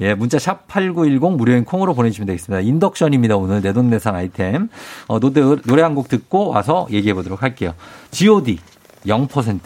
[0.00, 2.60] 예, 문자 샵 8910 무료인 콩으로 보내주시면 되겠습니다.
[2.60, 3.36] 인덕션입니다.
[3.36, 4.68] 오늘 내돈내산 아이템.
[5.06, 7.74] 어, 노래, 노래 한 곡 듣고 와서 얘기해 보도록 할게요.
[8.12, 8.58] GOD
[9.06, 9.58] 0%.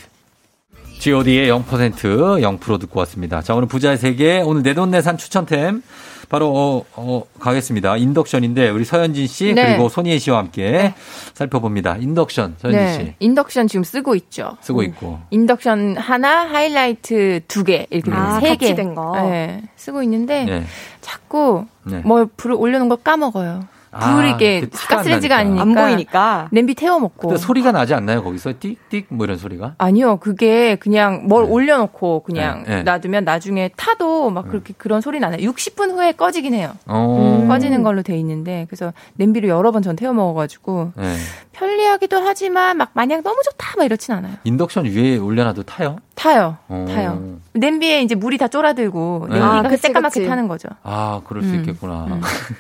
[0.99, 3.43] GOD의 0% 0% 듣고 왔습니다.
[3.43, 5.83] 자, 오늘 부자의 세계 오늘 내돈내산 추천템
[6.31, 7.99] 바로 어, 어, 가겠습니다.
[7.99, 9.67] 인덕션인데 우리 서현진 씨 네.
[9.67, 10.95] 그리고 손희애 씨와 함께
[11.35, 11.97] 살펴봅니다.
[11.99, 13.17] 인덕션 서현진 씨 네.
[13.21, 14.57] 인덕션 지금 쓰고 있죠.
[14.63, 18.69] 쓰고 있고 인덕션 하나, 하이라이트 두 개, 이렇게 아, 세 개.
[18.69, 19.13] 같이 된 거.
[19.17, 20.65] 네, 쓰고 있는데 네.
[21.03, 22.01] 자꾸 네.
[22.05, 23.67] 뭐 불을 올려놓은 걸 까먹어요.
[23.95, 25.37] 아, 불이 이게 그 티가 안 가스레인지가.
[25.37, 26.49] 아니니까 안 보이니까.
[26.53, 27.29] 냄비 태워 먹고.
[27.29, 28.23] 근데 소리가 나지 않나요?
[28.23, 29.75] 거기서 띡띡 뭐 이런 소리가?
[29.79, 32.83] 아니요, 그게 그냥 뭘 올려놓고 그냥 네, 네.
[32.83, 35.37] 놔두면 나중에 타도 막 그렇게 그런 소리 나요.
[35.37, 36.73] 60분 후에 꺼지긴 해요.
[36.87, 37.45] 어.
[37.49, 41.17] 꺼지는 걸로 돼 있는데 그래서 냄비를 여러 번 전 태워 먹어가지고 네.
[41.53, 44.35] 편리하기도 하지만 막 마냥 너무 좋다 막 이렇진 않아요.
[44.45, 45.97] 인덕션 위에 올려놔도 타요?
[46.15, 46.87] 타요, 어.
[46.89, 47.21] 타요.
[47.57, 49.39] 냄비에 이제 물이 다 쫄아들고 네.
[49.39, 50.29] 냄비가 아, 그치, 새까맣게 그치.
[50.29, 50.69] 타는 거죠.
[50.83, 51.61] 아, 그럴 수 음.
[51.61, 52.07] 있겠구나.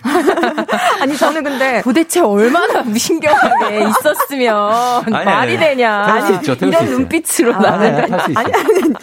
[1.01, 5.59] 아니 저는 근데 도대체 얼마나 무신경하게 있었으면 아니, 말이 아니.
[5.59, 6.21] 되냐.
[6.27, 6.91] 수 있죠, 이런 있어요.
[6.99, 8.13] 눈빛으로 아, 나는 아니.
[8.37, 8.95] 아니 아니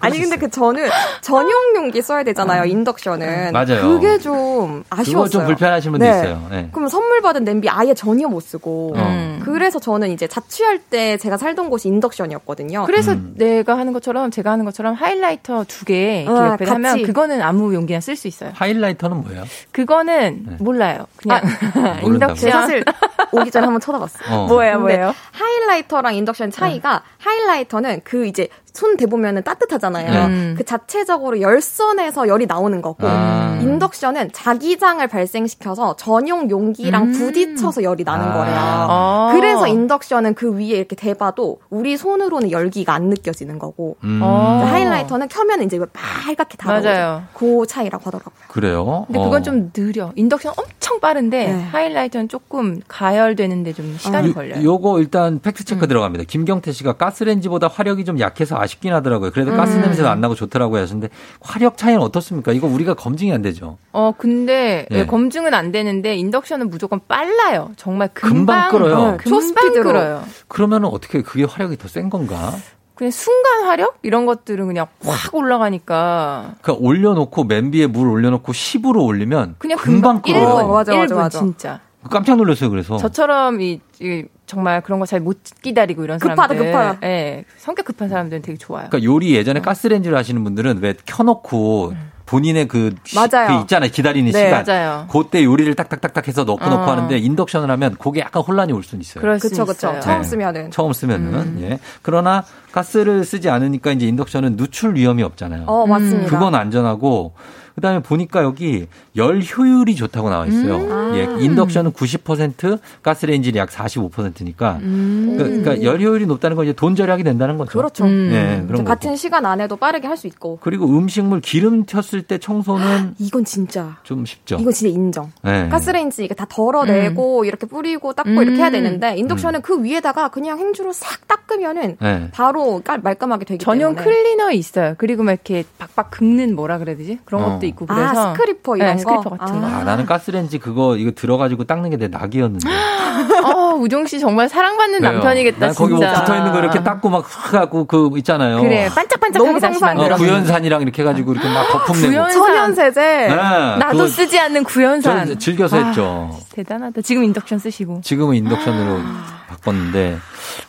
[0.00, 0.88] 아니 근데 그 저는
[1.20, 3.80] 전용 용기 써야 되잖아요 인덕션은 맞아요.
[3.82, 5.14] 그게 좀 아쉬웠어요.
[5.24, 6.10] 그거 좀 불편하신 분도 네.
[6.12, 6.46] 있어요.
[6.50, 6.68] 네.
[6.72, 9.33] 그럼 선물 받은 냄비 아예 전혀 못 쓰고 어.
[9.44, 12.84] 그래서 저는 이제 자취할 때 제가 살던 곳이 인덕션이었거든요.
[12.86, 13.34] 그래서 음.
[13.36, 16.64] 내가 하는 것처럼 제가 하는 것처럼 하이라이터 두개 이렇게 아, 옆에.
[16.64, 18.50] 하면 그거는 아무 용기나 쓸 수 있어요.
[18.54, 19.44] 하이라이터는 뭐예요?
[19.72, 21.06] 그거는 몰라요.
[21.16, 21.42] 그냥
[22.02, 22.34] 모른다고요?
[22.34, 22.84] 인덕션 사실
[23.32, 24.36] 오기 전에 한번 쳐다봤어요.
[24.38, 24.46] 어.
[24.46, 25.14] 뭐예요, 뭐예요?
[25.32, 30.28] 하이라이터랑 인덕션 차이가 하이라이터는 그 이제 손 대보면은 따뜻하잖아요.
[30.28, 30.54] 네.
[30.56, 33.56] 그 자체적으로 열선에서 열이 나오는 거고 아.
[33.62, 37.12] 인덕션은 자기장을 발생시켜서 전용 용기랑 음.
[37.12, 38.32] 부딪혀서 열이 나는 아.
[38.34, 38.56] 거예요.
[38.58, 39.30] 아.
[39.32, 44.58] 그래서 인덕션은 그 위에 이렇게 대봐도 우리 손으로는 열기가 안 느껴지는 거고 음, 어.
[44.60, 47.22] 이제 하이라이터는 켜면 이제 빨갛게 다 맞아요.
[47.32, 48.34] 그 차이라고 하더라고요.
[48.48, 49.04] 그래요?
[49.06, 49.22] 근데 어.
[49.24, 50.10] 그건 좀 느려.
[50.16, 51.62] 인덕션 엄청 빠른데 네.
[51.62, 54.64] 하이라이터는 조금 가열되는데 좀 시간이 요- 걸려요.
[54.64, 56.24] 요거 일단 팩트 체크 들어갑니다.
[56.26, 59.30] 김경태 씨가 가스레인지보다 화력이 좀 약해서 아쉽긴 하더라고요.
[59.30, 59.56] 그래도 음.
[59.56, 60.82] 가스 냄새도 안 나고 좋더라고요.
[60.82, 62.52] 하셨는데 화력 차이는 어떻습니까?
[62.52, 63.78] 이거 우리가 검증이 안 되죠.
[63.92, 64.98] 어, 근데 예.
[65.00, 67.70] 예, 검증은 안 되는데 인덕션은 무조건 빨라요.
[67.76, 68.94] 정말 금방, 금방 끓어요.
[68.94, 69.84] 어, 금방 초스피드로.
[69.84, 70.24] 끓어요.
[70.48, 72.52] 그러면은 어떻게 그게 화력이 더 센 건가?
[72.96, 79.04] 그냥 순간 화력 이런 것들은 그냥 확 올라가니까 그러니까 올려놓고 맨 위에 물 올려놓고 10으로
[79.04, 80.68] 올리면 그냥 금방 금방 끓어요.
[80.68, 81.38] 1분, 맞아, 맞아, 1분 맞아.
[81.40, 81.80] 진짜.
[82.10, 82.70] 깜짝 놀랐어요.
[82.70, 86.98] 그래서 저처럼 이, 이 정말 그런 거 잘 못 기다리고 이런 급하다, 사람들, 급하다.
[87.06, 88.88] 예, 성격 급한 사람들은 되게 좋아요.
[88.90, 91.94] 그러니까 요리 예전에 가스레인지를 하시는 분들은 왜 켜놓고
[92.26, 93.48] 본인의 그, 시- 맞아요.
[93.48, 93.90] 그 있잖아요.
[93.90, 94.64] 기다리는 네, 시간.
[94.66, 95.06] 맞아요.
[95.10, 96.68] 그때 요리를 딱딱딱딱 해서 넣고 어.
[96.70, 99.22] 넣고 하는데 인덕션을 하면 그게 약간 혼란이 올 수는 있어요.
[99.38, 99.62] 그쵸.
[99.70, 100.00] 있어요.
[100.00, 100.24] 처음 네.
[100.24, 100.70] 쓰면은.
[100.70, 101.58] 처음 쓰면은 음.
[101.60, 101.78] 예.
[102.00, 105.64] 그러나 가스를 쓰지 않으니까 이제 인덕션은 누출 위험이 없잖아요.
[105.66, 106.30] 어, 맞습니다.
[106.30, 107.34] 그건 안전하고
[107.74, 108.86] 그다음에 보니까 여기
[109.16, 110.76] 열 효율이 좋다고 나와 있어요.
[110.76, 111.14] 음.
[111.16, 115.34] 예, 인덕션은 90%, 가스레인지는 약 45%니까 음.
[115.36, 117.76] 그러니까 열 효율이 높다는 건 이제 돈 절약이 된다는 거죠.
[117.78, 118.04] 그렇죠.
[118.04, 118.30] 음.
[118.32, 118.90] 예, 그런 거.
[118.90, 120.58] 같은 시간 안에도 빠르게 할 수 있고.
[120.62, 123.96] 그리고 음식물 기름 튀었을 때 청소는 이건 진짜.
[124.04, 124.56] 좀 쉽죠.
[124.60, 125.32] 이건 진짜 인정.
[125.44, 125.68] 예.
[125.68, 128.72] 가스레인지 이게 다 덜어내고 이렇게 뿌리고 닦고 이렇게 해야 음.
[128.72, 132.28] 되는데 인덕션은 그 위에다가 그냥 행주로 싹 닦으면은 예.
[132.32, 134.04] 바로 깔, 말끔하게 되기 전용 때문에.
[134.04, 134.94] 클리너 있어요.
[134.98, 137.18] 그리고 막 이렇게 박박 긁는 뭐라 그래야 되지?
[137.24, 137.48] 그런 어.
[137.54, 139.10] 것도 있고 아, 그래서 scraper 이런 네, 거.
[139.10, 139.66] scraper 같은 거.
[139.66, 142.68] 아, 나는 가스레인지 그거 이거 들어가지고 닦는 게 내 낙이었는데.
[142.68, 145.12] 어, 우종 씨 정말 사랑받는 왜요?
[145.12, 146.20] 남편이겠다 난 거기 뭐 진짜.
[146.20, 147.24] 붙어 있는 거 이렇게 닦고 막
[147.54, 148.60] 하고 그 있잖아요.
[148.62, 149.76] 그래 반짝반짝하게 너무 다시.
[149.76, 150.16] 어, 만들어.
[150.16, 152.10] 구연산이랑 이렇게 해가지고 이렇게 막 거품 내고.
[152.12, 153.00] 구연- 천연세제.
[153.00, 155.38] 네, 나도 그거 쓰지 않는 구연산.
[155.38, 156.30] 즐겨서 아, 했죠.
[156.52, 157.00] 대단하다.
[157.02, 158.00] 지금 인덕션 쓰시고.
[158.02, 159.00] 지금은 인덕션으로
[159.48, 160.18] 바꿨는데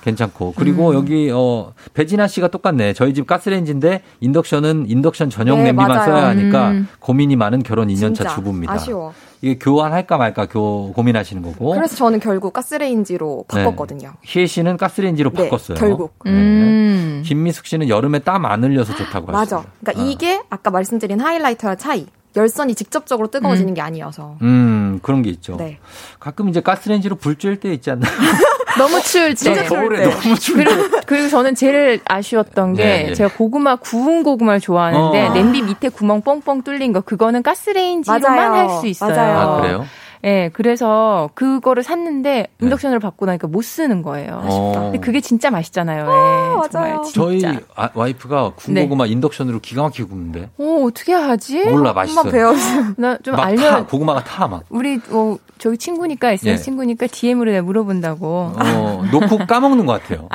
[0.03, 0.95] 괜찮고 그리고 음.
[0.95, 2.94] 여기 어 배진아 씨가 똑같네.
[2.94, 6.06] 저희 집 가스레인지인데 인덕션은 인덕션 전용 네, 냄비만 맞아요.
[6.11, 6.88] 써야 하니까 음.
[6.99, 8.73] 고민이 많은 결혼 2년차 진짜 주부입니다.
[8.73, 9.14] 아쉬워.
[9.41, 11.74] 이게 교환할까 말까 교 고민하시는 거고.
[11.74, 14.14] 그래서 저는 결국 가스레인지로 바꿨거든요.
[14.24, 15.78] 희애 씨는 가스레인지로 네, 바꿨어요.
[15.78, 16.14] 결국.
[16.26, 16.32] 네.
[16.32, 17.24] 음.
[17.26, 19.57] 김미숙 씨는 여름에 땀 안 흘려서 좋다고 맞아.
[19.57, 19.72] 하셨어요.
[19.82, 20.06] 그러니까 어.
[20.07, 22.06] 이게 아까 말씀드린 하이라이터의 차이.
[22.36, 24.38] 열선이 직접적으로 뜨거워지는 게 아니어서.
[24.41, 25.56] 음, 그런 게 있죠.
[25.57, 25.80] 네.
[26.20, 28.12] 가끔 이제 가스레인지로 불 쬐일 때 있지 않나요?
[28.78, 29.36] 너무 추울 때.
[29.36, 30.76] 진짜 겨울에 너무 추울 때.
[30.76, 33.14] 그리고, 그리고 저는 제일 아쉬웠던 게 네, 네.
[33.14, 35.34] 제가 고구마 구운 고구마를 좋아하는데 어.
[35.34, 38.70] 냄비 밑에 구멍 뻥뻥 뚫린 거 그거는 가스레인지로만 맞아요.
[38.70, 39.16] 할수 있어요.
[39.16, 39.38] 맞아요.
[39.38, 39.86] 아, 그래요?
[40.26, 44.42] 예, 그래서 그거를 샀는데 인덕션으로 바꾸고 나니까 못 쓰는 거예요.
[44.44, 44.72] 어.
[44.76, 46.02] 근데 그게 진짜 맛있잖아요.
[46.02, 47.04] 예, 정말 맞아요.
[47.14, 47.60] 저희 진짜.
[47.76, 48.74] 아, 와이프가 네.
[48.74, 50.50] 군고구마 인덕션으로 기가 막히게 굽는데.
[50.58, 51.64] 어, 어떻게 하지?
[51.66, 52.22] 몰라, 맛있어.
[52.22, 52.84] 한번 배워주세요.
[52.98, 53.62] 나좀막 알려.
[53.70, 54.64] 타, 고구마가 타, 막.
[54.70, 56.54] 우리 어, 저기 친구니까 있어요.
[56.54, 56.58] 예.
[56.58, 58.28] 친구니까 DM으로 내가 물어본다고.
[58.56, 60.28] 어, 놓고 까먹는 것 같아요.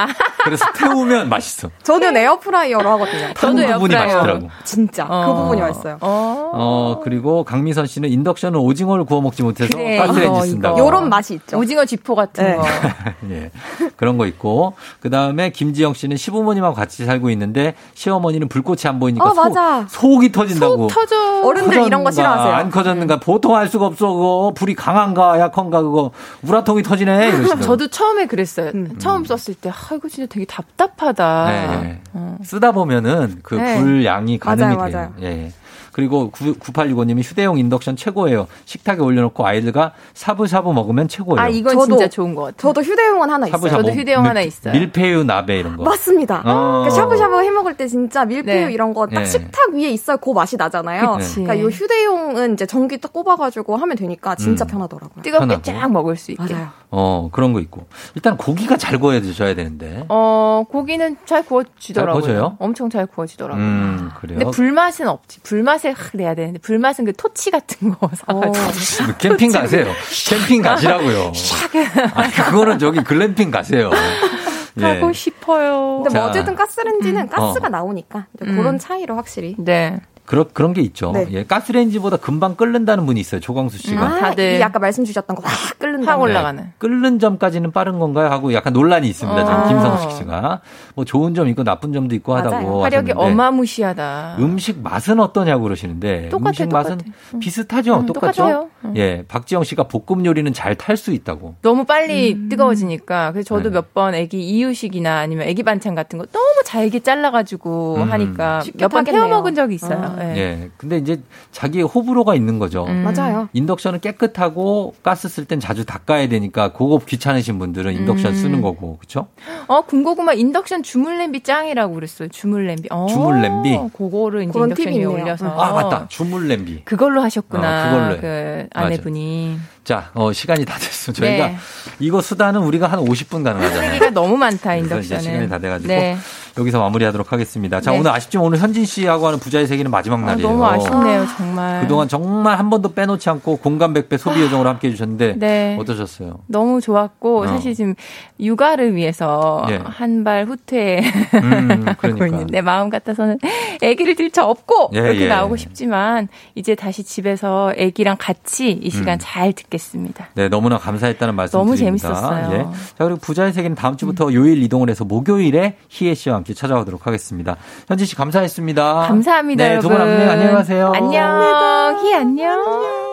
[0.44, 1.68] 그래서 태우면 맛있어.
[1.82, 3.34] 저는 에어프라이어로 하거든요.
[3.34, 4.04] 저도 그 부분이 에어프라이어.
[4.06, 4.48] 맛있더라고.
[4.64, 5.34] 진짜 그 어.
[5.42, 5.98] 부분이 맛있어요.
[6.00, 6.50] 어.
[6.54, 10.76] 어, 그리고 강미선 씨는 인덕션은 오징어를 구워 먹지 못해서 그래, 가스레인지 이거, 쓴다고.
[10.78, 10.86] 이거.
[10.86, 11.58] 요런 맛이 있죠.
[11.58, 12.56] 오징어 쥐포 같은 네.
[12.56, 12.64] 거.
[13.30, 13.50] 예.
[13.96, 14.74] 그런 거 있고.
[15.00, 19.86] 그 다음에 김지영 씨는 시부모님하고 같이 살고 있는데 시어머니는 불꽃이 안 보이니까 어, 맞아.
[19.88, 20.86] 속, 이 터진다고.
[20.88, 21.42] 터져.
[21.42, 22.52] 어른들 이런 거 커졌는가, 싫어하세요.
[22.54, 24.12] 안 켜졌는가 보통 알 수가 없어.
[24.12, 26.10] 그거 불이 강한가 약한가 그거
[26.42, 27.62] 울화통이 터지네 이러시더라고.
[27.62, 28.72] 저도 처음에 그랬어요.
[28.98, 31.80] 처음 썼을 때, 아, 이거 진짜 되게 답답하다.
[31.82, 32.00] 네.
[32.12, 32.36] 어.
[32.44, 33.78] 쓰다 보면은 그 네.
[33.78, 34.98] 불 양이 가늠이 맞아요, 돼요.
[34.98, 35.12] 맞아요.
[35.22, 35.52] 예.
[36.00, 38.46] 그리고 9865님이 휴대용 인덕션 최고예요.
[38.64, 41.40] 식탁에 올려놓고 아이들과 샤브샤브 먹으면 최고예요.
[41.40, 42.56] 아, 이건 저도- 진짜 좋은 것 같아요.
[42.72, 43.58] 저도 휴대용은 하나 있어요.
[43.60, 44.72] 샤브샤브 저도 휴대용 밀- 하나 있어요.
[44.72, 45.84] 밀푀유 나베 이런 거.
[45.84, 46.38] 맞습니다.
[46.46, 46.84] 어.
[46.84, 48.72] 그러니까 샤브샤브 해 먹을 때 진짜 밀푀유 네.
[48.72, 49.24] 이런 거딱 네.
[49.26, 51.16] 식탁 위에 있어야 그 맛이 나잖아요.
[51.18, 51.42] 그치.
[51.44, 54.68] 그러니까 이 휴대용은 이제 전기 딱 꼽아가지고 하면 되니까 진짜 음.
[54.68, 55.22] 편하더라고요.
[55.22, 55.62] 뜨겁게 편하고.
[55.62, 56.54] 쫙 먹을 수 있게.
[56.54, 56.68] 맞아요.
[56.92, 57.82] 어, 그런 거 있고.
[58.14, 60.06] 일단 고기가 잘 구워져야 되는데.
[60.08, 62.22] 어, 고기는 잘 구워지더라고요.
[62.22, 62.56] 잘 구워져요?
[62.58, 63.62] 엄청 잘 구워지더라고요.
[63.62, 64.38] 음, 그래요.
[64.38, 65.40] 근데 불맛은 없지.
[65.42, 69.16] 불맛 을 확 내야 되는데 불맛은 그 토치 같은 거 사가지고.
[69.18, 69.86] 캠핑 가세요.
[70.28, 71.32] 캠핑 가시라고요.
[72.14, 73.90] 아니, 그거는 저기 글램핑 가세요.
[74.80, 74.84] 예.
[74.84, 76.00] 하고 싶어요.
[76.04, 76.30] 근데 뭐 자.
[76.30, 77.70] 어쨌든 가스레인지는 가스가 어.
[77.70, 78.56] 나오니까 음.
[78.56, 79.56] 그런 차이로 확실히.
[79.58, 80.00] 네.
[80.30, 81.10] 그런 그런 게 있죠.
[81.10, 81.26] 네.
[81.32, 83.40] 예, 가스레인지보다 금방 끓는다는 분이 있어요.
[83.40, 84.00] 조광수 씨가.
[84.00, 86.12] 아, 다들 이 아까 말씀 주셨던 거 확 끓는다.
[86.12, 86.62] 확 올라가는.
[86.62, 86.70] 네.
[86.78, 88.28] 끓는 점까지는 빠른 건가요?
[88.28, 89.44] 하고 약간 논란이 있습니다.
[89.44, 89.66] 지금 어.
[89.68, 90.60] 김성식 씨가
[90.94, 92.46] 뭐 좋은 점 있고 나쁜 점도 있고 맞아요.
[92.46, 94.36] 하다고 화력이 하셨는데 어마무시하다.
[94.38, 96.82] 음식 맛은 어떠냐고 그러시는데 똑같아, 음식 똑같아.
[96.90, 97.96] 맛은 비슷하죠.
[97.98, 98.42] 음, 똑같죠.
[98.42, 98.69] 똑같아요.
[98.84, 98.96] 음.
[98.96, 101.56] 예, 박지영 씨가 볶음 요리는 잘 탈 수 있다고.
[101.62, 103.32] 너무 빨리 뜨거워지니까.
[103.32, 103.74] 그래서 저도 네.
[103.74, 108.12] 몇번 애기 이유식이나 아니면 애기 반찬 같은 거 너무 잘게 잘라가지고 음.
[108.12, 109.04] 하니까 몇 번.
[109.04, 110.14] 태워 먹은 적이 있어요.
[110.18, 110.24] 아.
[110.24, 110.36] 예.
[110.36, 110.70] 예.
[110.76, 111.20] 근데 이제
[111.52, 112.84] 자기의 호불호가 있는 거죠.
[112.86, 113.04] 음.
[113.04, 113.48] 맞아요.
[113.52, 118.36] 인덕션은 깨끗하고 가스 쓸 땐 자주 닦아야 되니까 그거 귀찮으신 분들은 인덕션 음.
[118.36, 118.96] 쓰는 거고.
[118.98, 119.28] 그렇죠?
[119.66, 122.28] 어, 군고구마 인덕션 주물 냄비 짱이라고 그랬어요.
[122.28, 122.88] 주물 냄비.
[122.90, 123.78] 어, 주물 냄비?
[123.96, 125.04] 그거를 이제 그런 인덕션 팁이 위에.
[125.04, 125.48] 올려서.
[125.48, 126.06] 아, 맞다.
[126.08, 126.84] 주물 냄비.
[126.84, 127.68] 그걸로 하셨구나.
[127.68, 128.20] 아, 그걸로 해.
[128.20, 128.84] 그맞 아.
[128.84, 129.58] 아내분이.
[129.84, 131.12] 자, 어, 시간이 다 됐어.
[131.12, 131.56] 저희가 네.
[132.00, 133.90] 이거 수다는 우리가 한 50분 가능하잖아요.
[133.94, 135.02] 얘기가 너무 많다 인덕션은.
[135.02, 136.16] 이제 시간이 다 돼가지고 네.
[136.58, 137.80] 여기서 마무리하도록 하겠습니다.
[137.80, 137.98] 자, 네.
[137.98, 140.48] 오늘 아쉽지만 오늘 현진 씨하고 하는 부자의 세계는 마지막 아, 날이에요.
[140.48, 141.80] 너무 아쉽네요 정말.
[141.82, 145.76] 그동안 정말 한 번도 빼놓지 않고 공감 100배 소비 요정으로 함께 해주셨는데 네.
[145.80, 146.40] 어떠셨어요?
[146.46, 147.46] 너무 좋았고 어.
[147.46, 147.94] 사실 지금
[148.38, 149.80] 육아를 위해서 예.
[149.84, 151.00] 한발 후퇴
[151.34, 152.26] 음, 그러니까.
[152.26, 153.38] 있는데 마음 같아서는
[153.82, 155.28] 아기를 들쳐 업고 예, 이렇게 예.
[155.28, 159.18] 나오고 싶지만 이제 다시 집에서 아기랑 같이 이 시간 음.
[159.20, 160.28] 잘 듣 겠습니다.
[160.34, 162.08] 네, 너무나 감사했다는 말씀 너무 드립니다.
[162.08, 162.46] 재밌었어요.
[162.46, 162.52] 음.
[162.52, 162.62] 예.
[162.98, 167.56] 자, 그리고 부자의 세계는 다음 주부터 요일 이동을 해서 목요일에 희애 씨와 함께 찾아오도록 하겠습니다.
[167.88, 168.94] 현진 씨 감사했습니다.
[169.08, 169.90] 감사합니다, 네, 여러분.
[169.90, 170.92] 두분 안녕, 안녕히 가세요.
[170.94, 172.04] 안녕.
[172.04, 173.09] 희 안녕.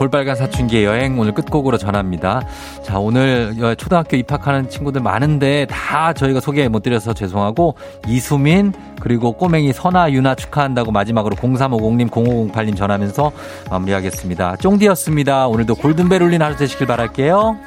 [0.00, 2.40] 볼빨간 사춘기의 여행 오늘 끝곡으로 전합니다.
[2.82, 7.74] 자, 오늘 여- 초등학교 입학하는 친구들 많은데 다 저희가 소개 못 드려서 죄송하고
[8.08, 13.30] 이수민 그리고 꼬맹이 선아 유나 축하한다고 마지막으로 0350님 0508님 전하면서
[13.70, 14.56] 마무리하겠습니다.
[14.56, 15.46] 쫑디였습니다.
[15.48, 17.58] 오늘도 골든벨 울린 하루 되시길 바랄게요.